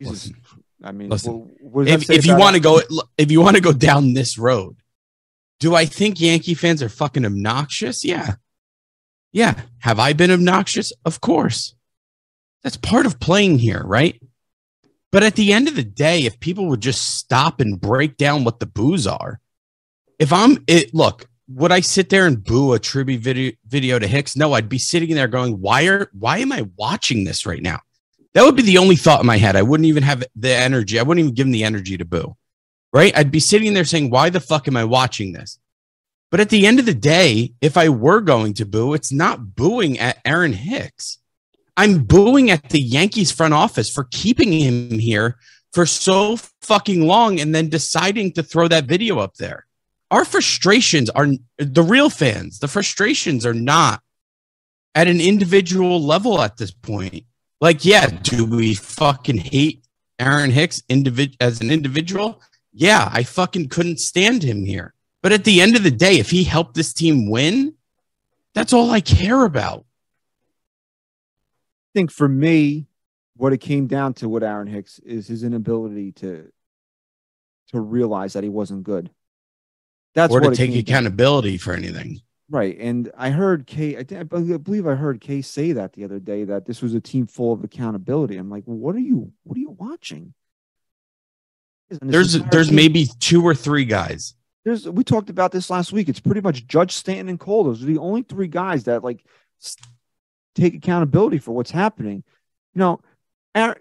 Jesus. 0.01 0.29
Listen. 0.29 0.41
I 0.83 0.91
mean, 0.91 1.09
Listen. 1.09 1.55
If, 1.75 2.09
if 2.09 2.25
you 2.25 2.35
want 2.35 2.55
to 2.55 2.59
go 2.59 2.81
if 3.17 3.29
you 3.29 3.39
want 3.41 3.55
to 3.55 3.61
go 3.61 3.71
down 3.71 4.13
this 4.13 4.39
road, 4.39 4.77
do 5.59 5.75
I 5.75 5.85
think 5.85 6.19
Yankee 6.19 6.55
fans 6.55 6.81
are 6.81 6.89
fucking 6.89 7.23
obnoxious? 7.23 8.03
Yeah. 8.03 8.35
Yeah. 9.31 9.61
Have 9.79 9.99
I 9.99 10.13
been 10.13 10.31
obnoxious? 10.31 10.91
Of 11.05 11.21
course. 11.21 11.75
That's 12.63 12.77
part 12.77 13.05
of 13.05 13.19
playing 13.19 13.59
here, 13.59 13.83
right? 13.85 14.19
But 15.11 15.23
at 15.23 15.35
the 15.35 15.51
end 15.51 15.67
of 15.67 15.75
the 15.75 15.83
day, 15.83 16.25
if 16.25 16.39
people 16.39 16.67
would 16.67 16.81
just 16.81 17.17
stop 17.17 17.59
and 17.59 17.79
break 17.79 18.17
down 18.17 18.43
what 18.43 18.59
the 18.59 18.65
boos 18.65 19.05
are, 19.05 19.41
if 20.19 20.31
I'm 20.31 20.63
it, 20.67 20.93
look, 20.93 21.27
would 21.49 21.71
I 21.71 21.81
sit 21.81 22.09
there 22.09 22.27
and 22.27 22.41
boo 22.41 22.73
a 22.73 22.79
tribute 22.79 23.21
video 23.21 23.51
video 23.67 23.99
to 23.99 24.07
Hicks? 24.07 24.35
No, 24.35 24.53
I'd 24.53 24.69
be 24.69 24.77
sitting 24.77 25.13
there 25.13 25.27
going, 25.27 25.59
why 25.59 25.87
are 25.87 26.09
why 26.13 26.37
am 26.37 26.51
I 26.51 26.67
watching 26.77 27.23
this 27.25 27.45
right 27.45 27.61
now? 27.61 27.79
That 28.33 28.43
would 28.43 28.55
be 28.55 28.61
the 28.61 28.77
only 28.77 28.95
thought 28.95 29.19
in 29.19 29.25
my 29.25 29.37
head. 29.37 29.57
I 29.57 29.61
wouldn't 29.61 29.87
even 29.87 30.03
have 30.03 30.23
the 30.35 30.53
energy. 30.53 30.97
I 30.97 31.03
wouldn't 31.03 31.23
even 31.23 31.35
give 31.35 31.47
him 31.47 31.51
the 31.51 31.65
energy 31.65 31.97
to 31.97 32.05
boo. 32.05 32.37
Right? 32.93 33.15
I'd 33.17 33.31
be 33.31 33.39
sitting 33.39 33.73
there 33.73 33.85
saying, 33.85 34.09
why 34.09 34.29
the 34.29 34.39
fuck 34.39 34.67
am 34.67 34.77
I 34.77 34.85
watching 34.85 35.33
this? 35.33 35.59
But 36.29 36.39
at 36.39 36.49
the 36.49 36.65
end 36.65 36.79
of 36.79 36.85
the 36.85 36.93
day, 36.93 37.53
if 37.59 37.75
I 37.75 37.89
were 37.89 38.21
going 38.21 38.53
to 38.55 38.65
boo, 38.65 38.93
it's 38.93 39.11
not 39.11 39.55
booing 39.55 39.99
at 39.99 40.19
Aaron 40.23 40.53
Hicks. 40.53 41.20
I'm 41.77 42.03
booing 42.03 42.49
at 42.49 42.69
the 42.69 42.81
Yankees 42.81 43.31
front 43.31 43.53
office 43.53 43.89
for 43.89 44.05
keeping 44.11 44.51
him 44.51 44.99
here 44.99 45.37
for 45.73 45.85
so 45.85 46.37
fucking 46.61 47.07
long 47.07 47.39
and 47.39 47.55
then 47.55 47.69
deciding 47.69 48.33
to 48.33 48.43
throw 48.43 48.67
that 48.67 48.85
video 48.85 49.19
up 49.19 49.35
there. 49.35 49.65
Our 50.09 50.25
frustrations 50.25 51.09
are 51.09 51.27
the 51.57 51.83
real 51.83 52.09
fans. 52.09 52.59
The 52.59 52.67
frustrations 52.67 53.45
are 53.45 53.53
not 53.53 54.01
at 54.93 55.07
an 55.07 55.21
individual 55.21 56.03
level 56.03 56.41
at 56.41 56.57
this 56.57 56.71
point. 56.71 57.23
Like, 57.61 57.85
yeah, 57.85 58.07
do 58.07 58.45
we 58.45 58.73
fucking 58.73 59.37
hate 59.37 59.85
Aaron 60.19 60.51
Hicks 60.51 60.81
individ- 60.89 61.37
as 61.39 61.61
an 61.61 61.71
individual? 61.71 62.41
Yeah, 62.73 63.09
I 63.11 63.23
fucking 63.23 63.69
couldn't 63.69 63.99
stand 63.99 64.43
him 64.43 64.65
here. 64.65 64.93
But 65.21 65.31
at 65.31 65.43
the 65.43 65.61
end 65.61 65.75
of 65.75 65.83
the 65.83 65.91
day, 65.91 66.19
if 66.19 66.31
he 66.31 66.43
helped 66.43 66.73
this 66.73 66.93
team 66.93 67.29
win, 67.29 67.75
that's 68.53 68.73
all 68.73 68.91
I 68.91 68.99
care 68.99 69.45
about. 69.45 69.85
I 71.93 71.99
think 71.99 72.11
for 72.11 72.27
me, 72.27 72.87
what 73.35 73.53
it 73.53 73.57
came 73.57 73.87
down 73.87 74.13
to 74.15 74.29
with 74.29 74.43
Aaron 74.43 74.67
Hicks 74.67 74.99
is 74.99 75.27
his 75.27 75.43
inability 75.43 76.11
to 76.13 76.51
to 77.71 77.81
realize 77.81 78.33
that 78.33 78.43
he 78.43 78.49
wasn't 78.49 78.83
good. 78.83 79.09
That's 80.13 80.33
or 80.33 80.41
to 80.41 80.55
take 80.55 80.75
accountability 80.75 81.57
for 81.57 81.73
anything. 81.73 82.21
Right. 82.49 82.77
And 82.77 83.09
I 83.17 83.29
heard 83.29 83.65
Kay, 83.65 83.95
I, 83.95 83.99
I 84.19 84.23
believe 84.23 84.85
I 84.85 84.95
heard 84.95 85.21
Kay 85.21 85.41
say 85.41 85.71
that 85.71 85.93
the 85.93 86.03
other 86.03 86.19
day 86.19 86.43
that 86.43 86.65
this 86.65 86.81
was 86.81 86.93
a 86.93 86.99
team 86.99 87.27
full 87.27 87.53
of 87.53 87.63
accountability. 87.63 88.35
I'm 88.35 88.49
like, 88.49 88.65
what 88.65 88.93
are 88.93 88.99
you, 88.99 89.31
what 89.43 89.55
are 89.55 89.61
you 89.61 89.69
watching? 89.71 90.33
There's 91.89 92.33
there's 92.33 92.67
team- 92.67 92.75
maybe 92.75 93.07
two 93.19 93.41
or 93.41 93.55
three 93.55 93.85
guys. 93.85 94.35
there's, 94.65 94.87
we 94.87 95.05
talked 95.05 95.29
about 95.29 95.53
this 95.53 95.69
last 95.69 95.93
week. 95.93 96.09
It's 96.09 96.19
pretty 96.19 96.41
much 96.41 96.67
Judge 96.67 96.91
Stanton 96.91 97.29
and 97.29 97.39
Cole. 97.39 97.63
Those 97.63 97.83
are 97.83 97.85
the 97.85 97.99
only 97.99 98.23
three 98.23 98.47
guys 98.47 98.83
that 98.83 99.01
like 99.01 99.23
take 100.55 100.73
accountability 100.75 101.37
for 101.37 101.51
what's 101.51 101.71
happening. 101.71 102.23
You 102.73 102.79
know, 102.79 103.01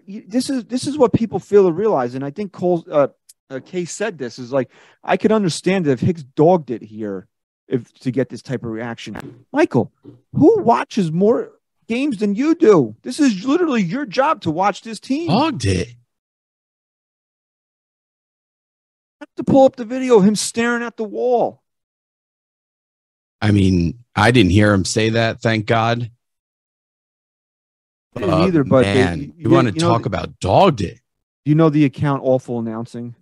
this 0.07 0.49
is, 0.49 0.65
this 0.65 0.87
is 0.87 0.97
what 0.97 1.13
people 1.13 1.39
feel 1.39 1.65
to 1.65 1.71
realize. 1.71 2.15
And 2.15 2.23
I 2.23 2.31
think 2.31 2.51
Cole, 2.51 2.85
uh, 2.91 3.07
uh, 3.49 3.59
Kay 3.65 3.85
said 3.85 4.17
this 4.17 4.39
is 4.39 4.51
like, 4.51 4.69
I 5.03 5.17
could 5.17 5.31
understand 5.31 5.87
if 5.87 5.99
Hicks 5.99 6.23
dogged 6.23 6.71
it 6.71 6.81
here 6.81 7.27
if 7.67 7.93
to 7.99 8.11
get 8.11 8.29
this 8.29 8.41
type 8.41 8.63
of 8.63 8.71
reaction. 8.71 9.45
Michael, 9.53 9.91
who 10.33 10.61
watches 10.61 11.11
more 11.11 11.51
games 11.87 12.17
than 12.17 12.35
you 12.35 12.55
do? 12.55 12.95
This 13.01 13.19
is 13.19 13.45
literally 13.45 13.81
your 13.81 14.05
job 14.05 14.41
to 14.41 14.51
watch 14.51 14.81
this 14.81 14.99
team. 14.99 15.29
Dogged 15.29 15.65
it. 15.65 15.87
I 19.19 19.23
have 19.23 19.35
to 19.37 19.43
pull 19.43 19.65
up 19.65 19.75
the 19.75 19.85
video 19.85 20.17
of 20.17 20.25
him 20.25 20.35
staring 20.35 20.83
at 20.83 20.97
the 20.97 21.03
wall. 21.03 21.61
I 23.41 23.51
mean, 23.51 24.03
I 24.15 24.31
didn't 24.31 24.51
hear 24.51 24.73
him 24.73 24.85
say 24.85 25.11
that, 25.11 25.41
thank 25.41 25.65
God. 25.65 26.11
Didn't 28.15 28.29
either, 28.33 28.63
but 28.63 28.83
they- 28.83 29.15
you- 29.15 29.33
you, 29.37 29.49
want 29.49 29.67
to 29.69 29.73
you 29.73 29.79
know, 29.79 29.89
talk 29.89 30.05
about 30.05 30.39
dogged 30.39 30.81
it? 30.81 30.99
Do 31.45 31.49
you 31.51 31.55
know 31.55 31.69
the 31.69 31.85
account 31.85 32.21
Awful 32.23 32.59
Announcing? 32.59 33.15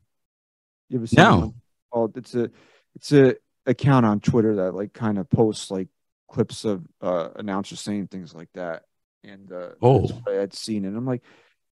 You 0.89 0.97
ever 0.97 1.07
seen 1.07 1.17
No. 1.23 1.39
one? 1.39 1.53
Oh, 1.91 2.11
it's 2.15 2.35
a 2.35 2.49
it's 2.95 3.11
a 3.11 3.35
account 3.65 4.05
on 4.05 4.19
Twitter 4.19 4.55
that 4.57 4.73
like 4.73 4.93
kind 4.93 5.17
of 5.19 5.29
posts 5.29 5.69
like 5.71 5.87
clips 6.27 6.65
of 6.65 6.85
uh 7.01 7.29
announcers 7.35 7.79
saying 7.79 8.07
things 8.07 8.33
like 8.33 8.49
that. 8.53 8.83
And 9.23 9.51
uh 9.51 9.69
Oh. 9.81 10.07
I'd 10.27 10.53
seen 10.53 10.85
it. 10.85 10.89
I'm 10.95 11.05
like, 11.05 11.21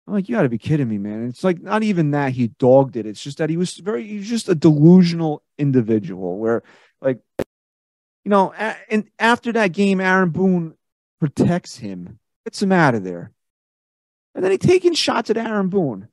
I'm 0.08 0.13
like, 0.13 0.30
you 0.30 0.36
gotta 0.36 0.49
be 0.49 0.58
kidding 0.60 0.88
me, 0.88 0.97
man. 0.99 1.27
It's 1.27 1.43
like 1.43 1.62
not 1.62 1.84
even 1.84 2.12
that 2.12 2.34
he 2.34 2.47
dogged 2.60 2.95
it. 2.95 3.06
It's 3.08 3.21
just 3.21 3.39
that 3.39 3.49
he 3.49 3.58
was 3.58 3.75
very 3.77 4.06
he's 4.08 4.30
just 4.30 4.47
a 4.49 4.56
delusional 4.56 5.44
individual 5.58 6.37
where 6.37 6.62
like 7.02 7.19
you 8.23 8.29
know, 8.29 8.54
a- 8.58 8.75
and 8.91 9.10
after 9.19 9.52
that 9.54 9.71
game, 9.73 10.00
Aaron 10.02 10.29
Boone 10.29 10.75
protects 11.19 11.77
him, 11.77 12.19
gets 12.48 12.62
him 12.62 12.71
out 12.71 12.95
of 12.95 13.04
there. 13.04 13.33
And 14.33 14.41
then 14.41 14.54
he 14.54 14.58
taking 14.58 14.93
shots 14.93 15.29
at 15.29 15.35
Aaron 15.35 15.67
Boone. 15.67 16.08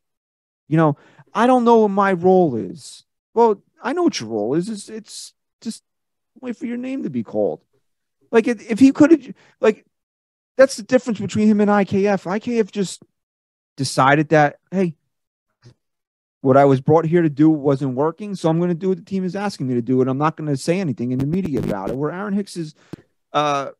You 0.66 0.76
know, 0.76 0.96
I 1.32 1.46
don't 1.46 1.62
know 1.62 1.76
what 1.76 1.92
my 1.92 2.12
role 2.12 2.56
is. 2.56 3.04
Well, 3.34 3.62
I 3.80 3.92
know 3.92 4.02
what 4.02 4.18
your 4.18 4.30
role 4.30 4.54
is. 4.56 4.68
It's, 4.68 4.88
it's 4.88 5.32
just 5.60 5.84
wait 6.40 6.56
for 6.56 6.66
your 6.66 6.76
name 6.76 7.04
to 7.04 7.10
be 7.10 7.22
called. 7.22 7.60
Like 8.32 8.48
if 8.48 8.80
he 8.80 8.90
could 8.90 9.12
have, 9.12 9.34
like 9.60 9.86
that's 10.56 10.76
the 10.76 10.82
difference 10.82 11.20
between 11.20 11.46
him 11.46 11.60
and 11.60 11.70
IKF. 11.70 12.24
IKF 12.24 12.72
just 12.72 13.04
decided 13.76 14.30
that 14.30 14.58
hey, 14.72 14.96
what 16.40 16.56
I 16.56 16.64
was 16.64 16.80
brought 16.80 17.06
here 17.06 17.22
to 17.22 17.30
do 17.30 17.48
wasn't 17.48 17.94
working, 17.94 18.34
so 18.34 18.48
I'm 18.48 18.58
going 18.58 18.70
to 18.70 18.74
do 18.74 18.88
what 18.88 18.98
the 18.98 19.04
team 19.04 19.24
is 19.24 19.36
asking 19.36 19.68
me 19.68 19.74
to 19.74 19.82
do, 19.82 20.00
and 20.00 20.10
I'm 20.10 20.18
not 20.18 20.36
going 20.36 20.48
to 20.48 20.56
say 20.56 20.80
anything 20.80 21.12
in 21.12 21.20
the 21.20 21.26
media 21.26 21.60
about 21.60 21.90
it. 21.90 21.96
Where 21.96 22.10
Aaron 22.10 22.34
Hicks 22.34 22.56
is, 22.56 22.74
uh, 23.32 23.70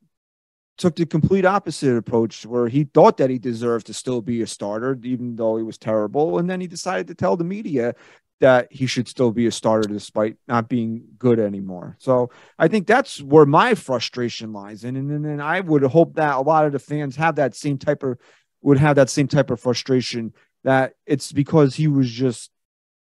took 0.77 0.97
the 0.97 1.07
complete 1.07 1.45
opposite 1.45 1.97
approach 1.97 2.45
where 2.45 2.69
he 2.69 2.85
thought 2.85 3.17
that 3.19 3.31
he 3.31 3.39
deserved 3.39 3.87
to 3.87 3.95
still 3.95 4.21
be 4.21 4.43
a 4.43 4.47
starter, 4.47 4.99
even 5.05 5.37
though 5.37 5.57
he 5.57 5.63
was 5.63 5.79
terrible. 5.79 6.39
And 6.39 6.51
then 6.51 6.61
he 6.61 6.67
decided 6.67 7.07
to 7.09 7.15
tell 7.15 7.37
the 7.37 7.45
media 7.45 7.95
that 8.41 8.69
he 8.71 8.87
should 8.87 9.09
still 9.09 9.31
be 9.31 9.47
a 9.47 9.53
starter 9.53 9.89
despite 9.89 10.37
not 10.49 10.69
being 10.69 11.05
good 11.19 11.39
anymore. 11.39 11.97
So 12.01 12.31
I 12.59 12.69
think 12.69 12.87
that's 12.87 13.23
where 13.23 13.47
my 13.47 13.75
frustration 13.75 14.53
lies. 14.53 14.85
And, 14.85 14.97
and 14.97 15.25
then 15.25 15.41
I 15.41 15.61
would 15.61 15.83
hope 15.83 16.15
that 16.17 16.35
a 16.35 16.41
lot 16.41 16.67
of 16.67 16.73
the 16.73 16.79
fans 16.79 17.17
have 17.17 17.37
that 17.37 17.55
same 17.55 17.79
type 17.79 18.03
of 18.03 18.19
would 18.61 18.79
have 18.79 18.97
that 18.97 19.11
same 19.11 19.29
type 19.29 19.51
of 19.51 19.61
frustration 19.61 20.33
that 20.65 20.95
it's 21.07 21.31
because 21.31 21.75
he 21.75 21.87
was 21.87 22.11
just 22.11 22.51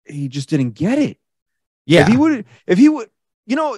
he 0.05 0.27
just 0.27 0.49
didn't 0.49 0.71
get 0.71 0.99
it. 0.99 1.17
Yeah. 1.85 2.01
If 2.01 2.07
he 2.07 2.17
would 2.17 2.45
if 2.67 2.77
he 2.77 2.89
would 2.89 3.09
you 3.45 3.55
know 3.55 3.77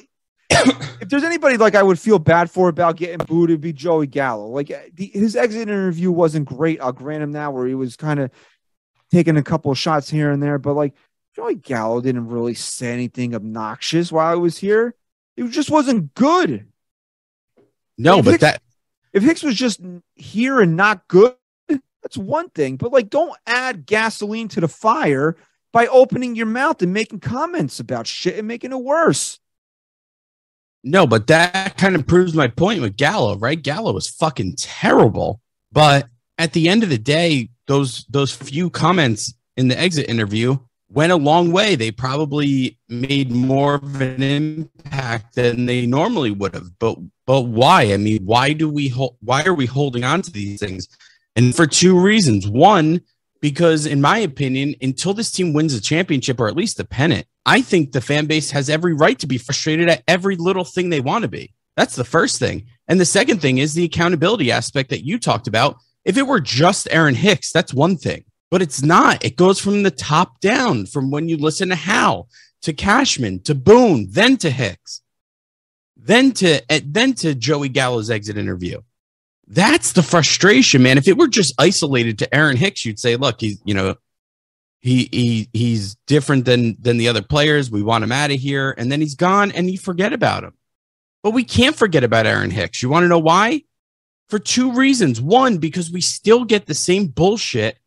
if 0.49 1.09
there's 1.09 1.23
anybody 1.23 1.57
like 1.57 1.75
I 1.75 1.83
would 1.83 1.99
feel 1.99 2.19
bad 2.19 2.49
for 2.49 2.69
about 2.69 2.97
getting 2.97 3.25
booed, 3.25 3.49
it'd 3.49 3.61
be 3.61 3.73
Joey 3.73 4.07
Gallo. 4.07 4.47
Like 4.47 4.69
eh, 4.71 4.89
the, 4.93 5.07
his 5.07 5.35
exit 5.35 5.63
interview 5.63 6.11
wasn't 6.11 6.45
great. 6.45 6.81
I'll 6.81 6.91
grant 6.91 7.23
him 7.23 7.33
that, 7.33 7.53
where 7.53 7.67
he 7.67 7.75
was 7.75 7.95
kind 7.95 8.19
of 8.19 8.31
taking 9.11 9.37
a 9.37 9.43
couple 9.43 9.71
of 9.71 9.77
shots 9.77 10.09
here 10.09 10.31
and 10.31 10.41
there, 10.41 10.57
but 10.57 10.73
like 10.73 10.93
Joey 11.35 11.55
Gallo 11.55 12.01
didn't 12.01 12.27
really 12.27 12.53
say 12.53 12.91
anything 12.91 13.35
obnoxious 13.35 14.11
while 14.11 14.31
I 14.31 14.35
was 14.35 14.57
here. 14.57 14.95
It 15.35 15.47
just 15.49 15.71
wasn't 15.71 16.13
good. 16.13 16.67
No, 17.97 18.21
but 18.21 18.31
Hicks- 18.31 18.41
that 18.41 18.61
If 19.13 19.23
Hicks 19.23 19.43
was 19.43 19.55
just 19.55 19.81
here 20.15 20.61
and 20.61 20.75
not 20.75 21.07
good, 21.07 21.35
that's 21.67 22.17
one 22.17 22.49
thing. 22.49 22.75
But 22.75 22.91
like, 22.91 23.09
don't 23.09 23.35
add 23.47 23.85
gasoline 23.85 24.47
to 24.49 24.61
the 24.61 24.67
fire 24.67 25.35
by 25.71 25.87
opening 25.87 26.35
your 26.35 26.45
mouth 26.45 26.81
and 26.81 26.93
making 26.93 27.19
comments 27.19 27.79
about 27.79 28.05
shit 28.05 28.37
and 28.37 28.47
making 28.47 28.71
it 28.71 28.81
worse. 28.81 29.39
No, 30.83 31.07
but 31.07 31.27
that 31.27 31.77
kind 31.77 31.95
of 31.95 32.05
proves 32.05 32.33
my 32.33 32.47
point 32.47 32.81
with 32.81 32.97
Gallo, 32.97 33.37
right? 33.37 33.61
Gallo 33.61 33.93
was 33.93 34.09
fucking 34.09 34.55
terrible. 34.57 35.39
But 35.71 36.07
at 36.37 36.53
the 36.53 36.67
end 36.67 36.83
of 36.83 36.89
the 36.89 36.97
day, 36.97 37.49
those 37.67 38.05
those 38.09 38.33
few 38.33 38.69
comments 38.69 39.33
in 39.55 39.69
the 39.69 39.79
exit 39.79 40.09
interview 40.09 40.57
went 40.89 41.11
a 41.11 41.17
long 41.17 41.51
way. 41.51 41.75
They 41.75 41.91
probably 41.91 42.77
made 42.89 43.31
more 43.31 43.75
of 43.75 44.01
an 44.01 44.21
impact 44.21 45.35
than 45.35 45.65
they 45.65 45.85
normally 45.85 46.31
would 46.31 46.53
have. 46.53 46.77
But 46.79 46.97
but 47.25 47.41
why? 47.41 47.93
I 47.93 47.97
mean, 47.97 48.23
why 48.25 48.53
do 48.53 48.69
we 48.69 48.89
hold 48.89 49.17
why 49.21 49.43
are 49.45 49.53
we 49.53 49.65
holding 49.65 50.03
on 50.03 50.21
to 50.23 50.31
these 50.31 50.59
things? 50.59 50.87
And 51.35 51.55
for 51.55 51.65
two 51.65 51.99
reasons. 51.99 52.47
One, 52.47 53.01
because 53.43 53.85
in 53.85 53.99
my 53.99 54.19
opinion, 54.19 54.73
until 54.81 55.13
this 55.13 55.29
team 55.29 55.51
wins 55.51 55.73
a 55.73 55.81
championship 55.81 56.39
or 56.39 56.47
at 56.47 56.55
least 56.55 56.79
a 56.79 56.85
pennant, 56.85 57.27
I 57.45 57.61
think 57.61 57.91
the 57.91 57.99
fan 57.99 58.25
base 58.25 58.49
has 58.51 58.69
every 58.69 58.93
right 58.93 59.19
to 59.19 59.27
be 59.27 59.37
frustrated 59.37 59.89
at 59.89 60.01
every 60.07 60.37
little 60.37 60.63
thing 60.63 60.89
they 60.89 61.01
want 61.01 61.23
to 61.23 61.27
be. 61.27 61.53
That's 61.75 61.97
the 61.97 62.05
first 62.05 62.39
thing. 62.39 62.67
And 62.87 63.01
the 63.01 63.05
second 63.05 63.41
thing 63.41 63.57
is 63.57 63.73
the 63.73 63.83
accountability 63.83 64.49
aspect 64.49 64.91
that 64.91 65.05
you 65.05 65.19
talked 65.19 65.49
about. 65.49 65.75
If 66.05 66.17
it 66.17 66.25
were 66.25 66.39
just 66.39 66.87
Aaron 66.89 67.15
Hicks, 67.15 67.51
that's 67.51 67.73
one 67.73 67.97
thing, 67.97 68.23
but 68.49 68.61
it's 68.61 68.81
not. 68.81 69.25
It 69.25 69.35
goes 69.35 69.59
from 69.59 69.83
the 69.83 69.91
top 69.91 70.39
down, 70.39 70.85
from 70.85 71.11
when 71.11 71.27
you 71.27 71.35
listen 71.35 71.67
to 71.67 71.75
Hal 71.75 72.29
to 72.61 72.71
Cashman 72.71 73.41
to 73.41 73.53
Boone, 73.53 74.07
then 74.09 74.37
to 74.37 74.51
Hicks, 74.51 75.01
then 75.97 76.31
to 76.31 76.61
eh, 76.71 76.79
then 76.85 77.11
to 77.15 77.35
Joey 77.35 77.67
Gallo's 77.67 78.09
exit 78.09 78.37
interview. 78.37 78.79
That's 79.47 79.91
the 79.91 80.03
frustration, 80.03 80.83
man. 80.83 80.97
If 80.97 81.07
it 81.07 81.17
were 81.17 81.27
just 81.27 81.53
isolated 81.59 82.19
to 82.19 82.33
Aaron 82.33 82.57
Hicks, 82.57 82.85
you'd 82.85 82.99
say, 82.99 83.15
look, 83.17 83.41
he's, 83.41 83.61
you 83.65 83.73
know, 83.73 83.95
he 84.83 85.07
he 85.11 85.49
he's 85.53 85.95
different 86.07 86.43
than 86.43 86.75
than 86.79 86.97
the 86.97 87.07
other 87.07 87.21
players. 87.21 87.71
We 87.71 87.81
want 87.81 88.03
him 88.03 88.11
out 88.11 88.31
of 88.31 88.39
here, 88.39 88.75
and 88.77 88.91
then 88.91 88.99
he's 88.99 89.15
gone, 89.15 89.51
and 89.51 89.71
you 89.71 89.77
forget 89.77 90.11
about 90.11 90.43
him. 90.43 90.53
But 91.23 91.31
we 91.31 91.45
can't 91.45 91.75
forget 91.75 92.03
about 92.03 92.25
Aaron 92.25 92.51
Hicks. 92.51 92.83
You 92.83 92.89
want 92.89 93.05
to 93.05 93.07
know 93.07 93.19
why? 93.19 93.63
For 94.27 94.39
two 94.39 94.73
reasons. 94.73 95.21
One, 95.21 95.57
because 95.57 95.89
we 95.89 96.01
still 96.01 96.43
get 96.43 96.65
the 96.65 96.73
same 96.73 97.07
bullshit 97.07 97.77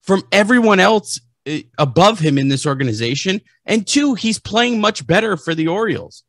from 0.00 0.22
everyone 0.32 0.80
else 0.80 1.20
eh, 1.44 1.62
above 1.76 2.20
him 2.20 2.38
in 2.38 2.48
this 2.48 2.64
organization, 2.66 3.42
and 3.66 3.86
two, 3.86 4.14
he's 4.14 4.38
playing 4.38 4.80
much 4.80 5.06
better 5.06 5.36
for 5.36 5.54
the 5.54 5.68
Orioles, 5.68 6.24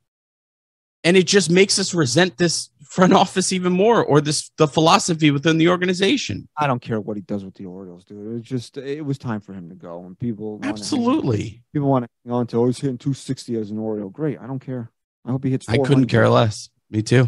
and 1.05 1.15
it 1.15 1.25
just 1.25 1.49
makes 1.49 1.79
us 1.79 1.93
resent 1.93 2.37
this 2.37 2.69
front 2.95 3.13
office 3.13 3.51
even 3.51 3.73
more, 3.73 4.03
or 4.03 4.21
this 4.21 4.49
the 4.57 4.67
philosophy 4.67 5.31
within 5.31 5.57
the 5.57 5.69
organization. 5.69 6.47
I 6.57 6.67
don't 6.67 6.81
care 6.81 6.99
what 6.99 7.17
he 7.17 7.21
does 7.21 7.43
with 7.43 7.55
the 7.55 7.65
Orioles, 7.65 8.03
dude. 8.05 8.39
It's 8.39 8.47
just 8.47 8.77
it 8.77 9.05
was 9.05 9.17
time 9.17 9.41
for 9.41 9.53
him 9.53 9.69
to 9.69 9.75
go. 9.75 10.03
And 10.05 10.17
people 10.17 10.59
hang- 10.61 10.71
Absolutely. 10.71 11.61
people 11.73 11.89
want 11.89 12.05
to 12.05 12.09
hang 12.25 12.33
on 12.33 12.47
to 12.47 12.57
oh 12.57 12.67
he's 12.67 12.79
hitting 12.79 12.97
260 12.97 13.57
as 13.57 13.71
an 13.71 13.77
Oriole. 13.77 14.09
Great. 14.09 14.39
I 14.39 14.47
don't 14.47 14.59
care. 14.59 14.89
I 15.25 15.31
hope 15.31 15.43
he 15.43 15.51
hits. 15.51 15.67
I 15.67 15.77
couldn't 15.77 16.07
care 16.07 16.29
less. 16.29 16.69
Me 16.89 17.01
too. 17.01 17.27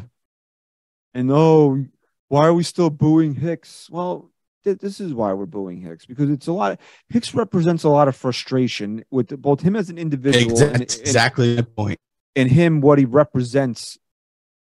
And 1.13 1.31
oh, 1.31 1.85
why 2.27 2.45
are 2.45 2.53
we 2.53 2.63
still 2.63 2.89
booing 2.89 3.33
Hicks? 3.33 3.89
Well, 3.89 4.31
th- 4.63 4.77
this 4.77 4.99
is 4.99 5.13
why 5.13 5.33
we're 5.33 5.45
booing 5.45 5.81
Hicks 5.81 6.05
because 6.05 6.29
it's 6.29 6.47
a 6.47 6.51
lot. 6.51 6.79
Hicks 7.09 7.33
represents 7.33 7.83
a 7.83 7.89
lot 7.89 8.07
of 8.07 8.15
frustration 8.15 9.03
with 9.09 9.29
both 9.41 9.61
him 9.61 9.75
as 9.75 9.89
an 9.89 9.97
individual 9.97 10.61
and, 10.61 10.81
exactly 10.81 11.55
the 11.55 11.63
point. 11.63 11.99
and 12.35 12.51
him 12.51 12.81
what 12.81 12.99
he 12.99 13.05
represents 13.05 13.97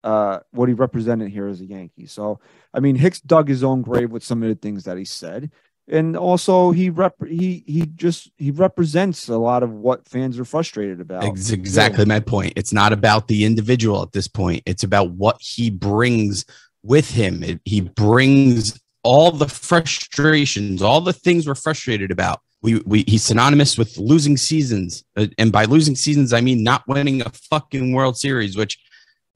uh 0.05 0.39
what 0.51 0.69
he 0.69 0.75
represented 0.75 1.31
here 1.31 1.47
as 1.47 1.59
a 1.59 1.65
Yankee. 1.65 2.05
So 2.05 2.39
I 2.73 2.79
mean 2.79 2.95
Hicks 2.95 3.19
dug 3.19 3.47
his 3.49 3.63
own 3.63 3.81
grave 3.81 4.11
with 4.11 4.23
some 4.23 4.43
of 4.43 4.49
the 4.49 4.55
things 4.55 4.83
that 4.85 4.97
he 4.97 5.05
said. 5.05 5.51
And 5.87 6.15
also 6.15 6.71
he 6.71 6.89
rep 6.89 7.15
he 7.27 7.63
he 7.67 7.81
just 7.95 8.31
he 8.37 8.51
represents 8.51 9.27
a 9.27 9.37
lot 9.37 9.61
of 9.63 9.71
what 9.71 10.07
fans 10.07 10.39
are 10.39 10.45
frustrated 10.45 11.01
about. 11.01 11.23
Ex- 11.23 11.51
exactly 11.51 12.05
my 12.05 12.19
point. 12.19 12.53
It's 12.55 12.73
not 12.73 12.93
about 12.93 13.27
the 13.27 13.45
individual 13.45 14.01
at 14.01 14.11
this 14.11 14.27
point. 14.27 14.63
It's 14.65 14.83
about 14.83 15.11
what 15.11 15.37
he 15.41 15.69
brings 15.69 16.45
with 16.83 17.09
him. 17.11 17.43
It- 17.43 17.61
he 17.65 17.81
brings 17.81 18.79
all 19.03 19.31
the 19.31 19.47
frustrations, 19.47 20.81
all 20.81 21.01
the 21.01 21.13
things 21.13 21.47
we're 21.47 21.55
frustrated 21.55 22.11
about. 22.11 22.41
We, 22.63 22.81
we 22.85 23.03
he's 23.07 23.21
synonymous 23.23 23.77
with 23.77 23.95
losing 23.97 24.37
seasons, 24.37 25.03
Uh, 25.15 25.27
and 25.37 25.51
by 25.51 25.65
losing 25.65 25.95
seasons, 25.95 26.33
I 26.33 26.41
mean 26.41 26.63
not 26.63 26.87
winning 26.87 27.21
a 27.21 27.29
fucking 27.51 27.93
World 27.93 28.17
Series, 28.17 28.57
which 28.57 28.79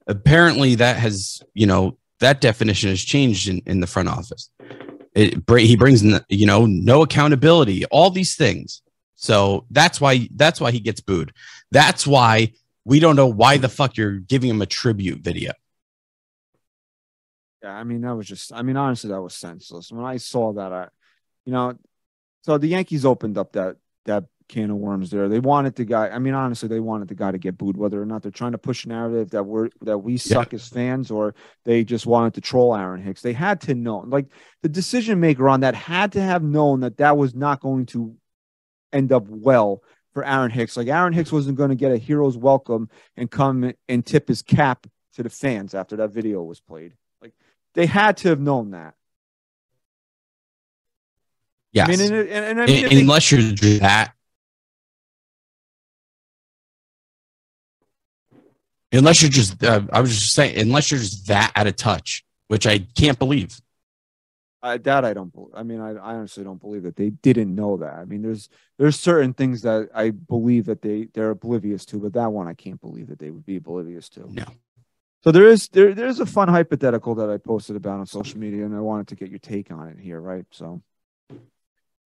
apparently 0.09 0.75
that 0.75 0.97
has 0.97 1.41
you 1.53 1.67
know 1.67 1.97
that 2.19 2.41
definition 2.41 2.89
has 2.89 3.01
changed 3.01 3.47
in, 3.47 3.61
in 3.65 3.79
the 3.79 3.87
front 3.87 4.09
office. 4.09 4.49
It, 5.15 5.41
he 5.57 5.77
brings 5.77 6.03
you 6.27 6.45
know 6.45 6.65
no 6.65 7.03
accountability, 7.03 7.85
all 7.85 8.09
these 8.09 8.35
things. 8.35 8.81
So 9.15 9.65
that's 9.69 10.01
why 10.01 10.27
that's 10.35 10.59
why 10.59 10.71
he 10.71 10.79
gets 10.79 10.99
booed. 10.99 11.33
That's 11.71 12.05
why 12.05 12.53
we 12.83 12.99
don't 12.99 13.15
know 13.15 13.27
why 13.27 13.57
the 13.57 13.69
fuck 13.69 13.95
you're 13.95 14.19
giving 14.19 14.49
him 14.49 14.61
a 14.61 14.65
tribute 14.65 15.19
video. 15.19 15.53
Yeah, 17.63 17.73
I 17.73 17.83
mean 17.83 18.01
that 18.01 18.15
was 18.15 18.27
just 18.27 18.51
I 18.51 18.61
mean 18.61 18.77
honestly 18.77 19.09
that 19.09 19.21
was 19.21 19.35
senseless. 19.35 19.91
When 19.91 20.05
I 20.05 20.17
saw 20.17 20.53
that 20.53 20.73
I 20.73 20.87
you 21.45 21.53
know 21.53 21.77
so 22.43 22.57
the 22.57 22.67
Yankees 22.67 23.05
opened 23.05 23.37
up 23.37 23.53
that 23.53 23.77
that 24.05 24.25
can 24.49 24.69
of 24.71 24.77
worms 24.77 25.11
there. 25.11 25.29
They 25.29 25.39
wanted 25.39 25.75
the 25.75 25.85
guy 25.85 26.09
I 26.09 26.19
mean 26.19 26.33
honestly 26.33 26.67
they 26.67 26.79
wanted 26.81 27.07
the 27.07 27.15
guy 27.15 27.31
to 27.31 27.37
get 27.37 27.57
booed 27.57 27.77
whether 27.77 28.01
or 28.01 28.05
not 28.05 28.23
they're 28.23 28.31
trying 28.31 28.51
to 28.51 28.57
push 28.57 28.83
a 28.83 28.89
narrative 28.89 29.29
that 29.29 29.43
we're 29.43 29.69
that 29.81 29.99
we 29.99 30.17
suck 30.17 30.53
as 30.53 30.67
fans 30.67 31.09
or 31.11 31.35
they 31.65 31.83
just 31.83 32.05
wanted 32.05 32.33
to 32.33 32.41
troll 32.41 32.75
Aaron 32.75 33.01
Hicks. 33.01 33.21
They 33.21 33.31
had 33.33 33.61
to 33.61 33.75
know 33.75 33.99
like 33.99 34.25
the 34.61 34.69
decision 34.69 35.19
maker 35.19 35.47
on 35.47 35.61
that 35.61 35.75
had 35.75 36.11
to 36.13 36.21
have 36.21 36.43
known 36.43 36.81
that 36.81 36.97
that 36.97 37.15
was 37.15 37.33
not 37.33 37.61
going 37.61 37.85
to 37.87 38.15
end 38.91 39.11
up 39.13 39.25
well 39.29 39.83
for 40.13 40.25
Aaron 40.25 40.49
Hicks. 40.51 40.75
Like 40.75 40.87
Aaron 40.87 41.13
Hicks 41.13 41.31
wasn't 41.31 41.57
going 41.57 41.69
to 41.69 41.75
get 41.75 41.91
a 41.91 41.97
hero's 41.97 42.35
welcome 42.37 42.89
and 43.15 43.29
come 43.29 43.71
and 43.87 44.05
tip 44.05 44.27
his 44.27 44.41
cap 44.41 44.87
to 45.13 45.23
the 45.23 45.29
fans 45.29 45.73
after 45.75 45.95
that 45.97 46.11
video 46.11 46.41
was 46.41 46.59
played. 46.59 46.93
Like 47.21 47.33
they 47.75 47.85
had 47.85 48.17
to 48.17 48.29
have 48.29 48.39
known 48.39 48.71
that. 48.71 48.95
Yes. 51.71 51.87
I 51.87 51.91
mean, 51.91 52.01
and, 52.01 52.13
and, 52.29 52.45
and 52.45 52.61
I 52.61 52.65
mean, 52.65 52.77
if 52.77 52.83
Un- 52.85 52.89
they- 52.95 53.01
unless 53.01 53.31
you're 53.31 53.41
that. 53.79 54.13
Unless 58.91 59.21
you're 59.21 59.31
just, 59.31 59.63
uh, 59.63 59.81
I 59.91 60.01
was 60.01 60.17
just 60.17 60.33
saying, 60.33 60.57
unless 60.57 60.89
you're 60.89 60.99
just 60.99 61.27
that 61.27 61.51
out 61.55 61.67
of 61.67 61.75
touch, 61.75 62.25
which 62.47 62.65
I 62.65 62.79
can't 62.79 63.19
believe. 63.19 63.59
I, 64.61 64.77
that 64.77 65.05
I 65.05 65.13
don't. 65.13 65.31
I 65.53 65.63
mean, 65.63 65.79
I, 65.79 65.91
I 65.91 66.15
honestly 66.15 66.43
don't 66.43 66.59
believe 66.59 66.83
that 66.83 66.95
they 66.95 67.11
didn't 67.11 67.53
know 67.55 67.77
that. 67.77 67.93
I 67.93 68.05
mean, 68.05 68.21
there's 68.21 68.49
there's 68.77 68.99
certain 68.99 69.33
things 69.33 69.61
that 69.61 69.89
I 69.95 70.09
believe 70.09 70.65
that 70.65 70.81
they 70.81 71.07
they're 71.13 71.29
oblivious 71.29 71.85
to, 71.85 71.99
but 71.99 72.13
that 72.13 72.33
one 72.33 72.47
I 72.47 72.55
can't 72.55 72.81
believe 72.81 73.07
that 73.07 73.19
they 73.19 73.29
would 73.29 73.45
be 73.45 73.55
oblivious 73.55 74.09
to. 74.09 74.25
No. 74.29 74.43
So 75.23 75.31
there 75.31 75.47
is 75.47 75.69
there 75.69 75.93
there's 75.93 76.19
a 76.19 76.25
fun 76.25 76.49
hypothetical 76.49 77.15
that 77.15 77.29
I 77.29 77.37
posted 77.37 77.77
about 77.77 77.99
on 77.99 78.05
social 78.05 78.37
media, 78.37 78.65
and 78.65 78.75
I 78.75 78.81
wanted 78.81 79.07
to 79.09 79.15
get 79.15 79.29
your 79.29 79.39
take 79.39 79.71
on 79.71 79.87
it 79.87 79.99
here, 79.99 80.19
right? 80.19 80.45
So 80.51 80.81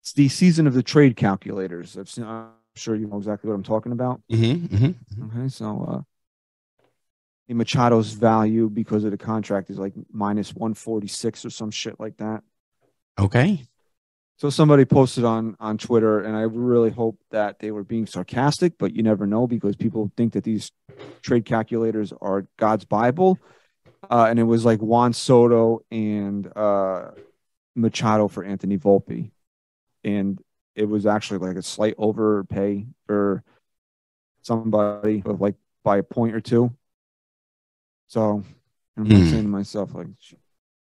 it's 0.00 0.12
the 0.14 0.28
season 0.28 0.66
of 0.66 0.74
the 0.74 0.82
trade 0.82 1.16
calculators. 1.16 1.98
I've 1.98 2.08
seen, 2.08 2.24
I'm 2.24 2.48
sure 2.74 2.94
you 2.94 3.06
know 3.06 3.18
exactly 3.18 3.48
what 3.48 3.54
I'm 3.54 3.62
talking 3.62 3.92
about. 3.92 4.22
Mm-hmm, 4.32 4.74
mm-hmm. 4.74 5.40
Okay, 5.40 5.48
so 5.48 5.86
uh, 5.88 6.00
the 7.50 7.56
Machado's 7.56 8.12
value 8.12 8.70
because 8.70 9.02
of 9.02 9.10
the 9.10 9.18
contract 9.18 9.70
is 9.70 9.78
like 9.78 9.92
minus 10.12 10.54
146 10.54 11.44
or 11.44 11.50
some 11.50 11.72
shit 11.72 11.98
like 11.98 12.16
that. 12.18 12.44
Okay. 13.18 13.64
So 14.36 14.50
somebody 14.50 14.84
posted 14.84 15.24
on 15.24 15.56
on 15.58 15.76
Twitter, 15.76 16.20
and 16.20 16.36
I 16.36 16.42
really 16.42 16.90
hope 16.90 17.18
that 17.32 17.58
they 17.58 17.72
were 17.72 17.82
being 17.82 18.06
sarcastic, 18.06 18.78
but 18.78 18.94
you 18.94 19.02
never 19.02 19.26
know 19.26 19.48
because 19.48 19.74
people 19.74 20.12
think 20.16 20.34
that 20.34 20.44
these 20.44 20.70
trade 21.22 21.44
calculators 21.44 22.12
are 22.22 22.46
God's 22.56 22.84
Bible. 22.84 23.38
uh, 24.08 24.26
and 24.30 24.38
it 24.38 24.44
was 24.44 24.64
like 24.64 24.78
Juan 24.78 25.12
Soto 25.12 25.84
and 25.90 26.50
uh, 26.56 27.10
Machado 27.74 28.28
for 28.28 28.44
Anthony 28.44 28.78
Volpe, 28.78 29.32
and 30.04 30.40
it 30.76 30.88
was 30.88 31.04
actually 31.04 31.46
like 31.46 31.56
a 31.56 31.62
slight 31.62 31.96
overpay 31.98 32.86
for 33.06 33.42
somebody, 34.40 35.22
of 35.26 35.40
like 35.40 35.56
by 35.82 35.98
a 35.98 36.02
point 36.04 36.34
or 36.34 36.40
two. 36.40 36.74
So 38.10 38.42
I'm 38.96 39.06
Hmm. 39.06 39.22
saying 39.22 39.44
to 39.44 39.48
myself, 39.48 39.94
like, 39.94 40.08
"Sh- 40.18 40.34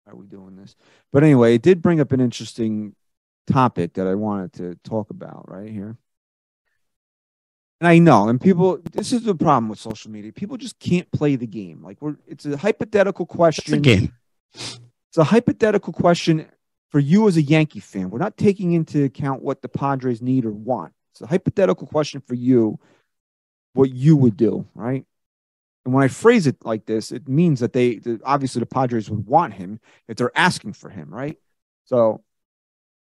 why 0.03 0.13
are 0.13 0.15
we 0.15 0.28
doing 0.28 0.55
this? 0.55 0.76
But 1.11 1.24
anyway, 1.24 1.55
it 1.55 1.63
did 1.63 1.82
bring 1.82 1.99
up 1.99 2.11
an 2.11 2.22
interesting 2.22 2.95
topic 3.47 3.93
that 3.93 4.05
I 4.05 4.13
wanted 4.13 4.53
to 4.53 4.76
talk 4.84 5.09
about 5.09 5.49
right 5.49 5.72
here. 5.72 5.97
And 7.82 7.88
I 7.88 7.97
know, 7.97 8.30
and 8.30 8.39
people, 8.39 8.80
this 8.91 9.11
is 9.11 9.24
the 9.24 9.34
problem 9.34 9.68
with 9.68 9.80
social 9.80 10.11
media. 10.11 10.32
People 10.32 10.57
just 10.57 10.78
can't 10.78 11.11
play 11.11 11.36
the 11.36 11.47
game. 11.47 11.82
Like 11.84 11.99
we're, 12.01 12.18
it's 12.28 12.45
a 12.45 12.55
hypothetical 12.55 13.26
question. 13.26 13.74
It's 13.74 13.80
a 13.80 13.82
game. 13.82 14.13
It's 15.09 15.18
a 15.18 15.24
hypothetical 15.24 15.93
question 15.93 16.45
for 16.89 16.99
you 16.99 17.28
as 17.28 17.36
a 17.36 17.41
Yankee 17.41 17.80
fan. 17.80 18.11
We're 18.11 18.20
not 18.20 18.38
taking 18.38 18.74
into 18.74 19.03
account 19.03 19.41
what 19.41 19.63
the 19.63 19.70
Padres 19.70 20.22
need 20.22 20.45
or 20.45 20.51
want. 20.51 20.93
It's 21.13 21.22
a 21.22 21.28
hypothetical 21.28 21.88
question 21.88 22.22
for 22.22 22.36
you, 22.36 22.80
what 23.74 23.89
you 23.89 24.15
would 24.18 24.38
do, 24.38 24.68
right? 24.76 25.05
And 25.88 25.94
when 25.94 26.04
I 26.04 26.10
phrase 26.10 26.48
it 26.48 26.66
like 26.66 26.86
this, 26.86 27.14
it 27.14 27.30
means 27.30 27.62
that 27.62 27.72
they 27.72 28.02
obviously 28.26 28.60
the 28.60 28.66
Padres 28.66 29.10
would 29.10 29.26
want 29.26 29.54
him 29.54 29.80
if 30.10 30.18
they're 30.18 30.38
asking 30.38 30.74
for 30.74 30.90
him, 30.90 31.08
right? 31.10 31.38
So 31.86 32.26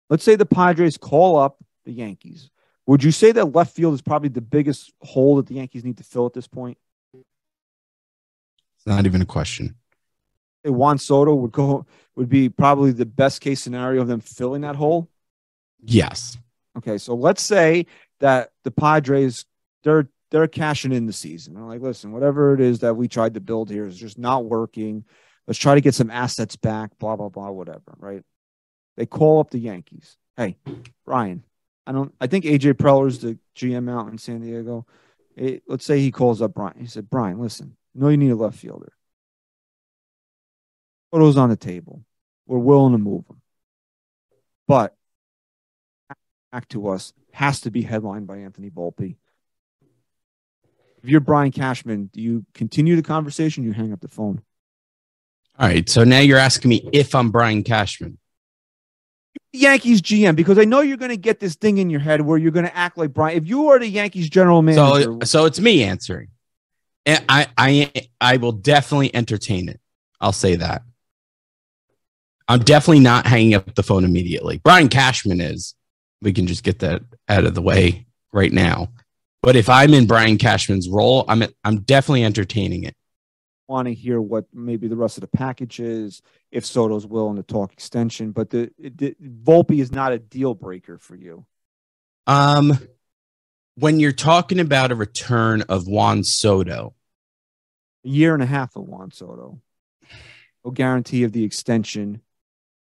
let's 0.09 0.25
say 0.25 0.35
the 0.35 0.45
Padres 0.45 0.97
call 0.97 1.37
up 1.37 1.55
the 1.85 1.93
Yankees. 1.93 2.49
Would 2.85 3.01
you 3.01 3.11
say 3.11 3.31
that 3.31 3.55
left 3.55 3.73
field 3.73 3.93
is 3.93 4.01
probably 4.01 4.27
the 4.27 4.41
biggest 4.41 4.91
hole 4.99 5.37
that 5.37 5.47
the 5.47 5.53
Yankees 5.53 5.85
need 5.85 5.95
to 5.99 6.03
fill 6.03 6.25
at 6.25 6.33
this 6.33 6.47
point? 6.47 6.77
It's 7.13 8.85
not 8.85 9.05
even 9.05 9.21
a 9.21 9.25
question. 9.25 9.75
Juan 10.65 10.97
Soto 10.97 11.33
would 11.33 11.53
go 11.53 11.85
would 12.17 12.27
be 12.27 12.49
probably 12.49 12.91
the 12.91 13.05
best 13.05 13.39
case 13.39 13.61
scenario 13.61 14.01
of 14.01 14.09
them 14.09 14.19
filling 14.19 14.63
that 14.63 14.75
hole. 14.75 15.09
Yes. 15.81 16.37
Okay, 16.77 16.97
so 16.97 17.15
let's 17.15 17.41
say 17.41 17.85
that 18.19 18.51
the 18.65 18.71
Padres 18.71 19.45
they're 19.83 20.09
they're 20.31 20.47
cashing 20.47 20.91
in 20.91 21.05
the 21.05 21.13
season. 21.13 21.53
They're 21.53 21.63
like, 21.63 21.81
listen, 21.81 22.11
whatever 22.11 22.53
it 22.53 22.61
is 22.61 22.79
that 22.79 22.95
we 22.95 23.07
tried 23.07 23.35
to 23.35 23.41
build 23.41 23.69
here 23.69 23.85
is 23.85 23.97
just 23.97 24.17
not 24.17 24.45
working. 24.45 25.05
Let's 25.47 25.59
try 25.59 25.75
to 25.75 25.81
get 25.81 25.95
some 25.95 26.09
assets 26.11 26.55
back. 26.55 26.97
Blah 26.97 27.15
blah 27.15 27.29
blah. 27.29 27.51
Whatever. 27.51 27.95
Right? 27.97 28.23
They 28.97 29.05
call 29.05 29.39
up 29.39 29.51
the 29.51 29.59
Yankees. 29.59 30.17
Hey, 30.37 30.57
Brian. 31.05 31.43
I 31.87 31.91
don't. 31.91 32.13
I 32.19 32.27
think 32.27 32.45
AJ 32.45 32.73
Preller's 32.73 33.19
the 33.19 33.37
GM 33.55 33.91
out 33.91 34.11
in 34.11 34.17
San 34.17 34.41
Diego. 34.41 34.87
Eh, 35.37 35.59
let's 35.67 35.85
say 35.85 35.99
he 35.99 36.11
calls 36.11 36.41
up 36.41 36.53
Brian. 36.53 36.79
He 36.79 36.87
said, 36.87 37.09
Brian, 37.09 37.39
listen, 37.39 37.75
you 37.93 38.01
know 38.01 38.09
you 38.09 38.17
need 38.17 38.31
a 38.31 38.35
left 38.35 38.57
fielder. 38.57 38.93
Soto's 41.13 41.37
on 41.37 41.49
the 41.49 41.55
table. 41.55 42.03
We're 42.47 42.57
willing 42.57 42.93
to 42.93 42.97
move 42.97 43.25
him, 43.29 43.41
but 44.67 44.95
back 46.51 46.67
to 46.69 46.87
us 46.87 47.13
has 47.31 47.61
to 47.61 47.71
be 47.71 47.81
headlined 47.81 48.27
by 48.27 48.37
Anthony 48.37 48.69
Volpe. 48.69 49.17
If 51.05 51.09
you're 51.09 51.21
Brian 51.21 51.51
Cashman, 51.51 52.09
do 52.11 52.19
you 52.19 52.47
continue 52.55 52.95
the 52.95 53.03
conversation? 53.03 53.63
Or 53.63 53.67
you 53.67 53.73
hang 53.73 53.93
up 53.93 54.01
the 54.01 54.07
phone. 54.07 54.41
All 55.59 55.67
right. 55.67 55.87
So 55.87 56.03
now 56.03 56.17
you're 56.17 56.39
asking 56.39 56.69
me 56.69 56.89
if 56.91 57.13
I'm 57.13 57.29
Brian 57.29 57.61
Cashman. 57.61 58.17
Yankees 59.53 60.01
GM, 60.01 60.35
because 60.35 60.57
I 60.57 60.65
know 60.65 60.81
you're 60.81 60.97
going 60.97 61.11
to 61.11 61.17
get 61.17 61.39
this 61.39 61.53
thing 61.53 61.77
in 61.77 61.91
your 61.91 61.99
head 61.99 62.21
where 62.21 62.39
you're 62.39 62.49
going 62.49 62.65
to 62.65 62.75
act 62.75 62.97
like 62.97 63.13
Brian. 63.13 63.37
If 63.37 63.47
you 63.47 63.67
are 63.67 63.77
the 63.77 63.87
Yankees 63.87 64.31
general 64.31 64.63
manager, 64.63 65.03
So, 65.03 65.19
so 65.25 65.45
it's 65.45 65.59
me 65.59 65.83
answering. 65.83 66.29
And 67.05 67.23
I, 67.29 67.49
I, 67.55 67.91
I 68.19 68.37
will 68.37 68.51
definitely 68.51 69.13
entertain 69.13 69.69
it. 69.69 69.79
I'll 70.19 70.31
say 70.31 70.55
that. 70.55 70.81
I'm 72.47 72.61
definitely 72.61 73.01
not 73.01 73.27
hanging 73.27 73.53
up 73.53 73.75
the 73.75 73.83
phone 73.83 74.05
immediately. 74.05 74.59
Brian 74.63 74.89
Cashman 74.89 75.39
is. 75.39 75.75
We 76.23 76.33
can 76.33 76.47
just 76.47 76.63
get 76.63 76.79
that 76.79 77.03
out 77.29 77.45
of 77.45 77.53
the 77.53 77.61
way 77.61 78.07
right 78.33 78.51
now. 78.51 78.89
But 79.45 79.55
if 79.55 79.69
I'm 79.69 79.93
in 79.93 80.07
Brian 80.07 80.39
Cashman's 80.39 80.89
role, 80.89 81.23
I'm 81.27 81.43
I'm 81.63 81.81
definitely 81.81 82.23
entertaining 82.23 82.83
it. 82.83 82.95
want 83.67 83.87
to 83.87 83.93
hear 83.93 84.19
what 84.19 84.45
maybe 84.51 84.87
the 84.87 84.95
rest 84.95 85.17
of 85.17 85.21
the 85.21 85.37
package 85.37 85.79
is, 85.79 86.23
if 86.51 86.65
Soto's 86.65 87.05
willing 87.05 87.35
to 87.35 87.43
talk 87.43 87.71
extension. 87.71 88.31
But 88.31 88.49
the, 88.49 88.71
the 88.79 89.15
Volpe 89.21 89.79
is 89.79 89.91
not 89.91 90.13
a 90.13 90.17
deal 90.17 90.55
breaker 90.55 90.97
for 90.97 91.15
you. 91.15 91.45
Um, 92.25 92.79
when 93.75 93.99
you're 93.99 94.13
talking 94.13 94.59
about 94.59 94.91
a 94.91 94.95
return 94.95 95.61
of 95.69 95.87
Juan 95.87 96.23
Soto, 96.23 96.95
A 98.03 98.09
year 98.09 98.33
and 98.33 98.41
a 98.41 98.47
half 98.47 98.75
of 98.75 98.85
Juan 98.85 99.11
Soto, 99.11 99.61
no 100.63 100.71
guarantee 100.71 101.23
of 101.23 101.33
the 101.33 101.43
extension. 101.43 102.21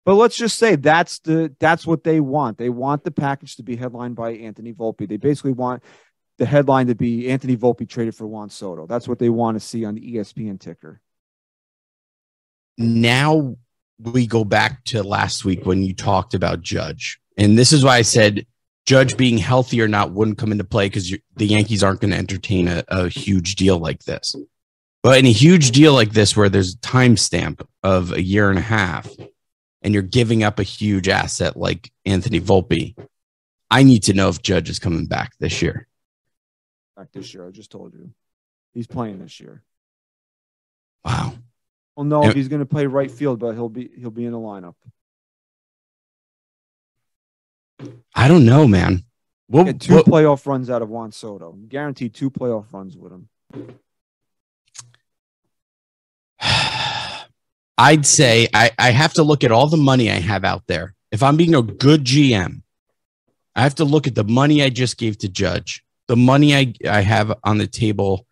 But 0.05 0.15
let's 0.15 0.37
just 0.37 0.57
say 0.57 0.77
that's 0.77 1.19
the 1.19 1.53
that's 1.59 1.85
what 1.85 2.05
they 2.05 2.21
want. 2.21 2.57
They 2.57 2.69
want 2.69 3.03
the 3.03 3.11
package 3.11 3.57
to 3.57 3.63
be 3.63 3.75
headlined 3.75 4.15
by 4.15 4.35
Anthony 4.35 4.71
Volpe. 4.71 5.05
They 5.05 5.17
basically 5.17 5.51
want 5.51 5.83
the 6.37 6.45
headline 6.45 6.87
to 6.87 6.95
be 6.95 7.29
Anthony 7.29 7.55
Volpe 7.55 7.87
traded 7.87 8.15
for 8.15 8.27
Juan 8.27 8.49
Soto. 8.49 8.85
That's 8.85 9.07
what 9.07 9.19
they 9.19 9.29
want 9.29 9.55
to 9.55 9.65
see 9.65 9.85
on 9.85 9.95
the 9.95 10.15
ESPN 10.15 10.59
ticker. 10.59 11.01
now 12.77 13.55
we 13.99 14.27
go 14.27 14.43
back 14.43 14.83
to 14.85 15.03
last 15.03 15.45
week 15.45 15.65
when 15.65 15.83
you 15.83 15.93
talked 15.93 16.33
about 16.33 16.61
Judge. 16.61 17.19
And 17.37 17.57
this 17.57 17.71
is 17.71 17.83
why 17.83 17.97
I 17.97 18.01
said 18.01 18.45
Judge 18.85 19.17
being 19.17 19.37
healthy 19.37 19.81
or 19.81 19.87
not 19.87 20.11
wouldn't 20.11 20.37
come 20.37 20.51
into 20.51 20.63
play 20.63 20.87
because 20.87 21.13
the 21.35 21.45
Yankees 21.45 21.83
aren't 21.83 22.01
going 22.01 22.11
to 22.11 22.17
entertain 22.17 22.67
a, 22.67 22.83
a 22.87 23.09
huge 23.09 23.55
deal 23.55 23.79
like 23.79 24.03
this. 24.03 24.35
But 25.01 25.19
in 25.19 25.25
a 25.25 25.31
huge 25.31 25.71
deal 25.71 25.93
like 25.93 26.11
this, 26.11 26.35
where 26.35 26.49
there's 26.49 26.73
a 26.73 26.77
timestamp 26.77 27.65
of 27.83 28.11
a 28.11 28.21
year 28.21 28.49
and 28.49 28.57
a 28.57 28.63
half, 28.63 29.09
and 29.81 29.93
you're 29.93 30.03
giving 30.03 30.43
up 30.43 30.59
a 30.59 30.63
huge 30.63 31.07
asset 31.07 31.55
like 31.55 31.91
Anthony 32.05 32.41
Volpe, 32.41 32.97
I 33.69 33.83
need 33.83 34.03
to 34.03 34.13
know 34.13 34.29
if 34.29 34.41
Judge 34.41 34.69
is 34.69 34.79
coming 34.79 35.05
back 35.05 35.33
this 35.39 35.61
year. 35.61 35.87
Back 36.95 37.11
this 37.11 37.31
hmm. 37.31 37.37
year, 37.37 37.47
I 37.47 37.51
just 37.51 37.71
told 37.71 37.93
you, 37.93 38.11
he's 38.73 38.87
playing 38.87 39.19
this 39.19 39.39
year. 39.39 39.63
Wow. 41.03 41.33
Well, 41.95 42.05
no, 42.05 42.25
if 42.25 42.33
he's 42.33 42.47
going 42.47 42.59
to 42.59 42.65
play 42.65 42.87
right 42.87 43.09
field, 43.09 43.39
but 43.39 43.53
he'll 43.53 43.69
be 43.69 43.89
he'll 43.97 44.11
be 44.11 44.25
in 44.25 44.31
the 44.31 44.37
lineup. 44.37 44.75
I 48.13 48.27
don't 48.27 48.45
know, 48.45 48.67
man. 48.67 49.03
What, 49.47 49.65
Get 49.65 49.79
two 49.79 49.95
what- 49.95 50.05
playoff 50.05 50.45
runs 50.45 50.69
out 50.69 50.81
of 50.81 50.89
Juan 50.89 51.11
Soto. 51.11 51.51
Guaranteed 51.53 52.13
two 52.13 52.29
playoff 52.29 52.65
runs 52.73 52.97
with 52.97 53.11
him. 53.11 53.29
I'd 57.77 58.05
say 58.05 58.47
I, 58.53 58.71
I 58.79 58.91
have 58.91 59.13
to 59.13 59.23
look 59.23 59.43
at 59.43 59.51
all 59.51 59.67
the 59.67 59.77
money 59.77 60.09
I 60.09 60.19
have 60.19 60.43
out 60.43 60.63
there. 60.67 60.95
If 61.11 61.21
I'm 61.21 61.37
being 61.37 61.55
a 61.55 61.61
good 61.61 62.03
GM, 62.03 62.61
I 63.55 63.61
have 63.61 63.75
to 63.75 63.85
look 63.85 64.07
at 64.07 64.15
the 64.15 64.23
money 64.23 64.63
I 64.63 64.69
just 64.69 64.97
gave 64.97 65.17
to 65.19 65.29
Judge, 65.29 65.84
the 66.07 66.15
money 66.15 66.55
I, 66.55 66.73
I 66.89 67.01
have 67.01 67.33
on 67.43 67.57
the 67.57 67.67
table 67.67 68.27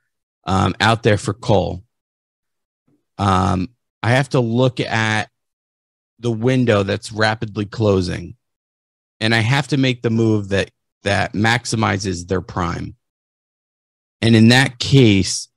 um, 0.45 0.75
out 0.79 1.03
there 1.03 1.17
for 1.17 1.33
Cole, 1.33 1.83
Um, 3.17 3.69
I 4.01 4.11
have 4.11 4.29
to 4.29 4.39
look 4.39 4.79
at 4.79 5.29
the 6.19 6.31
window 6.31 6.83
that's 6.83 7.11
rapidly 7.11 7.65
closing, 7.65 8.35
and 9.19 9.33
I 9.33 9.39
have 9.39 9.67
to 9.69 9.77
make 9.77 10.01
the 10.01 10.09
move 10.09 10.49
that 10.49 10.71
that 11.03 11.33
maximizes 11.33 12.27
their 12.27 12.41
prime. 12.41 12.95
And 14.21 14.35
in 14.35 14.49
that 14.49 14.79
case, 14.79 15.49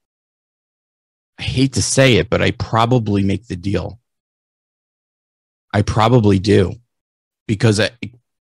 I 1.39 1.43
hate 1.43 1.75
to 1.75 1.83
say 1.83 2.17
it, 2.17 2.29
but 2.29 2.43
I 2.43 2.51
probably 2.53 3.23
make 3.23 3.47
the 3.47 3.57
deal. 3.57 4.01
I 5.73 5.83
probably 5.83 6.39
do 6.39 6.75
because 7.47 7.79
I, 7.81 7.91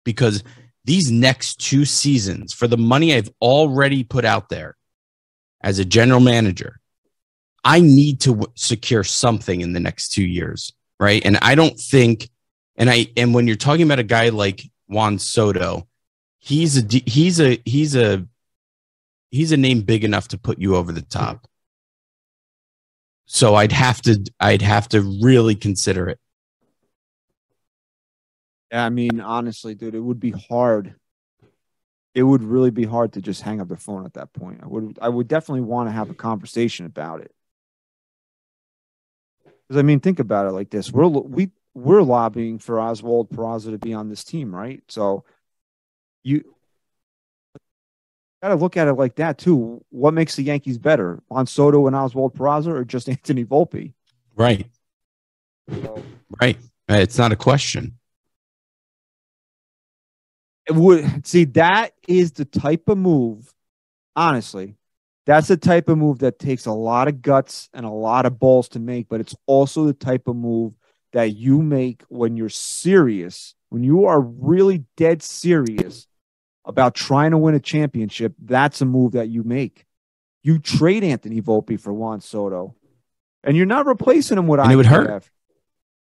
because 0.04 0.42
these 0.88 1.10
next 1.10 1.60
two 1.60 1.84
seasons 1.84 2.54
for 2.54 2.66
the 2.66 2.78
money 2.78 3.14
I've 3.14 3.30
already 3.42 4.04
put 4.04 4.24
out 4.24 4.48
there 4.48 4.74
as 5.60 5.78
a 5.78 5.84
general 5.84 6.18
manager, 6.18 6.80
I 7.62 7.80
need 7.80 8.20
to 8.20 8.30
w- 8.30 8.52
secure 8.54 9.04
something 9.04 9.60
in 9.60 9.74
the 9.74 9.80
next 9.80 10.12
two 10.12 10.24
years, 10.24 10.72
right? 10.98 11.22
And 11.22 11.36
I 11.42 11.56
don't 11.56 11.78
think, 11.78 12.30
and 12.76 12.88
I 12.88 13.08
and 13.18 13.34
when 13.34 13.46
you're 13.46 13.56
talking 13.56 13.82
about 13.82 13.98
a 13.98 14.02
guy 14.02 14.30
like 14.30 14.62
Juan 14.86 15.18
Soto, 15.18 15.86
he's 16.38 16.78
a, 16.78 17.02
he's 17.04 17.38
a 17.38 17.60
he's 17.66 17.94
a 17.94 18.26
he's 19.30 19.52
a 19.52 19.58
name 19.58 19.82
big 19.82 20.04
enough 20.04 20.28
to 20.28 20.38
put 20.38 20.58
you 20.58 20.74
over 20.74 20.90
the 20.90 21.02
top. 21.02 21.46
So 23.26 23.56
I'd 23.56 23.72
have 23.72 24.00
to 24.02 24.24
I'd 24.40 24.62
have 24.62 24.88
to 24.88 25.02
really 25.02 25.54
consider 25.54 26.08
it. 26.08 26.18
Yeah, 28.70 28.84
I 28.84 28.90
mean, 28.90 29.20
honestly, 29.20 29.74
dude, 29.74 29.94
it 29.94 30.00
would 30.00 30.20
be 30.20 30.30
hard. 30.30 30.94
It 32.14 32.22
would 32.22 32.42
really 32.42 32.70
be 32.70 32.84
hard 32.84 33.12
to 33.14 33.22
just 33.22 33.42
hang 33.42 33.60
up 33.60 33.68
the 33.68 33.76
phone 33.76 34.04
at 34.04 34.14
that 34.14 34.32
point. 34.32 34.60
I 34.62 34.66
would 34.66 34.98
I 35.00 35.08
would 35.08 35.28
definitely 35.28 35.62
want 35.62 35.88
to 35.88 35.92
have 35.92 36.10
a 36.10 36.14
conversation 36.14 36.84
about 36.86 37.20
it. 37.20 37.32
Because 39.44 39.78
I 39.78 39.82
mean, 39.82 40.00
think 40.00 40.18
about 40.18 40.46
it 40.46 40.52
like 40.52 40.70
this: 40.70 40.90
we're 40.90 41.06
we 41.06 41.50
we're 41.74 42.02
lobbying 42.02 42.58
for 42.58 42.80
Oswald 42.80 43.30
Peraza 43.30 43.70
to 43.70 43.78
be 43.78 43.94
on 43.94 44.08
this 44.08 44.24
team, 44.24 44.54
right? 44.54 44.82
So 44.88 45.24
you 46.22 46.42
got 48.42 48.48
to 48.50 48.56
look 48.56 48.76
at 48.76 48.88
it 48.88 48.94
like 48.94 49.16
that 49.16 49.38
too. 49.38 49.84
What 49.90 50.14
makes 50.14 50.36
the 50.36 50.42
Yankees 50.42 50.78
better, 50.78 51.22
Juan 51.28 51.46
Soto 51.46 51.86
and 51.86 51.96
Oswald 51.96 52.34
Peraza, 52.34 52.68
or 52.68 52.84
just 52.84 53.08
Anthony 53.08 53.44
Volpe? 53.44 53.94
Right. 54.34 54.66
So, 55.70 56.02
Right. 56.40 56.58
It's 56.88 57.18
not 57.18 57.32
a 57.32 57.36
question. 57.36 57.97
Would 60.70 61.26
see 61.26 61.44
that 61.44 61.92
is 62.06 62.32
the 62.32 62.44
type 62.44 62.88
of 62.88 62.98
move 62.98 63.52
honestly 64.16 64.76
that's 65.26 65.48
the 65.48 65.56
type 65.56 65.88
of 65.88 65.98
move 65.98 66.20
that 66.20 66.38
takes 66.38 66.66
a 66.66 66.72
lot 66.72 67.08
of 67.08 67.20
guts 67.20 67.68
and 67.74 67.84
a 67.84 67.90
lot 67.90 68.26
of 68.26 68.38
balls 68.38 68.68
to 68.68 68.78
make 68.78 69.08
but 69.08 69.20
it's 69.20 69.34
also 69.46 69.84
the 69.84 69.92
type 69.92 70.28
of 70.28 70.36
move 70.36 70.74
that 71.12 71.36
you 71.36 71.62
make 71.62 72.02
when 72.08 72.36
you're 72.36 72.48
serious 72.48 73.54
when 73.70 73.82
you 73.82 74.06
are 74.06 74.20
really 74.20 74.84
dead 74.96 75.22
serious 75.22 76.06
about 76.64 76.94
trying 76.94 77.30
to 77.30 77.38
win 77.38 77.54
a 77.54 77.60
championship 77.60 78.34
that's 78.42 78.80
a 78.80 78.84
move 78.84 79.12
that 79.12 79.28
you 79.28 79.42
make 79.42 79.86
you 80.42 80.58
trade 80.58 81.04
Anthony 81.04 81.40
Volpe 81.40 81.80
for 81.80 81.92
Juan 81.92 82.20
Soto 82.20 82.74
and 83.42 83.56
you're 83.56 83.66
not 83.66 83.86
replacing 83.86 84.38
him 84.38 84.46
with 84.46 84.60
And 84.60 84.72
it 84.72 84.76
would 84.76 84.86
hurt. 84.86 85.28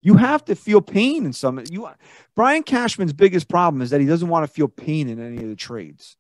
You 0.03 0.17
have 0.17 0.45
to 0.47 0.57
feel 0.57 0.81
pain 0.81 1.27
in 1.27 1.33
some. 1.33 1.63
You, 1.71 1.89
Brian 2.35 2.63
Cashman's 2.63 3.13
biggest 3.13 3.49
problem 3.49 3.83
is 3.83 3.91
that 3.91 4.01
he 4.01 4.07
doesn't 4.07 4.29
want 4.29 4.47
to 4.47 4.53
feel 4.53 4.69
pain 4.69 5.09
in 5.09 5.21
any 5.21 5.43
of 5.43 5.49
the 5.49 5.57
trades. 5.57 6.17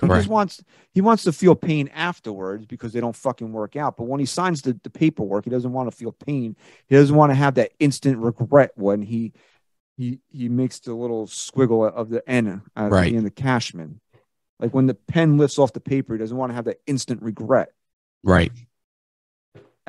He 0.00 0.06
just 0.20 0.28
wants 0.28 0.64
he 0.92 1.00
wants 1.02 1.24
to 1.24 1.32
feel 1.32 1.54
pain 1.54 1.88
afterwards 1.88 2.64
because 2.64 2.92
they 2.92 3.00
don't 3.00 3.16
fucking 3.16 3.52
work 3.52 3.76
out. 3.76 3.96
But 3.98 4.04
when 4.04 4.18
he 4.18 4.26
signs 4.26 4.62
the, 4.62 4.78
the 4.82 4.88
paperwork, 4.88 5.44
he 5.44 5.50
doesn't 5.50 5.72
want 5.72 5.90
to 5.90 5.96
feel 5.96 6.12
pain. 6.12 6.56
He 6.86 6.94
doesn't 6.94 7.14
want 7.14 7.30
to 7.30 7.34
have 7.34 7.56
that 7.56 7.72
instant 7.78 8.18
regret 8.18 8.70
when 8.76 9.02
he 9.02 9.32
he 9.98 10.20
he 10.30 10.48
makes 10.48 10.78
the 10.78 10.94
little 10.94 11.26
squiggle 11.26 11.90
of 11.92 12.08
the 12.08 12.26
N 12.28 12.62
at 12.74 12.90
Right. 12.90 13.14
the 13.14 13.30
Cashman. 13.30 14.00
Like 14.58 14.72
when 14.72 14.86
the 14.86 14.94
pen 14.94 15.36
lifts 15.36 15.58
off 15.58 15.74
the 15.74 15.80
paper, 15.80 16.14
he 16.14 16.18
doesn't 16.18 16.36
want 16.36 16.50
to 16.50 16.54
have 16.54 16.64
that 16.64 16.80
instant 16.86 17.22
regret 17.22 17.72
Right. 18.22 18.52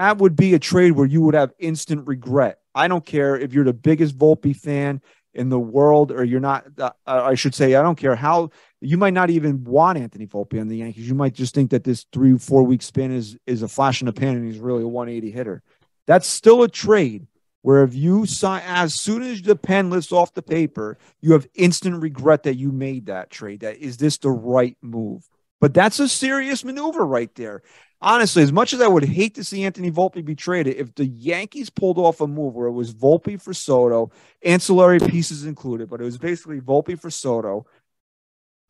That 0.02 0.18
would 0.18 0.36
be 0.36 0.56
a 0.56 0.60
trade 0.60 0.93
where 0.93 1.06
you 1.06 1.22
would 1.22 1.36
have 1.36 1.54
instant 1.60 2.08
regret. 2.08 2.60
I 2.74 2.88
don't 2.88 3.06
care 3.06 3.38
if 3.38 3.54
you're 3.54 3.66
the 3.66 3.72
biggest 3.72 4.18
Volpe 4.18 4.56
fan 4.56 4.99
in 5.36 5.49
the 5.49 5.60
world, 5.60 6.12
or 6.12 6.24
you're 6.24 6.39
not. 6.39 6.66
Uh, 6.76 6.89
I 7.06 7.36
should 7.36 7.54
say, 7.54 7.76
I 7.76 7.84
don't 7.84 7.97
care 7.97 8.16
how 8.16 8.49
you 8.82 8.97
might 8.97 9.14
not 9.14 9.30
even 9.30 9.64
want 9.64 9.99
Anthony 9.99 10.26
Volpe 10.26 10.60
on 10.60 10.68
the 10.70 10.78
Yankees. 10.78 11.08
You 11.08 11.14
might 11.14 11.36
just 11.36 11.54
think 11.54 11.70
that 11.70 11.84
this 11.84 12.08
three 12.12 12.36
four 12.39 12.64
week 12.64 12.82
spin 12.82 13.12
is 13.12 13.38
is 13.45 13.62
a 13.62 13.68
flash 13.68 14.02
in 14.02 14.08
the 14.08 14.14
pan, 14.14 14.36
and 14.36 14.45
he's 14.45 14.60
really 14.60 14.84
a 14.84 14.88
180 14.88 15.32
hitter. 15.32 15.62
That's 16.08 16.28
still 16.28 16.64
a 16.64 16.68
trade 16.68 17.28
where 17.62 17.84
if 17.84 17.93
you 17.93 18.26
sign 18.26 18.64
as 18.66 18.95
soon 18.95 19.22
as 19.22 19.43
the 19.43 19.56
pen 19.56 19.91
lifts 19.91 20.12
off 20.12 20.34
the 20.34 20.41
paper, 20.41 20.97
you 21.22 21.34
have 21.34 21.47
instant 21.54 22.02
regret 22.02 22.43
that 22.43 22.56
you 22.56 22.72
made 22.72 23.06
that 23.06 23.30
trade. 23.30 23.60
That 23.60 23.78
is 23.78 23.97
this 23.97 24.18
the 24.18 24.32
right 24.32 24.76
move? 24.82 25.30
But 25.60 25.76
that's 25.76 25.99
a 25.99 26.10
serious 26.10 26.66
maneuver 26.66 27.06
right 27.06 27.34
there 27.36 27.62
honestly, 28.02 28.43
as 28.43 28.52
much 28.52 28.74
as 28.74 28.82
I 28.82 28.88
would 28.88 29.06
hate 29.06 29.36
to 29.36 29.43
see 29.43 29.64
Anthony 29.64 29.91
Volpe 29.91 30.24
be 30.24 30.36
traded, 30.36 30.78
if 30.78 30.93
the 30.95 31.06
Yankees 31.06 31.70
pulled 31.70 31.97
off 31.97 32.22
a 32.22 32.28
move 32.28 32.56
where 32.56 32.68
it 32.68 32.72
was 32.72 32.93
Volpe 32.93 33.41
for 33.41 33.54
Soto, 33.54 34.12
ancillary 34.43 34.99
pieces 34.99 35.45
included, 35.45 35.89
but 35.89 36.02
it 36.02 36.06
was 36.06 36.18
basically 36.18 36.60
Volpe 36.60 36.99
for 36.99 37.10
Soto, 37.10 37.66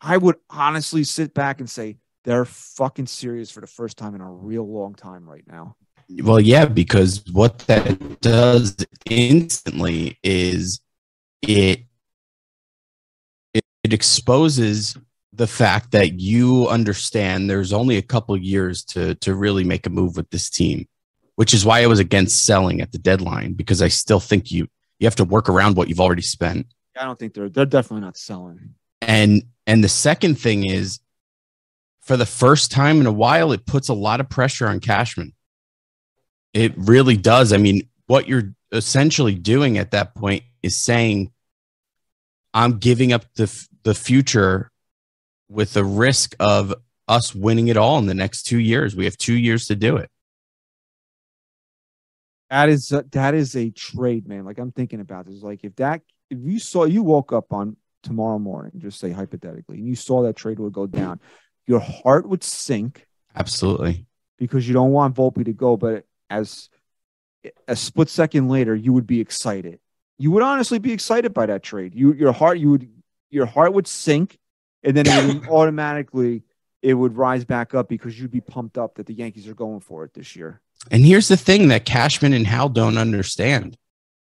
I 0.01 0.17
would 0.17 0.37
honestly 0.49 1.03
sit 1.03 1.33
back 1.33 1.59
and 1.59 1.69
say 1.69 1.97
they're 2.23 2.45
fucking 2.45 3.07
serious 3.07 3.51
for 3.51 3.61
the 3.61 3.67
first 3.67 3.97
time 3.97 4.15
in 4.15 4.21
a 4.21 4.29
real 4.29 4.67
long 4.67 4.95
time 4.95 5.29
right 5.29 5.45
now. 5.47 5.75
Well, 6.23 6.41
yeah, 6.41 6.65
because 6.65 7.23
what 7.31 7.59
that 7.59 8.19
does 8.21 8.75
instantly 9.09 10.19
is 10.23 10.81
it 11.41 11.85
it, 13.53 13.63
exposes 13.83 14.97
the 15.33 15.47
fact 15.47 15.91
that 15.91 16.19
you 16.19 16.67
understand 16.67 17.49
there's 17.49 17.73
only 17.73 17.97
a 17.97 18.01
couple 18.01 18.35
years 18.37 18.83
to 18.83 19.15
to 19.15 19.33
really 19.33 19.63
make 19.63 19.85
a 19.85 19.89
move 19.89 20.17
with 20.17 20.29
this 20.29 20.49
team, 20.49 20.87
which 21.35 21.53
is 21.53 21.65
why 21.65 21.81
I 21.81 21.87
was 21.87 21.99
against 21.99 22.45
selling 22.45 22.81
at 22.81 22.91
the 22.91 22.97
deadline 22.97 23.53
because 23.53 23.81
I 23.81 23.87
still 23.87 24.19
think 24.19 24.51
you 24.51 24.67
you 24.99 25.07
have 25.07 25.15
to 25.17 25.23
work 25.23 25.49
around 25.49 25.77
what 25.77 25.87
you've 25.87 26.01
already 26.01 26.21
spent. 26.21 26.67
I 26.97 27.05
don't 27.05 27.17
think 27.17 27.33
they're 27.33 27.49
they're 27.49 27.65
definitely 27.65 28.01
not 28.01 28.17
selling. 28.17 28.75
And 29.01 29.43
and 29.65 29.83
the 29.83 29.89
second 29.89 30.35
thing 30.35 30.65
is 30.65 30.99
for 32.01 32.17
the 32.17 32.25
first 32.25 32.71
time 32.71 32.99
in 32.99 33.05
a 33.05 33.11
while, 33.11 33.51
it 33.51 33.65
puts 33.65 33.89
a 33.89 33.93
lot 33.93 34.19
of 34.19 34.29
pressure 34.29 34.67
on 34.67 34.79
Cashman. 34.79 35.33
It 36.53 36.73
really 36.75 37.15
does. 37.15 37.53
I 37.53 37.57
mean, 37.57 37.87
what 38.07 38.27
you're 38.27 38.53
essentially 38.71 39.35
doing 39.35 39.77
at 39.77 39.91
that 39.91 40.15
point 40.15 40.43
is 40.61 40.75
saying, 40.75 41.31
I'm 42.53 42.79
giving 42.79 43.13
up 43.13 43.25
the 43.35 43.43
f- 43.43 43.69
the 43.83 43.95
future 43.95 44.70
with 45.51 45.73
the 45.73 45.83
risk 45.83 46.33
of 46.39 46.73
us 47.07 47.35
winning 47.35 47.67
it 47.67 47.77
all 47.77 47.99
in 47.99 48.05
the 48.05 48.13
next 48.13 48.43
two 48.43 48.59
years. 48.59 48.95
We 48.95 49.05
have 49.05 49.17
two 49.17 49.37
years 49.37 49.67
to 49.67 49.75
do 49.75 49.97
it. 49.97 50.09
That 52.49 52.69
is 52.69 52.91
a, 52.91 53.05
that 53.11 53.33
is 53.33 53.55
a 53.55 53.69
trade, 53.69 54.27
man. 54.27 54.45
Like 54.45 54.57
I'm 54.57 54.71
thinking 54.71 55.01
about 55.01 55.25
this. 55.25 55.41
Like 55.41 55.63
if 55.63 55.75
that 55.75 56.01
if 56.29 56.39
you 56.41 56.59
saw 56.59 56.85
you 56.85 57.03
woke 57.03 57.33
up 57.33 57.51
on 57.51 57.75
tomorrow 58.03 58.39
morning, 58.39 58.73
just 58.77 58.99
say 58.99 59.11
hypothetically, 59.11 59.77
and 59.77 59.87
you 59.87 59.95
saw 59.95 60.23
that 60.23 60.35
trade 60.35 60.59
would 60.59 60.73
go 60.73 60.87
down, 60.87 61.19
your 61.67 61.79
heart 61.79 62.27
would 62.27 62.43
sink 62.43 63.05
Absolutely. 63.35 64.05
because 64.37 64.67
you 64.67 64.73
don't 64.73 64.91
want 64.91 65.15
Volpe 65.15 65.45
to 65.45 65.53
go. 65.53 65.77
But 65.77 66.05
as 66.29 66.69
a 67.67 67.75
split 67.75 68.09
second 68.09 68.49
later, 68.49 68.75
you 68.75 68.93
would 68.93 69.07
be 69.07 69.19
excited. 69.19 69.79
You 70.17 70.31
would 70.31 70.43
honestly 70.43 70.79
be 70.79 70.93
excited 70.93 71.33
by 71.33 71.45
that 71.47 71.63
trade. 71.63 71.93
You 71.95 72.13
your 72.13 72.31
heart 72.31 72.57
you 72.59 72.71
would 72.71 72.89
your 73.29 73.45
heart 73.45 73.73
would 73.73 73.87
sink, 73.87 74.37
and 74.83 74.95
then 74.95 75.07
it 75.07 75.33
would 75.33 75.47
automatically 75.49 76.43
it 76.81 76.93
would 76.93 77.15
rise 77.15 77.45
back 77.45 77.75
up 77.75 77.87
because 77.87 78.19
you'd 78.19 78.31
be 78.31 78.41
pumped 78.41 78.77
up 78.77 78.95
that 78.95 79.05
the 79.05 79.13
Yankees 79.13 79.47
are 79.47 79.53
going 79.53 79.79
for 79.79 80.03
it 80.03 80.13
this 80.13 80.35
year. 80.35 80.61
And 80.89 81.05
here's 81.05 81.27
the 81.27 81.37
thing 81.37 81.67
that 81.67 81.85
Cashman 81.85 82.33
and 82.33 82.47
Hal 82.47 82.69
don't 82.69 82.97
understand. 82.97 83.77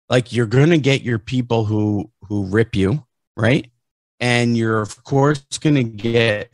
Like 0.09 0.31
you're 0.31 0.45
going 0.45 0.69
to 0.69 0.77
get 0.77 1.01
your 1.01 1.19
people 1.19 1.65
who 1.65 2.09
who 2.29 2.45
rip 2.45 2.75
you, 2.75 3.05
right? 3.35 3.69
And 4.19 4.57
you're 4.57 4.81
of 4.81 5.03
course 5.03 5.43
going 5.59 5.75
to 5.75 5.83
get 5.83 6.51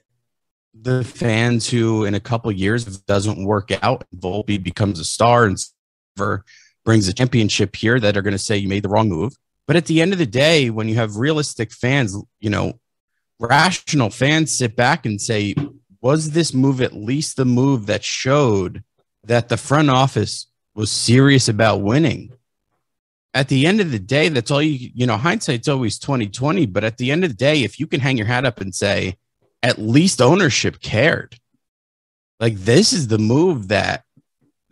the 0.74 1.04
fans 1.04 1.70
who 1.70 2.04
in 2.06 2.16
a 2.16 2.20
couple 2.20 2.52
years 2.52 2.88
if 2.88 2.96
it 2.96 3.06
doesn't 3.06 3.46
work 3.46 3.72
out, 3.84 4.06
Volpe 4.16 4.62
becomes 4.62 5.00
a 5.00 5.06
star 5.06 5.46
and 5.46 5.58
Silver 6.18 6.44
brings 6.84 7.08
a 7.08 7.14
championship 7.14 7.76
here 7.76 8.00
that 8.00 8.18
are 8.18 8.22
going 8.22 8.34
to 8.34 8.40
say 8.40 8.58
you 8.58 8.68
made 8.68 8.84
the 8.84 8.90
wrong 8.90 9.10
move. 9.10 9.34
But 9.68 9.76
at 9.78 9.86
the 9.86 10.02
end 10.02 10.12
of 10.12 10.20
the 10.20 10.26
day, 10.26 10.70
when 10.70 10.90
you 10.90 10.96
have 10.96 11.16
realistic 11.16 11.72
fans, 11.72 12.18
you 12.40 12.50
know, 12.50 12.74
rational 13.48 14.10
fans 14.10 14.56
sit 14.56 14.76
back 14.76 15.06
and 15.06 15.22
say, 15.22 15.56
was 16.02 16.32
this 16.32 16.54
move 16.54 16.82
at 16.82 16.94
least 16.94 17.38
the 17.38 17.46
move 17.46 17.86
that 17.86 18.04
showed 18.04 18.84
that 19.24 19.50
the 19.50 19.58
front 19.58 19.90
office 19.90 20.48
was 20.76 20.92
serious 20.92 21.48
about 21.48 21.82
winning. 21.82 22.34
At 23.34 23.48
the 23.48 23.66
end 23.66 23.82
of 23.82 23.92
the 23.92 24.00
day, 24.00 24.30
that's 24.30 24.52
all 24.52 24.62
you 24.62 24.90
you 24.94 25.08
know, 25.08 25.18
hindsight's 25.18 25.68
always 25.68 25.98
2020, 25.98 26.66
but 26.68 26.84
at 26.84 26.98
the 26.98 27.12
end 27.12 27.24
of 27.24 27.32
the 27.32 27.36
day, 27.36 27.64
if 27.64 27.80
you 27.80 27.88
can 27.88 28.00
hang 28.00 28.18
your 28.18 28.28
hat 28.28 28.46
up 28.46 28.62
and 28.62 28.74
say 28.74 29.18
at 29.64 29.80
least 29.80 30.22
ownership 30.22 30.82
cared. 30.82 31.40
Like 32.40 32.56
this 32.58 32.94
is 32.94 33.08
the 33.08 33.18
move 33.18 33.70
that 33.70 34.04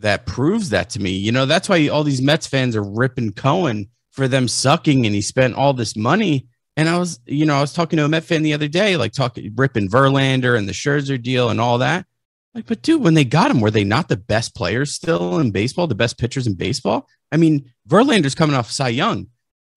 that 0.00 0.26
proves 0.26 0.70
that 0.70 0.90
to 0.90 1.00
me. 1.00 1.12
You 1.12 1.32
know, 1.32 1.46
that's 1.46 1.68
why 1.68 1.88
all 1.88 2.04
these 2.04 2.20
Mets 2.20 2.46
fans 2.46 2.76
are 2.76 2.82
ripping 2.82 3.32
Cohen 3.32 3.88
for 4.10 4.28
them 4.28 4.46
sucking 4.48 5.06
and 5.06 5.14
he 5.14 5.22
spent 5.22 5.54
all 5.54 5.72
this 5.72 5.96
money. 5.96 6.46
And 6.76 6.88
I 6.88 6.98
was, 6.98 7.20
you 7.26 7.44
know, 7.44 7.56
I 7.56 7.60
was 7.60 7.72
talking 7.72 7.98
to 7.98 8.04
a 8.04 8.08
Met 8.08 8.24
fan 8.24 8.42
the 8.42 8.54
other 8.54 8.68
day, 8.68 8.96
like 8.96 9.12
talking 9.12 9.52
ripping 9.56 9.88
Verlander 9.88 10.56
and 10.56 10.66
the 10.66 10.72
Scherzer 10.72 11.22
deal 11.22 11.50
and 11.50 11.60
all 11.60 11.78
that. 11.78 12.06
Like, 12.54 12.66
but 12.66 12.82
dude, 12.82 13.02
when 13.02 13.14
they 13.14 13.24
got 13.24 13.50
him, 13.50 13.60
were 13.60 13.70
they 13.70 13.84
not 13.84 14.08
the 14.08 14.16
best 14.16 14.54
players 14.54 14.92
still 14.92 15.38
in 15.38 15.50
baseball, 15.50 15.86
the 15.86 15.94
best 15.94 16.18
pitchers 16.18 16.46
in 16.46 16.54
baseball? 16.54 17.08
I 17.30 17.36
mean, 17.36 17.70
Verlander's 17.88 18.34
coming 18.34 18.56
off 18.56 18.70
Cy 18.70 18.88
Young. 18.88 19.28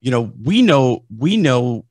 You 0.02 0.12
know, 0.12 0.34
we 0.41 0.62
know 0.62 1.04
we 1.16 1.38
know 1.38 1.86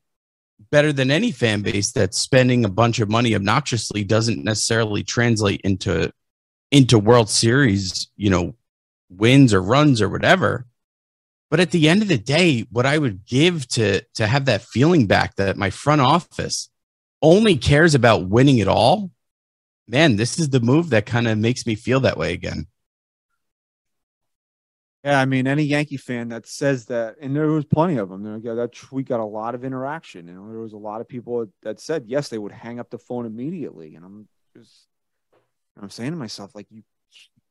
better 0.71 0.93
than 0.93 1.11
any 1.11 1.31
fan 1.31 1.63
base 1.63 1.93
that 1.93 2.15
spending 2.15 2.65
a 2.65 2.69
bunch 2.69 3.01
of 3.01 3.09
money 3.09 3.35
obnoxiously 3.35 4.05
doesn't 4.05 4.45
necessarily 4.45 5.03
translate 5.03 5.61
into 5.65 6.13
into 6.71 6.99
World 6.99 7.31
Series, 7.31 8.09
you 8.17 8.31
know, 8.31 8.55
wins 9.09 9.55
or 9.55 9.63
runs 9.63 10.03
or 10.03 10.09
whatever. 10.09 10.67
But 11.55 11.61
at 11.61 11.71
the 11.71 11.89
end 11.89 12.03
of 12.03 12.09
the 12.09 12.19
day, 12.19 12.67
what 12.73 12.85
I 12.85 12.99
would 12.99 13.25
give 13.25 13.69
to 13.69 14.03
to 14.15 14.27
have 14.27 14.47
that 14.47 14.63
feeling 14.63 15.07
back 15.07 15.37
that 15.37 15.57
my 15.57 15.71
front 15.71 16.01
office 16.01 16.69
only 17.23 17.57
cares 17.57 17.95
about 17.95 18.29
winning 18.29 18.59
it 18.59 18.67
all 18.67 19.13
man, 19.89 20.17
this 20.17 20.39
is 20.39 20.51
the 20.51 20.61
move 20.61 20.91
that 20.91 21.07
kind 21.07 21.29
of 21.29 21.39
makes 21.39 21.67
me 21.67 21.75
feel 21.75 22.01
that 22.01 22.17
way 22.17 22.33
again. 22.33 22.67
Yeah, 25.05 25.21
I 25.21 25.27
mean, 25.27 25.47
any 25.47 25.65
Yankee 25.65 25.99
fan 25.99 26.31
that 26.31 26.47
says 26.47 26.87
that, 26.87 27.17
and 27.21 27.37
there 27.37 27.47
was 27.47 27.67
plenty 27.67 27.99
of 27.99 28.09
them. 28.09 28.23
There, 28.23 28.39
yeah, 28.39 28.55
that 28.55 28.91
we 28.91 29.03
got 29.03 29.21
a 29.21 29.25
lot 29.25 29.55
of 29.55 29.65
interaction. 29.65 30.27
You 30.27 30.35
know, 30.35 30.51
there 30.51 30.61
was 30.61 30.73
a 30.73 30.79
lot 30.79 31.03
of 31.03 31.09
people 31.09 31.47
that 31.63 31.79
said 31.79 32.05
yes, 32.07 32.31
they 32.31 32.39
would 32.39 32.53
hang 32.53 32.81
up 32.81 32.89
the 32.89 32.99
phone 32.99 33.27
immediately, 33.27 33.97
and 33.97 34.05
I'm 34.05 34.29
just, 34.57 34.87
I'm 35.81 35.91
saying 35.91 36.13
to 36.13 36.17
myself, 36.17 36.55
like, 36.55 36.67
you 36.71 36.83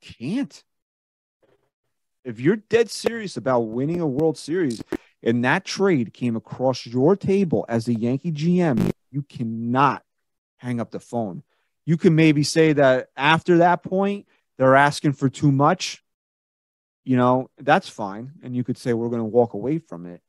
can't. 0.01 0.64
If 2.24 2.39
you're 2.39 2.57
dead 2.57 2.89
serious 2.89 3.38
about 3.38 3.61
winning 3.61 4.01
a 4.01 4.07
World 4.07 4.38
Series, 4.38 4.82
and 5.21 5.43
that 5.45 5.65
trade 5.65 6.13
came 6.13 6.36
across 6.36 6.86
your 6.86 7.15
table 7.15 7.65
as 7.69 7.88
a 7.88 7.93
Yankee 7.93 8.32
GM, 8.32 8.91
you 9.11 9.21
cannot 9.24 10.03
hang 10.57 10.80
up 10.80 10.91
the 10.91 10.99
phone. 10.99 11.43
You 11.86 11.97
can 11.97 12.15
maybe 12.15 12.43
say 12.43 12.74
that 12.74 13.09
after 13.15 13.57
that 13.57 13.84
point, 13.84 14.28
they're 14.57 14.76
asking 14.76 15.13
for 15.13 15.30
too 15.30 15.51
much 15.51 16.03
you 17.03 17.17
know, 17.17 17.49
that's 17.57 17.89
fine. 17.89 18.32
And 18.41 18.55
you 18.55 18.63
could 18.63 18.78
say 18.78 18.93
we're 18.93 19.09
going 19.09 19.19
to 19.19 19.26
walk 19.26 19.53
away 19.53 19.80
from 19.80 20.05
it. 20.05 20.21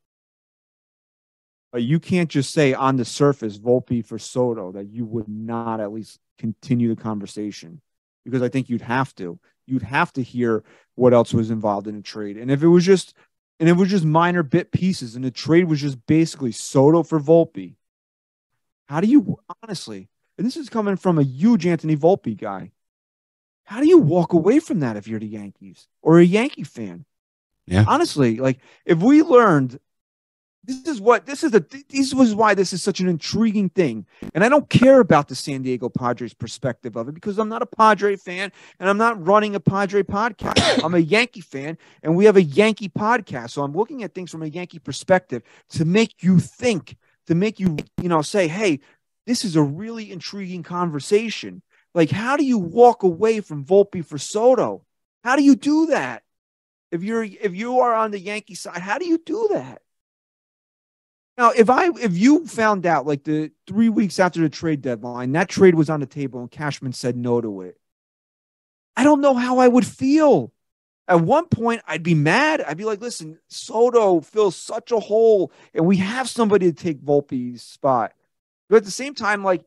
But 1.72 1.82
you 1.82 1.98
can't 1.98 2.30
just 2.30 2.52
say 2.52 2.72
on 2.72 2.96
the 2.96 3.04
surface, 3.04 3.58
Volpe 3.58 4.04
for 4.04 4.18
Soto, 4.18 4.72
that 4.72 4.86
you 4.86 5.04
would 5.04 5.28
not 5.28 5.80
at 5.80 5.92
least 5.92 6.20
continue 6.38 6.94
the 6.94 7.00
conversation 7.00 7.80
because 8.24 8.42
I 8.42 8.48
think 8.48 8.68
you'd 8.68 8.80
have 8.80 9.14
to. 9.16 9.38
You'd 9.66 9.82
have 9.82 10.12
to 10.14 10.22
hear 10.22 10.62
what 10.94 11.12
else 11.12 11.32
was 11.32 11.50
involved 11.50 11.86
in 11.86 11.96
a 11.96 12.02
trade. 12.02 12.36
And 12.36 12.50
if 12.50 12.62
it 12.62 12.68
was 12.68 12.84
just 12.84 13.14
and 13.60 13.68
it 13.68 13.72
was 13.74 13.88
just 13.88 14.04
minor 14.04 14.42
bit 14.42 14.72
pieces 14.72 15.14
and 15.14 15.24
the 15.24 15.30
trade 15.30 15.68
was 15.68 15.80
just 15.80 16.04
basically 16.06 16.52
Soto 16.52 17.02
for 17.02 17.20
Volpe, 17.20 17.76
how 18.86 19.00
do 19.00 19.06
you 19.06 19.38
honestly, 19.62 20.08
and 20.36 20.46
this 20.46 20.56
is 20.56 20.68
coming 20.68 20.96
from 20.96 21.18
a 21.18 21.22
huge 21.22 21.66
Anthony 21.66 21.96
Volpe 21.96 22.36
guy, 22.36 22.72
how 23.64 23.80
do 23.80 23.88
you 23.88 23.98
walk 23.98 24.32
away 24.32 24.58
from 24.60 24.80
that 24.80 24.96
if 24.96 25.08
you're 25.08 25.20
the 25.20 25.26
Yankees 25.26 25.88
or 26.02 26.18
a 26.18 26.24
Yankee 26.24 26.64
fan? 26.64 27.04
Yeah. 27.66 27.84
Honestly, 27.88 28.38
like 28.38 28.58
if 28.84 28.98
we 28.98 29.22
learned 29.22 29.78
this 30.66 30.86
is 30.86 31.00
what 31.00 31.26
this 31.26 31.44
is 31.44 31.50
the 31.50 31.64
this 31.90 32.14
was 32.14 32.34
why 32.34 32.54
this 32.54 32.72
is 32.72 32.82
such 32.82 33.00
an 33.00 33.08
intriguing 33.08 33.68
thing. 33.68 34.06
And 34.34 34.42
I 34.42 34.48
don't 34.48 34.68
care 34.70 35.00
about 35.00 35.28
the 35.28 35.34
San 35.34 35.62
Diego 35.62 35.88
Padres 35.88 36.32
perspective 36.32 36.96
of 36.96 37.08
it 37.08 37.14
because 37.14 37.38
I'm 37.38 37.48
not 37.48 37.62
a 37.62 37.66
Padre 37.66 38.16
fan 38.16 38.50
and 38.80 38.88
I'm 38.88 38.96
not 38.96 39.24
running 39.24 39.54
a 39.54 39.60
Padre 39.60 40.02
podcast. 40.02 40.82
I'm 40.82 40.94
a 40.94 40.98
Yankee 40.98 41.42
fan 41.42 41.76
and 42.02 42.16
we 42.16 42.24
have 42.24 42.36
a 42.36 42.42
Yankee 42.42 42.88
podcast. 42.88 43.50
So 43.50 43.62
I'm 43.62 43.74
looking 43.74 44.02
at 44.02 44.14
things 44.14 44.30
from 44.30 44.42
a 44.42 44.46
Yankee 44.46 44.78
perspective 44.78 45.42
to 45.70 45.84
make 45.84 46.22
you 46.22 46.38
think, 46.38 46.96
to 47.26 47.34
make 47.34 47.60
you, 47.60 47.76
you 48.00 48.08
know, 48.08 48.22
say, 48.22 48.48
"Hey, 48.48 48.80
this 49.26 49.44
is 49.44 49.56
a 49.56 49.62
really 49.62 50.10
intriguing 50.10 50.62
conversation." 50.62 51.62
Like 51.94 52.10
how 52.10 52.36
do 52.36 52.44
you 52.44 52.58
walk 52.58 53.02
away 53.02 53.40
from 53.40 53.64
Volpe 53.64 54.04
for 54.04 54.18
Soto? 54.18 54.84
How 55.22 55.36
do 55.36 55.42
you 55.42 55.56
do 55.56 55.86
that? 55.86 56.22
If 56.90 57.02
you're 57.02 57.24
if 57.24 57.54
you 57.54 57.80
are 57.80 57.94
on 57.94 58.10
the 58.12 58.20
Yankee 58.20 58.54
side, 58.54 58.78
how 58.78 58.98
do 58.98 59.06
you 59.06 59.18
do 59.18 59.48
that? 59.52 59.82
Now, 61.36 61.50
if 61.50 61.68
I 61.68 61.88
if 62.00 62.16
you 62.16 62.46
found 62.46 62.86
out 62.86 63.06
like 63.06 63.24
the 63.24 63.50
three 63.66 63.88
weeks 63.88 64.20
after 64.20 64.40
the 64.40 64.48
trade 64.48 64.82
deadline, 64.82 65.32
that 65.32 65.48
trade 65.48 65.74
was 65.74 65.90
on 65.90 66.00
the 66.00 66.06
table 66.06 66.40
and 66.40 66.50
Cashman 66.50 66.92
said 66.92 67.16
no 67.16 67.40
to 67.40 67.62
it, 67.62 67.78
I 68.96 69.04
don't 69.04 69.20
know 69.20 69.34
how 69.34 69.58
I 69.58 69.68
would 69.68 69.86
feel. 69.86 70.52
At 71.06 71.20
one 71.20 71.46
point, 71.46 71.82
I'd 71.86 72.02
be 72.02 72.14
mad. 72.14 72.62
I'd 72.62 72.78
be 72.78 72.86
like, 72.86 73.00
listen, 73.00 73.38
Soto 73.48 74.20
fills 74.20 74.56
such 74.56 74.90
a 74.90 74.98
hole, 75.00 75.52
and 75.74 75.84
we 75.84 75.98
have 75.98 76.30
somebody 76.30 76.72
to 76.72 76.72
take 76.72 77.02
Volpe's 77.02 77.62
spot. 77.62 78.14
But 78.70 78.76
at 78.76 78.84
the 78.84 78.90
same 78.90 79.14
time, 79.14 79.44
like, 79.44 79.64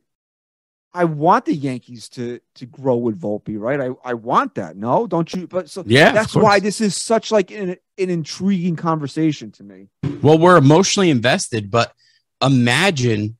I 0.93 1.03
want 1.03 1.45
the 1.45 1.53
Yankees 1.53 2.09
to 2.09 2.39
to 2.55 2.65
grow 2.65 2.95
with 2.95 3.19
Volpe, 3.19 3.59
right? 3.59 3.79
I, 3.79 4.09
I 4.09 4.13
want 4.13 4.55
that. 4.55 4.75
No, 4.77 5.05
don't 5.05 5.31
you? 5.33 5.47
But 5.47 5.69
so 5.69 5.83
Yeah, 5.85 6.11
that's 6.11 6.35
why 6.35 6.59
this 6.59 6.81
is 6.81 6.95
such 6.95 7.31
like 7.31 7.51
an, 7.51 7.77
an 7.97 8.09
intriguing 8.09 8.75
conversation 8.75 9.51
to 9.53 9.63
me. 9.63 9.89
Well, 10.21 10.37
we're 10.37 10.57
emotionally 10.57 11.09
invested, 11.09 11.69
but 11.69 11.93
imagine 12.41 13.37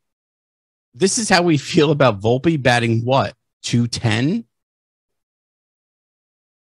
this 0.94 1.18
is 1.18 1.30
how 1.30 1.42
we 1.42 1.58
feel 1.58 1.92
about 1.92 2.20
Volpe 2.20 2.62
batting 2.62 3.04
what? 3.06 3.34
210? 3.64 4.46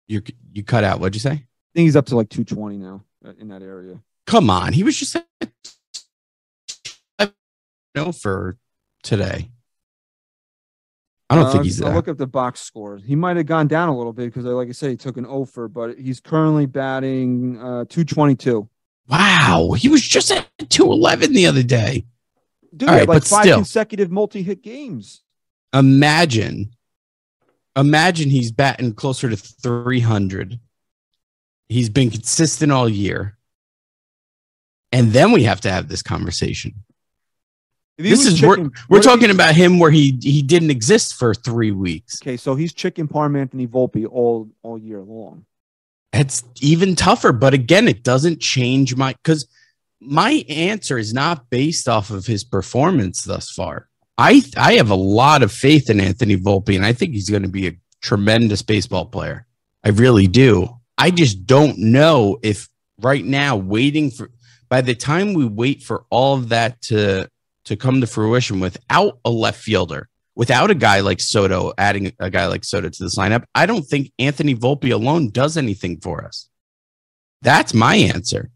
You 0.07 0.23
you 0.53 0.65
cut 0.65 0.85
out. 0.85 1.01
What'd 1.01 1.15
you 1.15 1.21
say? 1.21 1.31
I 1.31 1.73
think 1.75 1.87
he's 1.87 1.97
up 1.97 2.07
to 2.07 2.17
like 2.17 2.29
220 2.31 2.79
now 2.79 3.03
uh, 3.25 3.33
in 3.39 3.49
that 3.49 3.63
area. 3.63 4.01
Come 4.27 4.51
on. 4.51 4.73
He 4.73 4.83
was 4.83 4.97
just 4.97 5.17
no 7.95 8.13
for 8.13 8.57
today. 9.03 9.51
I 11.31 11.37
don't 11.37 11.47
think 11.47 11.61
Uh, 11.61 11.65
he's 11.65 11.81
I'll 11.81 11.93
look 11.95 12.09
up 12.09 12.17
the 12.19 12.27
box 12.27 12.61
score. 12.61 12.97
He 12.99 13.15
might 13.15 13.37
have 13.37 13.47
gone 13.47 13.69
down 13.69 13.89
a 13.89 13.97
little 13.97 14.13
bit 14.13 14.27
because, 14.27 14.45
like 14.45 14.69
I 14.69 14.73
said, 14.73 14.91
he 14.91 14.97
took 14.97 15.17
an 15.17 15.25
offer, 15.27 15.69
but 15.69 15.97
he's 15.97 16.19
currently 16.21 16.67
batting 16.67 17.57
uh, 17.59 17.85
222. 17.89 18.69
Wow. 19.09 19.73
He 19.79 19.89
was 19.89 20.03
just 20.03 20.31
at 20.33 20.49
211 20.69 21.33
the 21.33 21.47
other 21.47 21.63
day. 21.63 22.05
Dude, 22.77 22.89
All 22.89 22.95
right, 22.97 23.09
like 23.09 23.17
but 23.23 23.25
five 23.25 23.45
still. 23.45 23.57
consecutive 23.59 24.11
multi-hit 24.11 24.63
games. 24.63 25.23
imagine 25.73 26.75
imagine 27.77 28.29
he's 28.31 28.51
batting 28.53 28.93
closer 28.95 29.29
to 29.31 29.37
300 29.37 30.59
he's 31.69 31.89
been 31.89 32.11
consistent 32.11 32.73
all 32.73 32.89
year 32.89 33.39
and 34.93 35.13
then 35.13 35.31
we 35.31 35.45
have 35.45 35.61
to 35.61 35.71
have 35.71 35.87
this 35.89 36.03
conversation 36.03 36.75
this 38.03 38.27
is 38.27 38.43
we're, 38.43 38.71
we're 38.89 39.03
talking 39.03 39.31
about 39.31 39.55
him 39.55 39.79
where 39.79 39.91
he 39.91 40.19
he 40.23 40.43
didn't 40.43 40.71
exist 40.71 41.15
for 41.15 41.35
three 41.35 41.71
weeks. 41.71 42.21
Okay, 42.23 42.37
so 42.37 42.55
he's 42.55 42.73
chicken 42.73 43.09
parm 43.09 43.39
Anthony 43.39 43.67
Volpe 43.67 44.07
all 44.11 44.49
all 44.63 44.79
year 44.79 45.01
long. 45.01 45.45
it's 46.13 46.43
even 46.61 46.97
tougher 46.97 47.33
but 47.33 47.55
again 47.55 47.87
it 47.89 48.03
doesn't 48.03 48.41
change 48.41 48.97
my 48.97 49.13
because 49.23 49.47
my 50.01 50.45
answer 50.49 50.99
is 50.99 51.13
not 51.13 51.51
based 51.51 51.89
off 51.89 52.11
of 52.11 52.27
his 52.27 52.45
performance 52.45 53.25
thus 53.25 53.51
far. 53.51 53.89
I 54.19 54.43
i 54.57 54.75
have 54.75 54.91
a 54.91 54.95
lot 54.95 55.43
of 55.43 55.53
faith 55.53 55.89
in 55.89 56.01
anthony 56.01 56.37
volpe 56.37 56.77
and 56.77 56.85
i 56.85 56.93
think 56.93 57.13
he's 57.13 57.31
going 57.31 57.43
to 57.43 57.49
be 57.49 57.69
a 57.69 57.77
tremendous 58.01 58.63
baseball 58.63 59.07
player. 59.07 59.47
I 59.85 59.91
really 59.91 60.27
do. 60.27 60.69
I 60.99 61.11
just 61.11 61.47
don't 61.47 61.79
know 61.79 62.39
if 62.43 62.69
right 63.01 63.25
now 63.25 63.57
waiting 63.57 64.11
for 64.11 64.31
by 64.69 64.81
the 64.83 64.95
time 64.95 65.35
we 65.35 65.47
wait 65.47 65.83
for 65.83 66.05
all 66.11 66.37
of 66.37 66.51
that 66.51 66.81
to 66.83 67.29
to 67.71 67.77
come 67.77 68.01
to 68.01 68.07
fruition 68.07 68.61
without 68.61 69.19
a 69.25 69.31
left 69.31 69.63
fielder 69.63 70.11
without 70.41 70.71
a 70.71 70.75
guy 70.75 71.01
like 71.01 71.21
Soto 71.21 71.73
adding 71.77 72.13
a 72.19 72.31
guy 72.31 72.47
like 72.47 72.65
Soto 72.65 72.89
to 72.89 73.03
this 73.03 73.17
lineup, 73.17 73.45
I 73.55 73.67
don't 73.67 73.83
think 73.83 74.11
Anthony 74.19 74.55
Volpe 74.55 74.93
alone 74.93 75.31
does 75.31 75.57
anything 75.57 76.01
for 76.01 76.25
us. 76.25 76.49
That's 77.43 77.75
my 77.75 77.95
answer. 77.97 78.51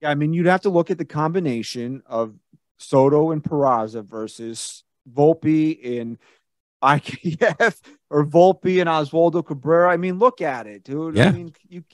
Yeah, 0.00 0.10
I 0.10 0.14
mean, 0.14 0.32
you'd 0.32 0.46
have 0.46 0.62
to 0.62 0.68
look 0.68 0.90
at 0.90 0.98
the 0.98 1.04
combination 1.04 2.02
of 2.06 2.34
Soto 2.78 3.30
and 3.30 3.42
Peraza 3.42 4.04
versus 4.04 4.84
Volpe 5.10 6.00
and 6.00 6.18
IKF 6.82 7.80
or 8.10 8.26
Volpe 8.26 8.80
and 8.80 8.88
Oswaldo 8.88 9.46
Cabrera. 9.46 9.92
I 9.92 9.96
mean, 9.96 10.18
look 10.18 10.40
at 10.40 10.66
it, 10.66 10.84
dude. 10.84 11.16
Yeah. 11.16 11.28
I 11.28 11.30
mean, 11.30 11.54
you. 11.68 11.84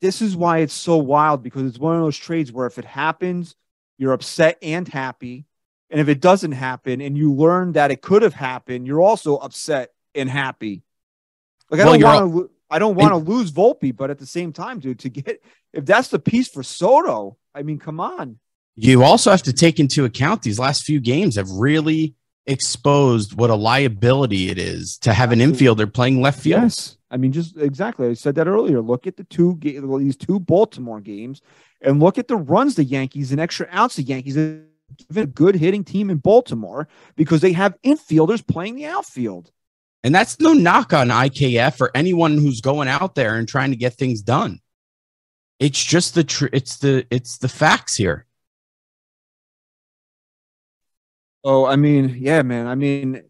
This 0.00 0.22
is 0.22 0.34
why 0.34 0.58
it's 0.58 0.72
so 0.72 0.96
wild 0.96 1.42
because 1.42 1.68
it's 1.68 1.78
one 1.78 1.96
of 1.96 2.02
those 2.02 2.16
trades 2.16 2.52
where 2.52 2.66
if 2.66 2.78
it 2.78 2.84
happens, 2.84 3.54
you're 3.98 4.12
upset 4.12 4.56
and 4.62 4.88
happy, 4.88 5.44
and 5.90 6.00
if 6.00 6.08
it 6.08 6.20
doesn't 6.20 6.52
happen 6.52 7.00
and 7.00 7.18
you 7.18 7.32
learn 7.32 7.72
that 7.72 7.90
it 7.90 8.00
could 8.00 8.22
have 8.22 8.34
happened, 8.34 8.86
you're 8.86 9.00
also 9.00 9.36
upset 9.36 9.90
and 10.14 10.30
happy. 10.30 10.82
Like 11.70 11.80
I 11.80 11.84
Well, 11.84 11.98
don't 11.98 12.32
want 12.32 12.32
to. 12.34 12.50
I 12.70 12.78
don't 12.78 12.96
want 12.96 13.12
to 13.12 13.16
lose 13.16 13.50
Volpe, 13.50 13.96
but 13.96 14.10
at 14.10 14.18
the 14.18 14.26
same 14.26 14.52
time, 14.52 14.78
dude, 14.78 14.98
to 15.00 15.08
get 15.08 15.42
if 15.72 15.86
that's 15.86 16.08
the 16.08 16.18
piece 16.18 16.48
for 16.48 16.62
Soto, 16.62 17.38
I 17.54 17.62
mean, 17.62 17.78
come 17.78 18.00
on. 18.00 18.38
You 18.76 19.02
also 19.02 19.30
have 19.30 19.42
to 19.42 19.52
take 19.52 19.80
into 19.80 20.04
account 20.04 20.42
these 20.42 20.58
last 20.58 20.84
few 20.84 21.00
games 21.00 21.36
have 21.36 21.50
really 21.50 22.14
exposed 22.46 23.36
what 23.36 23.50
a 23.50 23.54
liability 23.54 24.48
it 24.50 24.58
is 24.58 24.96
to 24.98 25.12
have 25.12 25.32
an 25.32 25.40
infielder 25.40 25.92
playing 25.92 26.20
left 26.20 26.40
field. 26.40 26.62
Yes, 26.62 26.96
I 27.10 27.16
mean, 27.16 27.32
just 27.32 27.56
exactly. 27.56 28.08
I 28.08 28.14
said 28.14 28.34
that 28.36 28.46
earlier. 28.46 28.80
Look 28.80 29.06
at 29.06 29.16
the 29.16 29.24
two 29.24 29.56
ga- 29.56 29.80
these 29.98 30.16
two 30.16 30.38
Baltimore 30.38 31.00
games, 31.00 31.42
and 31.80 32.00
look 32.00 32.18
at 32.18 32.28
the 32.28 32.36
runs 32.36 32.74
the 32.74 32.84
Yankees 32.84 33.30
and 33.32 33.40
extra 33.40 33.68
outs 33.70 33.96
the 33.96 34.02
Yankees 34.02 34.36
have 34.36 34.60
given 35.08 35.22
a 35.22 35.26
good 35.26 35.54
hitting 35.54 35.84
team 35.84 36.10
in 36.10 36.18
Baltimore 36.18 36.88
because 37.16 37.40
they 37.40 37.52
have 37.52 37.80
infielders 37.82 38.46
playing 38.46 38.76
the 38.76 38.86
outfield. 38.86 39.50
And 40.04 40.14
that's 40.14 40.40
no 40.40 40.52
knock 40.52 40.92
on 40.92 41.08
IKF 41.08 41.80
or 41.80 41.90
anyone 41.94 42.38
who's 42.38 42.60
going 42.60 42.88
out 42.88 43.14
there 43.14 43.36
and 43.36 43.48
trying 43.48 43.70
to 43.70 43.76
get 43.76 43.94
things 43.94 44.22
done. 44.22 44.60
It's 45.58 45.82
just 45.82 46.14
the 46.14 46.24
tr- 46.24 46.46
it's 46.52 46.76
the 46.78 47.04
it's 47.10 47.38
the 47.38 47.48
facts 47.48 47.96
here. 47.96 48.26
Oh, 51.42 51.66
I 51.66 51.76
mean, 51.76 52.16
yeah, 52.18 52.42
man. 52.42 52.66
I 52.66 52.74
mean, 52.74 53.22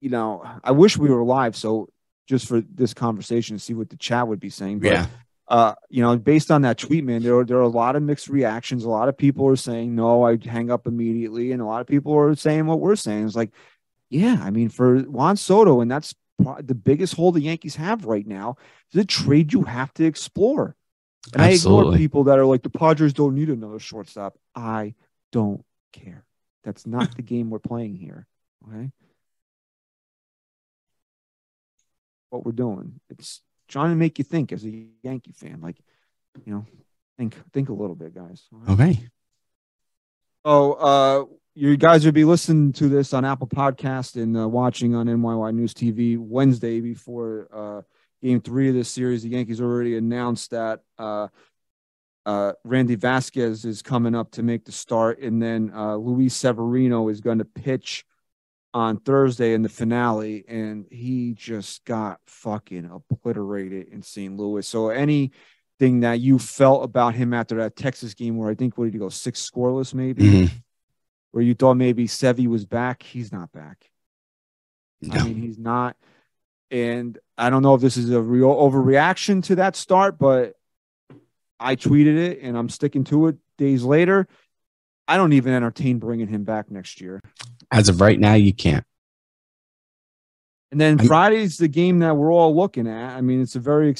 you 0.00 0.10
know, 0.10 0.44
I 0.64 0.72
wish 0.72 0.96
we 0.96 1.10
were 1.10 1.24
live 1.24 1.56
so 1.56 1.88
just 2.26 2.48
for 2.48 2.60
this 2.60 2.92
conversation 2.92 3.56
to 3.56 3.62
see 3.62 3.74
what 3.74 3.88
the 3.88 3.96
chat 3.96 4.26
would 4.26 4.40
be 4.40 4.50
saying. 4.50 4.80
But 4.80 4.92
Yeah. 4.92 5.06
Uh, 5.48 5.74
you 5.88 6.02
know, 6.02 6.16
based 6.16 6.50
on 6.50 6.62
that 6.62 6.78
tweet, 6.78 7.04
man, 7.04 7.22
there 7.22 7.36
are, 7.38 7.44
there 7.44 7.58
are 7.58 7.62
a 7.62 7.68
lot 7.68 7.96
of 7.96 8.02
mixed 8.02 8.28
reactions. 8.28 8.84
A 8.84 8.88
lot 8.88 9.08
of 9.08 9.16
people 9.16 9.46
are 9.48 9.56
saying, 9.56 9.94
no, 9.94 10.24
I 10.24 10.38
hang 10.44 10.70
up 10.70 10.86
immediately. 10.86 11.52
And 11.52 11.62
a 11.62 11.64
lot 11.64 11.80
of 11.80 11.86
people 11.86 12.14
are 12.16 12.34
saying 12.34 12.66
what 12.66 12.80
we're 12.80 12.96
saying. 12.96 13.26
It's 13.26 13.36
like, 13.36 13.52
yeah, 14.10 14.38
I 14.40 14.50
mean, 14.50 14.68
for 14.68 15.00
Juan 15.00 15.36
Soto, 15.36 15.80
and 15.80 15.90
that's 15.90 16.14
the 16.38 16.74
biggest 16.74 17.14
hole 17.14 17.32
the 17.32 17.40
Yankees 17.40 17.76
have 17.76 18.04
right 18.04 18.26
now, 18.26 18.56
is 18.92 19.00
a 19.00 19.04
trade 19.04 19.52
you 19.52 19.62
have 19.62 19.92
to 19.94 20.04
explore. 20.04 20.76
And 21.32 21.42
I 21.42 21.50
ignore 21.50 21.96
people 21.96 22.24
that 22.24 22.38
are 22.38 22.44
like, 22.44 22.62
the 22.62 22.70
Padres 22.70 23.12
don't 23.12 23.34
need 23.34 23.48
another 23.48 23.78
shortstop. 23.78 24.38
I 24.54 24.94
don't 25.32 25.64
care. 25.92 26.24
That's 26.62 26.86
not 26.86 27.16
the 27.16 27.22
game 27.22 27.50
we're 27.50 27.58
playing 27.58 27.96
here. 27.96 28.26
Okay. 28.68 28.90
What 32.30 32.44
we're 32.44 32.52
doing. 32.52 33.00
It's 33.08 33.42
trying 33.68 33.90
to 33.90 33.96
make 33.96 34.18
you 34.18 34.24
think 34.24 34.52
as 34.52 34.64
a 34.64 34.86
Yankee 35.02 35.32
fan. 35.32 35.60
Like, 35.60 35.76
you 36.44 36.52
know, 36.52 36.66
think 37.18 37.36
think 37.52 37.68
a 37.68 37.74
little 37.74 37.96
bit, 37.96 38.14
guys. 38.14 38.44
Right? 38.50 38.72
Okay. 38.72 39.08
Oh, 40.44 40.72
uh, 40.74 41.24
you 41.54 41.76
guys 41.76 42.04
would 42.04 42.14
be 42.14 42.24
listening 42.24 42.72
to 42.74 42.88
this 42.88 43.12
on 43.12 43.24
Apple 43.24 43.48
Podcast 43.48 44.20
and 44.20 44.36
uh, 44.36 44.46
watching 44.46 44.94
on 44.94 45.06
NYY 45.06 45.54
News 45.54 45.74
TV 45.74 46.18
Wednesday 46.18 46.80
before 46.80 47.48
uh, 47.52 47.82
game 48.22 48.40
three 48.40 48.68
of 48.68 48.74
this 48.74 48.90
series, 48.90 49.22
the 49.22 49.30
Yankees 49.30 49.60
already 49.60 49.96
announced 49.96 50.50
that 50.50 50.80
uh, 50.98 51.28
uh, 52.26 52.52
Randy 52.64 52.96
Vasquez 52.96 53.64
is 53.64 53.82
coming 53.82 54.14
up 54.14 54.32
to 54.32 54.42
make 54.42 54.64
the 54.64 54.72
start, 54.72 55.20
and 55.20 55.40
then 55.42 55.72
uh, 55.74 55.96
Luis 55.96 56.34
Severino 56.34 57.08
is 57.08 57.20
going 57.20 57.38
to 57.38 57.44
pitch 57.44 58.04
on 58.76 58.98
Thursday 58.98 59.54
in 59.54 59.62
the 59.62 59.70
finale, 59.70 60.44
and 60.46 60.84
he 60.90 61.32
just 61.32 61.82
got 61.86 62.20
fucking 62.26 62.84
obliterated 62.84 63.88
in 63.88 64.02
St. 64.02 64.36
Louis. 64.36 64.68
So 64.68 64.90
anything 64.90 66.00
that 66.00 66.20
you 66.20 66.38
felt 66.38 66.84
about 66.84 67.14
him 67.14 67.32
after 67.32 67.56
that 67.56 67.74
Texas 67.74 68.12
game, 68.12 68.36
where 68.36 68.50
I 68.50 68.54
think 68.54 68.76
what 68.76 68.84
did 68.84 68.92
he 68.92 68.98
go 68.98 69.08
six 69.08 69.50
scoreless, 69.50 69.94
maybe, 69.94 70.24
Mhm. 70.24 70.50
where 71.30 71.42
you 71.42 71.54
thought 71.54 71.76
maybe 71.78 72.06
Sevy 72.06 72.48
was 72.48 72.66
back, 72.66 73.02
he's 73.02 73.32
not 73.32 73.50
back. 73.50 73.90
I 75.10 75.24
mean, 75.24 75.36
he's 75.36 75.58
not. 75.58 75.96
And 76.70 77.18
I 77.38 77.48
don't 77.48 77.62
know 77.62 77.76
if 77.76 77.80
this 77.80 77.96
is 77.96 78.10
a 78.10 78.20
real 78.20 78.54
overreaction 78.54 79.42
to 79.44 79.54
that 79.54 79.74
start, 79.74 80.18
but 80.18 80.52
I 81.58 81.76
tweeted 81.76 82.18
it 82.18 82.40
and 82.42 82.58
I'm 82.58 82.68
sticking 82.68 83.04
to 83.04 83.28
it 83.28 83.36
days 83.56 83.84
later. 83.84 84.28
I 85.08 85.16
don't 85.16 85.32
even 85.32 85.52
entertain 85.52 85.98
bringing 85.98 86.28
him 86.28 86.44
back 86.44 86.70
next 86.70 87.00
year. 87.00 87.22
As 87.70 87.88
of 87.88 88.00
right 88.00 88.18
now, 88.18 88.34
you 88.34 88.52
can't. 88.52 88.84
And 90.72 90.80
then 90.80 90.98
Friday's 90.98 91.58
the 91.58 91.68
game 91.68 92.00
that 92.00 92.16
we're 92.16 92.32
all 92.32 92.54
looking 92.54 92.88
at. 92.88 93.16
I 93.16 93.20
mean, 93.20 93.40
it's 93.40 93.54
a 93.54 93.60
very 93.60 93.94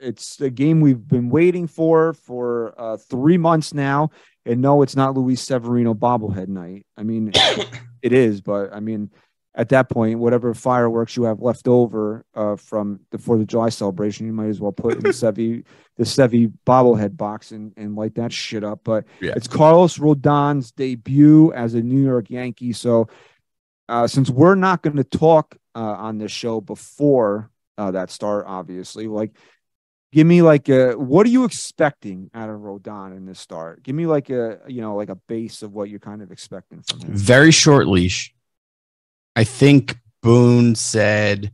it's 0.00 0.40
a 0.40 0.50
game 0.50 0.80
we've 0.80 1.06
been 1.06 1.28
waiting 1.28 1.66
for 1.66 2.12
for 2.12 2.74
uh, 2.78 2.96
three 2.96 3.36
months 3.36 3.74
now. 3.74 4.10
And 4.46 4.60
no, 4.60 4.82
it's 4.82 4.96
not 4.96 5.14
Luis 5.16 5.40
Severino 5.40 5.94
bobblehead 5.94 6.48
night. 6.48 6.86
I 6.96 7.02
mean, 7.02 7.32
it 8.02 8.12
is, 8.12 8.40
but 8.40 8.72
I 8.72 8.80
mean, 8.80 9.10
at 9.54 9.68
that 9.68 9.90
point, 9.90 10.18
whatever 10.18 10.54
fireworks 10.54 11.16
you 11.16 11.24
have 11.24 11.40
left 11.40 11.68
over 11.68 12.24
uh, 12.34 12.56
from 12.56 13.00
the 13.10 13.18
Fourth 13.18 13.40
of 13.42 13.46
July 13.46 13.68
celebration, 13.68 14.26
you 14.26 14.32
might 14.32 14.48
as 14.48 14.60
well 14.60 14.72
put 14.72 14.94
in 14.94 15.00
the 15.00 15.08
Sevy 15.10 15.64
the 15.98 16.04
Sevy 16.04 16.50
bobblehead 16.66 17.18
box 17.18 17.52
and, 17.52 17.72
and 17.76 17.94
light 17.94 18.14
that 18.14 18.32
shit 18.32 18.64
up. 18.64 18.80
But 18.82 19.04
Yeah. 19.20 19.34
it's 19.36 19.46
Carlos 19.46 19.98
Rodon's 19.98 20.72
debut 20.72 21.52
as 21.52 21.74
a 21.74 21.82
New 21.82 22.02
York 22.02 22.30
Yankee. 22.30 22.72
So 22.72 23.08
uh, 23.90 24.06
since 24.06 24.30
we're 24.30 24.54
not 24.54 24.82
going 24.82 24.96
to 24.96 25.04
talk 25.04 25.54
uh, 25.74 25.80
on 25.80 26.16
this 26.16 26.32
show 26.32 26.62
before 26.62 27.50
uh, 27.76 27.90
that 27.90 28.10
start, 28.10 28.46
obviously, 28.48 29.06
like 29.06 29.32
give 30.12 30.26
me 30.26 30.40
like 30.40 30.70
a 30.70 30.92
what 30.92 31.26
are 31.26 31.30
you 31.30 31.44
expecting 31.44 32.30
out 32.32 32.48
of 32.48 32.60
Rodon 32.60 33.14
in 33.14 33.26
this 33.26 33.38
start? 33.38 33.82
Give 33.82 33.94
me 33.94 34.06
like 34.06 34.30
a 34.30 34.60
you 34.66 34.80
know 34.80 34.96
like 34.96 35.10
a 35.10 35.16
base 35.16 35.62
of 35.62 35.72
what 35.72 35.90
you're 35.90 36.00
kind 36.00 36.22
of 36.22 36.32
expecting 36.32 36.80
from 36.80 37.00
him. 37.00 37.14
Very 37.14 37.50
short 37.50 37.86
leash. 37.86 38.34
I 39.34 39.44
think 39.44 39.96
Boone 40.22 40.74
said 40.74 41.52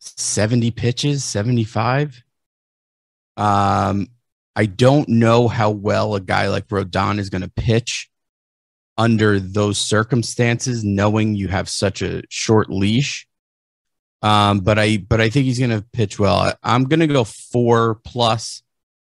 70 0.00 0.70
pitches, 0.72 1.24
75. 1.24 2.22
Um, 3.36 4.08
I 4.56 4.66
don't 4.66 5.08
know 5.08 5.48
how 5.48 5.70
well 5.70 6.14
a 6.14 6.20
guy 6.20 6.48
like 6.48 6.68
Rodon 6.68 7.18
is 7.18 7.30
going 7.30 7.42
to 7.42 7.50
pitch 7.50 8.10
under 8.96 9.40
those 9.40 9.78
circumstances, 9.78 10.84
knowing 10.84 11.34
you 11.34 11.48
have 11.48 11.68
such 11.68 12.02
a 12.02 12.22
short 12.28 12.70
leash. 12.70 13.26
Um, 14.22 14.60
but 14.60 14.78
I 14.78 14.96
but 14.96 15.20
I 15.20 15.28
think 15.28 15.44
he's 15.44 15.58
going 15.58 15.70
to 15.70 15.84
pitch 15.92 16.18
well. 16.18 16.36
I, 16.36 16.54
I'm 16.62 16.84
going 16.84 17.00
to 17.00 17.06
go 17.06 17.24
four 17.24 17.96
plus, 17.96 18.62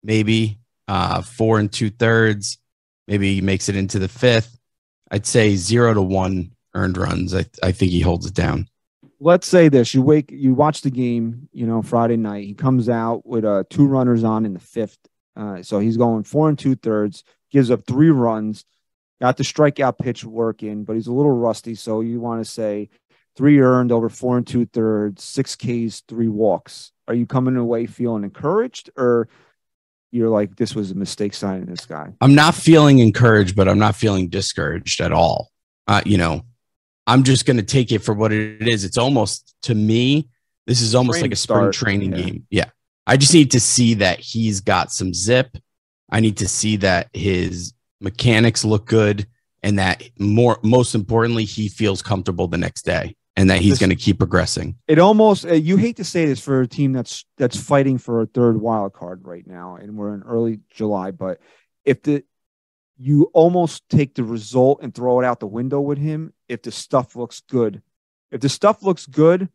maybe 0.03 0.59
uh, 0.87 1.21
four 1.21 1.59
and 1.59 1.71
two 1.71 1.89
thirds. 1.89 2.59
Maybe 3.07 3.35
he 3.35 3.41
makes 3.41 3.67
it 3.67 3.75
into 3.75 3.99
the 3.99 4.07
fifth. 4.07 4.57
I'd 5.09 5.25
say 5.25 5.55
zero 5.55 5.93
to 5.93 6.01
one 6.01 6.51
earned 6.73 6.97
runs. 6.97 7.33
I 7.35 7.45
I 7.63 7.71
think 7.71 7.91
he 7.91 8.01
holds 8.01 8.25
it 8.25 8.33
down. 8.33 8.67
let's 9.19 9.47
say 9.47 9.69
this 9.69 9.93
you 9.93 10.01
wake 10.01 10.31
you 10.31 10.53
watch 10.53 10.81
the 10.81 10.89
game 10.89 11.47
you 11.53 11.65
know 11.67 11.81
friday 11.83 12.17
night 12.17 12.43
he 12.43 12.55
comes 12.55 12.89
out 12.89 13.23
with 13.25 13.45
uh 13.45 13.63
two 13.69 13.85
runners 13.85 14.23
on 14.23 14.45
in 14.45 14.53
the 14.53 14.59
fifth 14.59 14.97
uh 15.35 15.61
so 15.61 15.77
he's 15.79 15.95
going 15.97 16.23
four 16.23 16.49
and 16.49 16.57
two 16.57 16.73
thirds 16.75 17.23
gives 17.51 17.69
up 17.69 17.85
three 17.85 18.09
runs 18.09 18.65
got 19.21 19.37
the 19.37 19.43
strikeout 19.43 19.99
pitch 19.99 20.23
working 20.23 20.83
but 20.83 20.95
he's 20.95 21.05
a 21.07 21.13
little 21.13 21.31
rusty 21.47 21.75
so 21.75 22.01
you 22.01 22.19
want 22.19 22.43
to 22.43 22.49
say 22.49 22.89
three 23.35 23.59
earned 23.59 23.91
over 23.91 24.09
four 24.09 24.37
and 24.37 24.47
two 24.47 24.65
thirds 24.65 25.23
six 25.23 25.55
ks 25.55 26.01
three 26.07 26.27
walks 26.27 26.91
are 27.07 27.13
you 27.13 27.27
coming 27.27 27.57
away 27.57 27.85
feeling 27.85 28.23
encouraged 28.23 28.89
or 28.97 29.27
you're 30.11 30.29
like 30.29 30.55
this 30.55 30.73
was 30.73 30.89
a 30.89 30.95
mistake 30.95 31.33
signing 31.35 31.65
this 31.67 31.85
guy 31.85 32.11
I'm 32.21 32.33
not 32.35 32.55
feeling 32.55 32.97
encouraged, 32.99 33.55
but 33.55 33.69
I'm 33.69 33.79
not 33.79 33.95
feeling 33.95 34.29
discouraged 34.29 34.99
at 34.99 35.11
all. 35.13 35.51
Uh, 35.87 36.01
you 36.05 36.17
know, 36.17 36.41
I'm 37.07 37.23
just 37.23 37.45
going 37.45 37.57
to 37.57 37.63
take 37.63 37.91
it 37.91 37.99
for 37.99 38.13
what 38.13 38.31
it 38.31 38.67
is. 38.67 38.83
It's 38.83 38.97
almost 38.97 39.55
to 39.63 39.75
me, 39.75 40.29
this 40.67 40.81
is 40.81 40.95
almost 40.95 41.21
like 41.21 41.31
a 41.31 41.35
spring 41.35 41.71
start, 41.71 41.73
training 41.73 42.11
yeah. 42.11 42.17
game. 42.17 42.47
Yeah. 42.49 42.69
I 43.07 43.17
just 43.17 43.33
need 43.33 43.51
to 43.51 43.59
see 43.59 43.95
that 43.95 44.19
he's 44.19 44.61
got 44.61 44.91
some 44.91 45.13
zip. 45.13 45.57
I 46.09 46.19
need 46.19 46.37
to 46.37 46.47
see 46.47 46.77
that 46.77 47.09
his 47.13 47.73
mechanics 47.99 48.63
look 48.63 48.85
good 48.85 49.27
and 49.63 49.79
that 49.79 50.03
more 50.19 50.59
most 50.63 50.95
importantly 50.95 51.45
he 51.45 51.69
feels 51.69 52.01
comfortable 52.01 52.47
the 52.47 52.57
next 52.57 52.83
day 52.83 53.15
and 53.35 53.49
that 53.49 53.59
he's 53.59 53.79
going 53.79 53.89
to 53.89 53.95
keep 53.95 54.17
progressing. 54.17 54.75
it 54.87 54.99
almost 54.99 55.45
uh, 55.45 55.53
you 55.53 55.77
hate 55.77 55.97
to 55.97 56.03
say 56.03 56.25
this 56.25 56.39
for 56.39 56.61
a 56.61 56.67
team 56.67 56.91
that's 56.91 57.25
that's 57.37 57.57
fighting 57.57 57.97
for 57.97 58.21
a 58.21 58.25
third 58.25 58.59
wild 58.59 58.93
card 58.93 59.21
right 59.23 59.47
now 59.47 59.75
and 59.75 59.95
we're 59.95 60.13
in 60.13 60.23
early 60.23 60.59
july 60.69 61.11
but 61.11 61.39
if 61.85 62.01
the 62.03 62.23
you 62.97 63.31
almost 63.33 63.87
take 63.89 64.13
the 64.15 64.23
result 64.23 64.79
and 64.81 64.93
throw 64.93 65.19
it 65.19 65.25
out 65.25 65.39
the 65.39 65.47
window 65.47 65.79
with 65.79 65.97
him 65.97 66.33
if 66.51 66.61
the 66.61 66.71
stuff 66.71 67.15
looks 67.15 67.41
good 67.49 67.81
if 68.31 68.41
the 68.41 68.49
stuff 68.49 68.83
looks 68.83 69.05
good 69.05 69.49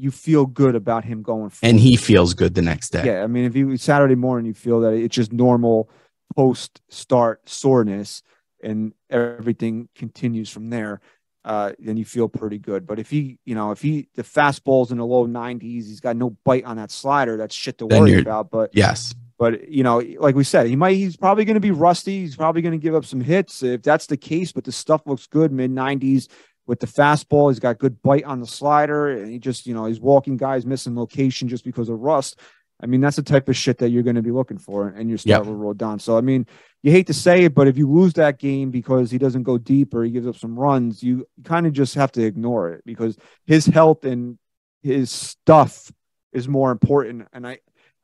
you 0.00 0.10
feel 0.12 0.46
good 0.46 0.76
about 0.76 1.04
him 1.04 1.22
going 1.22 1.50
forward. 1.50 1.70
And 1.70 1.80
he 1.80 1.96
feels 1.96 2.32
good 2.32 2.54
the 2.54 2.62
next 2.62 2.90
day. 2.90 3.04
yeah 3.04 3.22
i 3.22 3.26
mean 3.26 3.44
if 3.44 3.54
you 3.56 3.76
saturday 3.76 4.14
morning 4.14 4.46
you 4.46 4.54
feel 4.54 4.80
that 4.80 4.94
it's 4.94 5.14
just 5.14 5.32
normal 5.32 5.90
post 6.36 6.80
start 6.88 7.48
soreness 7.48 8.22
and 8.62 8.92
everything 9.10 9.88
continues 9.94 10.50
from 10.50 10.70
there 10.70 11.00
uh, 11.44 11.72
then 11.78 11.96
you 11.96 12.04
feel 12.04 12.28
pretty 12.28 12.58
good. 12.58 12.86
But 12.86 12.98
if 12.98 13.08
he, 13.08 13.38
you 13.46 13.54
know, 13.54 13.70
if 13.70 13.80
he 13.80 14.08
the 14.14 14.22
fastball's 14.22 14.92
in 14.92 14.98
the 14.98 15.06
low 15.06 15.26
90s, 15.26 15.62
he's 15.62 16.00
got 16.00 16.14
no 16.14 16.36
bite 16.44 16.64
on 16.64 16.76
that 16.76 16.90
slider. 16.90 17.38
That's 17.38 17.54
shit 17.54 17.78
to 17.78 17.86
Then 17.86 18.00
worry 18.00 18.18
about. 18.20 18.50
But 18.50 18.70
Yes. 18.74 19.14
But 19.38 19.68
you 19.68 19.84
know, 19.84 20.02
like 20.18 20.34
we 20.34 20.44
said, 20.44 20.66
he 20.66 20.76
might 20.76 20.96
he's 20.96 21.16
probably 21.16 21.44
going 21.44 21.54
to 21.54 21.60
be 21.60 21.70
rusty. 21.70 22.20
He's 22.20 22.36
probably 22.36 22.60
going 22.60 22.78
to 22.78 22.82
give 22.82 22.94
up 22.94 23.04
some 23.04 23.20
hits 23.20 23.62
if 23.62 23.82
that's 23.82 24.06
the 24.06 24.16
case. 24.16 24.52
But 24.52 24.64
the 24.64 24.72
stuff 24.72 25.02
looks 25.06 25.26
good, 25.26 25.52
mid 25.52 25.70
90s 25.70 26.28
with 26.66 26.80
the 26.80 26.86
fastball. 26.86 27.50
He's 27.50 27.60
got 27.60 27.78
good 27.78 28.02
bite 28.02 28.24
on 28.24 28.40
the 28.40 28.46
slider, 28.46 29.08
and 29.10 29.30
he 29.30 29.38
just 29.38 29.66
you 29.66 29.74
know 29.74 29.86
he's 29.86 30.00
walking 30.00 30.36
guys 30.36 30.66
missing 30.66 30.96
location 30.96 31.48
just 31.48 31.64
because 31.64 31.88
of 31.88 32.00
rust. 32.00 32.40
I 32.80 32.86
mean, 32.86 33.00
that's 33.00 33.16
the 33.16 33.22
type 33.22 33.48
of 33.48 33.56
shit 33.56 33.78
that 33.78 33.90
you're 33.90 34.04
going 34.04 34.16
to 34.16 34.22
be 34.22 34.30
looking 34.30 34.58
for, 34.58 34.88
and 34.88 35.08
you 35.08 35.16
start 35.16 35.46
with 35.46 35.56
Rodon. 35.56 36.00
So 36.00 36.18
I 36.18 36.20
mean, 36.20 36.46
you 36.82 36.90
hate 36.90 37.06
to 37.06 37.14
say 37.14 37.44
it, 37.44 37.54
but 37.54 37.68
if 37.68 37.78
you 37.78 37.90
lose 37.90 38.14
that 38.14 38.38
game 38.38 38.70
because 38.70 39.10
he 39.10 39.18
doesn't 39.18 39.44
go 39.44 39.56
deep 39.56 39.94
or 39.94 40.04
he 40.04 40.10
gives 40.10 40.26
up 40.26 40.36
some 40.36 40.58
runs, 40.58 41.02
you 41.02 41.26
kind 41.44 41.66
of 41.66 41.72
just 41.72 41.94
have 41.94 42.12
to 42.12 42.22
ignore 42.22 42.70
it 42.70 42.82
because 42.84 43.16
his 43.46 43.66
health 43.66 44.04
and 44.04 44.38
his 44.82 45.10
stuff 45.10 45.92
is 46.32 46.46
more 46.46 46.70
important. 46.70 47.26
And 47.32 47.46
I, 47.46 47.58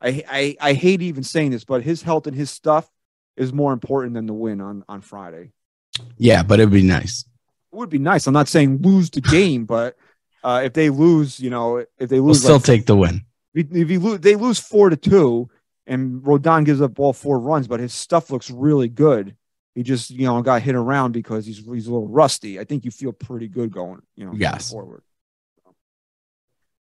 I, 0.05 0.25
I, 0.29 0.57
I 0.61 0.73
hate 0.75 1.03
even 1.03 1.23
saying 1.23 1.51
this, 1.53 1.65
but 1.65 1.83
his 1.83 2.03
health 2.03 2.27
and 2.27 2.37
his 2.37 2.51
stuff 2.51 2.89
is 3.37 3.53
more 3.53 3.73
important 3.73 4.15
than 4.15 4.27
the 4.27 4.35
win 4.35 4.61
on 4.61 4.85
on 4.89 5.01
Friday. 5.01 5.53
Yeah, 6.19 6.43
but 6.43 6.61
it'd 6.61 6.73
be 6.73 6.83
nice. 6.83 7.25
It 7.73 7.77
would 7.77 7.91
be 7.91 7.99
nice. 7.99 8.27
I'm 8.27 8.35
not 8.35 8.49
saying 8.49 8.83
lose 8.83 9.11
the 9.11 9.21
game, 9.21 9.65
but 9.77 9.97
uh, 10.43 10.63
if 10.65 10.73
they 10.75 10.91
lose, 10.91 11.41
you 11.41 11.51
know, 11.51 11.79
if 11.99 12.09
they 12.09 12.21
We'll 12.21 12.29
lose, 12.35 12.43
still 12.43 12.57
like, 12.57 12.65
take 12.65 12.87
the 12.87 12.97
win. 12.97 13.25
if 13.55 13.67
if 13.73 13.91
you 13.91 13.99
lose, 14.01 14.21
they 14.21 14.37
lose 14.37 14.61
four 14.61 14.91
to 14.91 14.97
two, 14.97 15.49
and 15.87 16.23
Rodon 16.23 16.65
gives 16.65 16.81
up 16.83 16.99
all 17.01 17.13
four 17.13 17.39
runs, 17.41 17.67
but 17.67 17.81
his 17.81 17.93
stuff 17.95 18.31
looks 18.31 18.51
really 18.51 18.89
good. 18.89 19.37
He 19.75 19.83
just, 19.83 20.11
you 20.11 20.27
know, 20.27 20.41
got 20.43 20.63
hit 20.63 20.77
around 20.77 21.13
because 21.13 21.47
he's 21.47 21.59
he's 21.59 21.87
a 21.89 21.93
little 21.93 22.07
rusty. 22.09 22.61
I 22.61 22.65
think 22.65 22.85
you 22.85 22.91
feel 22.93 23.13
pretty 23.13 23.49
good 23.49 23.73
going, 23.73 24.03
you 24.15 24.25
know, 24.27 24.33
Yes. 24.37 24.71
forward. 24.71 25.03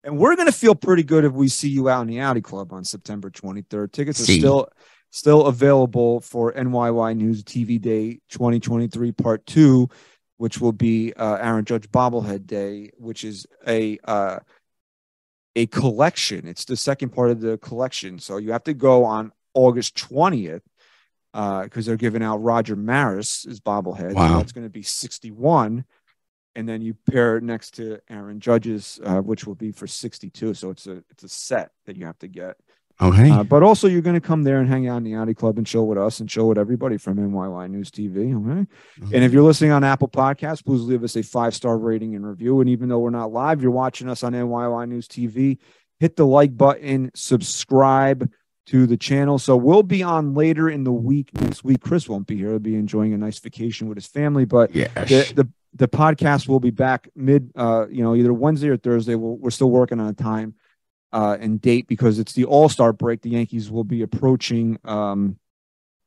And 0.03 0.17
we're 0.17 0.35
gonna 0.35 0.51
feel 0.51 0.75
pretty 0.75 1.03
good 1.03 1.25
if 1.25 1.33
we 1.33 1.47
see 1.49 1.69
you 1.69 1.89
out 1.89 2.01
in 2.01 2.07
the 2.07 2.21
Audi 2.21 2.41
Club 2.41 2.71
on 2.71 2.83
September 2.83 3.29
23rd. 3.29 3.91
Tickets 3.91 4.19
are 4.21 4.25
See. 4.25 4.39
still 4.39 4.69
still 5.11 5.47
available 5.47 6.21
for 6.21 6.53
NYY 6.53 7.17
News 7.17 7.43
TV 7.43 7.81
Day 7.81 8.19
2023 8.29 9.11
Part 9.11 9.45
Two, 9.45 9.89
which 10.37 10.61
will 10.61 10.71
be 10.71 11.13
uh, 11.13 11.35
Aaron 11.35 11.65
Judge 11.65 11.89
Bobblehead 11.89 12.45
Day, 12.45 12.91
which 12.97 13.23
is 13.23 13.45
a 13.67 13.97
uh, 14.05 14.39
a 15.55 15.65
collection. 15.67 16.47
It's 16.47 16.65
the 16.65 16.77
second 16.77 17.09
part 17.09 17.31
of 17.31 17.41
the 17.41 17.57
collection. 17.57 18.19
So 18.19 18.37
you 18.37 18.51
have 18.53 18.63
to 18.65 18.73
go 18.73 19.03
on 19.03 19.31
August 19.53 19.95
20th 19.97 20.61
because 21.33 21.85
they're 21.85 21.97
giving 21.97 22.23
out 22.23 22.37
Roger 22.37 22.75
Maris 22.75 23.45
as 23.49 23.59
bobblehead. 23.59 24.11
So 24.11 24.15
Wow. 24.15 24.37
that's 24.37 24.51
going 24.51 24.65
to 24.65 24.69
be 24.69 24.83
61. 24.83 25.83
And 26.59 26.67
then 26.67 26.81
you 26.81 26.93
pair 27.09 27.37
it 27.37 27.43
next 27.43 27.71
to 27.75 27.99
Aaron 28.09 28.41
Judge's, 28.41 28.99
uh, 29.05 29.21
which 29.21 29.47
will 29.47 29.55
be 29.55 29.71
for 29.71 29.87
62. 29.87 30.53
So 30.55 30.69
it's 30.71 30.87
a 30.87 31.01
it's 31.09 31.23
a 31.23 31.29
set 31.29 31.71
that 31.85 31.95
you 31.95 32.05
have 32.05 32.19
to 32.19 32.27
get. 32.27 32.57
Okay. 33.01 33.29
Uh, 33.31 33.43
but 33.43 33.63
also, 33.63 33.87
you're 33.87 34.01
going 34.01 34.19
to 34.19 34.27
come 34.27 34.43
there 34.43 34.59
and 34.59 34.67
hang 34.67 34.89
out 34.89 34.97
in 34.97 35.05
the 35.05 35.15
Audi 35.15 35.33
Club 35.33 35.57
and 35.57 35.65
chill 35.65 35.87
with 35.87 35.97
us 35.97 36.19
and 36.19 36.27
chill 36.27 36.49
with 36.49 36.57
everybody 36.57 36.97
from 36.97 37.15
NYY 37.15 37.69
News 37.69 37.89
TV. 37.91 38.35
Okay. 38.35 39.15
And 39.15 39.23
if 39.23 39.31
you're 39.31 39.41
listening 39.43 39.71
on 39.71 39.85
Apple 39.85 40.09
Podcasts, 40.09 40.65
please 40.65 40.81
leave 40.81 41.01
us 41.05 41.15
a 41.15 41.23
five 41.23 41.55
star 41.55 41.77
rating 41.77 42.13
and 42.15 42.27
review. 42.27 42.59
And 42.59 42.69
even 42.69 42.89
though 42.89 42.99
we're 42.99 43.09
not 43.09 43.31
live, 43.31 43.61
you're 43.61 43.71
watching 43.71 44.09
us 44.09 44.21
on 44.21 44.33
NYY 44.33 44.89
News 44.89 45.07
TV. 45.07 45.59
hit 46.01 46.17
the 46.17 46.25
like 46.25 46.57
button, 46.57 47.09
subscribe 47.15 48.29
to 48.67 48.85
the 48.85 48.97
channel. 48.97 49.39
So 49.39 49.55
we'll 49.55 49.81
be 49.83 50.03
on 50.03 50.33
later 50.33 50.69
in 50.69 50.83
the 50.83 50.91
week 50.91 51.29
next 51.41 51.63
week. 51.63 51.81
Chris 51.81 52.07
won't 52.09 52.27
be 52.27 52.35
here; 52.35 52.49
he'll 52.49 52.59
be 52.59 52.75
enjoying 52.75 53.13
a 53.13 53.17
nice 53.17 53.39
vacation 53.39 53.87
with 53.87 53.97
his 53.97 54.07
family. 54.07 54.45
But 54.45 54.75
Yeah. 54.75 54.89
the, 54.93 55.31
the 55.35 55.49
the 55.73 55.87
podcast 55.87 56.47
will 56.47 56.59
be 56.59 56.71
back 56.71 57.09
mid, 57.15 57.51
uh, 57.55 57.87
you 57.89 58.03
know, 58.03 58.15
either 58.15 58.33
Wednesday 58.33 58.69
or 58.69 58.77
Thursday. 58.77 59.15
We'll, 59.15 59.37
we're 59.37 59.51
still 59.51 59.69
working 59.69 59.99
on 59.99 60.07
a 60.07 60.13
time 60.13 60.55
uh, 61.11 61.37
and 61.39 61.61
date 61.61 61.87
because 61.87 62.19
it's 62.19 62.33
the 62.33 62.45
All 62.45 62.69
Star 62.69 62.93
break. 62.93 63.21
The 63.21 63.31
Yankees 63.31 63.69
will 63.69 63.83
be 63.83 64.01
approaching 64.01 64.79
um, 64.83 65.37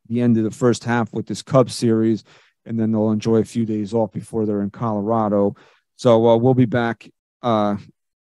the 0.08 0.20
end 0.20 0.36
of 0.36 0.44
the 0.44 0.50
first 0.50 0.84
half 0.84 1.12
with 1.12 1.26
this 1.26 1.42
Cubs 1.42 1.74
series, 1.74 2.24
and 2.66 2.78
then 2.78 2.92
they'll 2.92 3.10
enjoy 3.10 3.36
a 3.36 3.44
few 3.44 3.64
days 3.64 3.94
off 3.94 4.12
before 4.12 4.46
they're 4.46 4.62
in 4.62 4.70
Colorado. 4.70 5.56
So 5.96 6.28
uh, 6.28 6.36
we'll 6.36 6.54
be 6.54 6.64
back, 6.64 7.08
uh, 7.42 7.76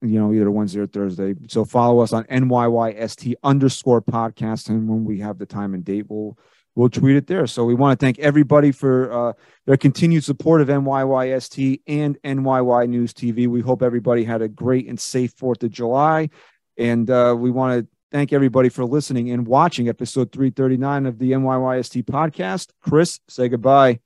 you 0.01 0.19
know, 0.19 0.31
either 0.33 0.51
Wednesday 0.51 0.81
or 0.81 0.87
Thursday. 0.87 1.33
So 1.47 1.65
follow 1.65 1.99
us 1.99 2.13
on 2.13 2.25
NYYST 2.25 3.35
underscore 3.43 4.01
podcast, 4.01 4.69
and 4.69 4.87
when 4.87 5.03
we 5.05 5.19
have 5.19 5.39
the 5.39 5.45
time 5.45 5.73
and 5.73 5.83
date, 5.83 6.05
we'll 6.09 6.37
we'll 6.75 6.89
tweet 6.89 7.15
it 7.15 7.27
there. 7.27 7.47
So 7.47 7.65
we 7.65 7.73
want 7.73 7.99
to 7.99 8.03
thank 8.03 8.19
everybody 8.19 8.71
for 8.71 9.29
uh, 9.29 9.33
their 9.65 9.77
continued 9.77 10.23
support 10.23 10.61
of 10.61 10.67
NYYST 10.67 11.81
and 11.87 12.21
NYY 12.23 12.89
News 12.89 13.13
TV. 13.13 13.47
We 13.47 13.61
hope 13.61 13.81
everybody 13.81 14.23
had 14.23 14.41
a 14.41 14.47
great 14.47 14.87
and 14.87 14.99
safe 14.99 15.33
Fourth 15.37 15.63
of 15.63 15.71
July, 15.71 16.29
and 16.77 17.09
uh, 17.09 17.35
we 17.37 17.51
want 17.51 17.79
to 17.79 17.87
thank 18.11 18.31
everybody 18.31 18.69
for 18.69 18.85
listening 18.85 19.31
and 19.31 19.47
watching 19.47 19.89
episode 19.89 20.31
339 20.31 21.05
of 21.07 21.19
the 21.19 21.31
NYYST 21.31 22.03
podcast. 22.03 22.69
Chris, 22.81 23.19
say 23.27 23.49
goodbye. 23.49 23.99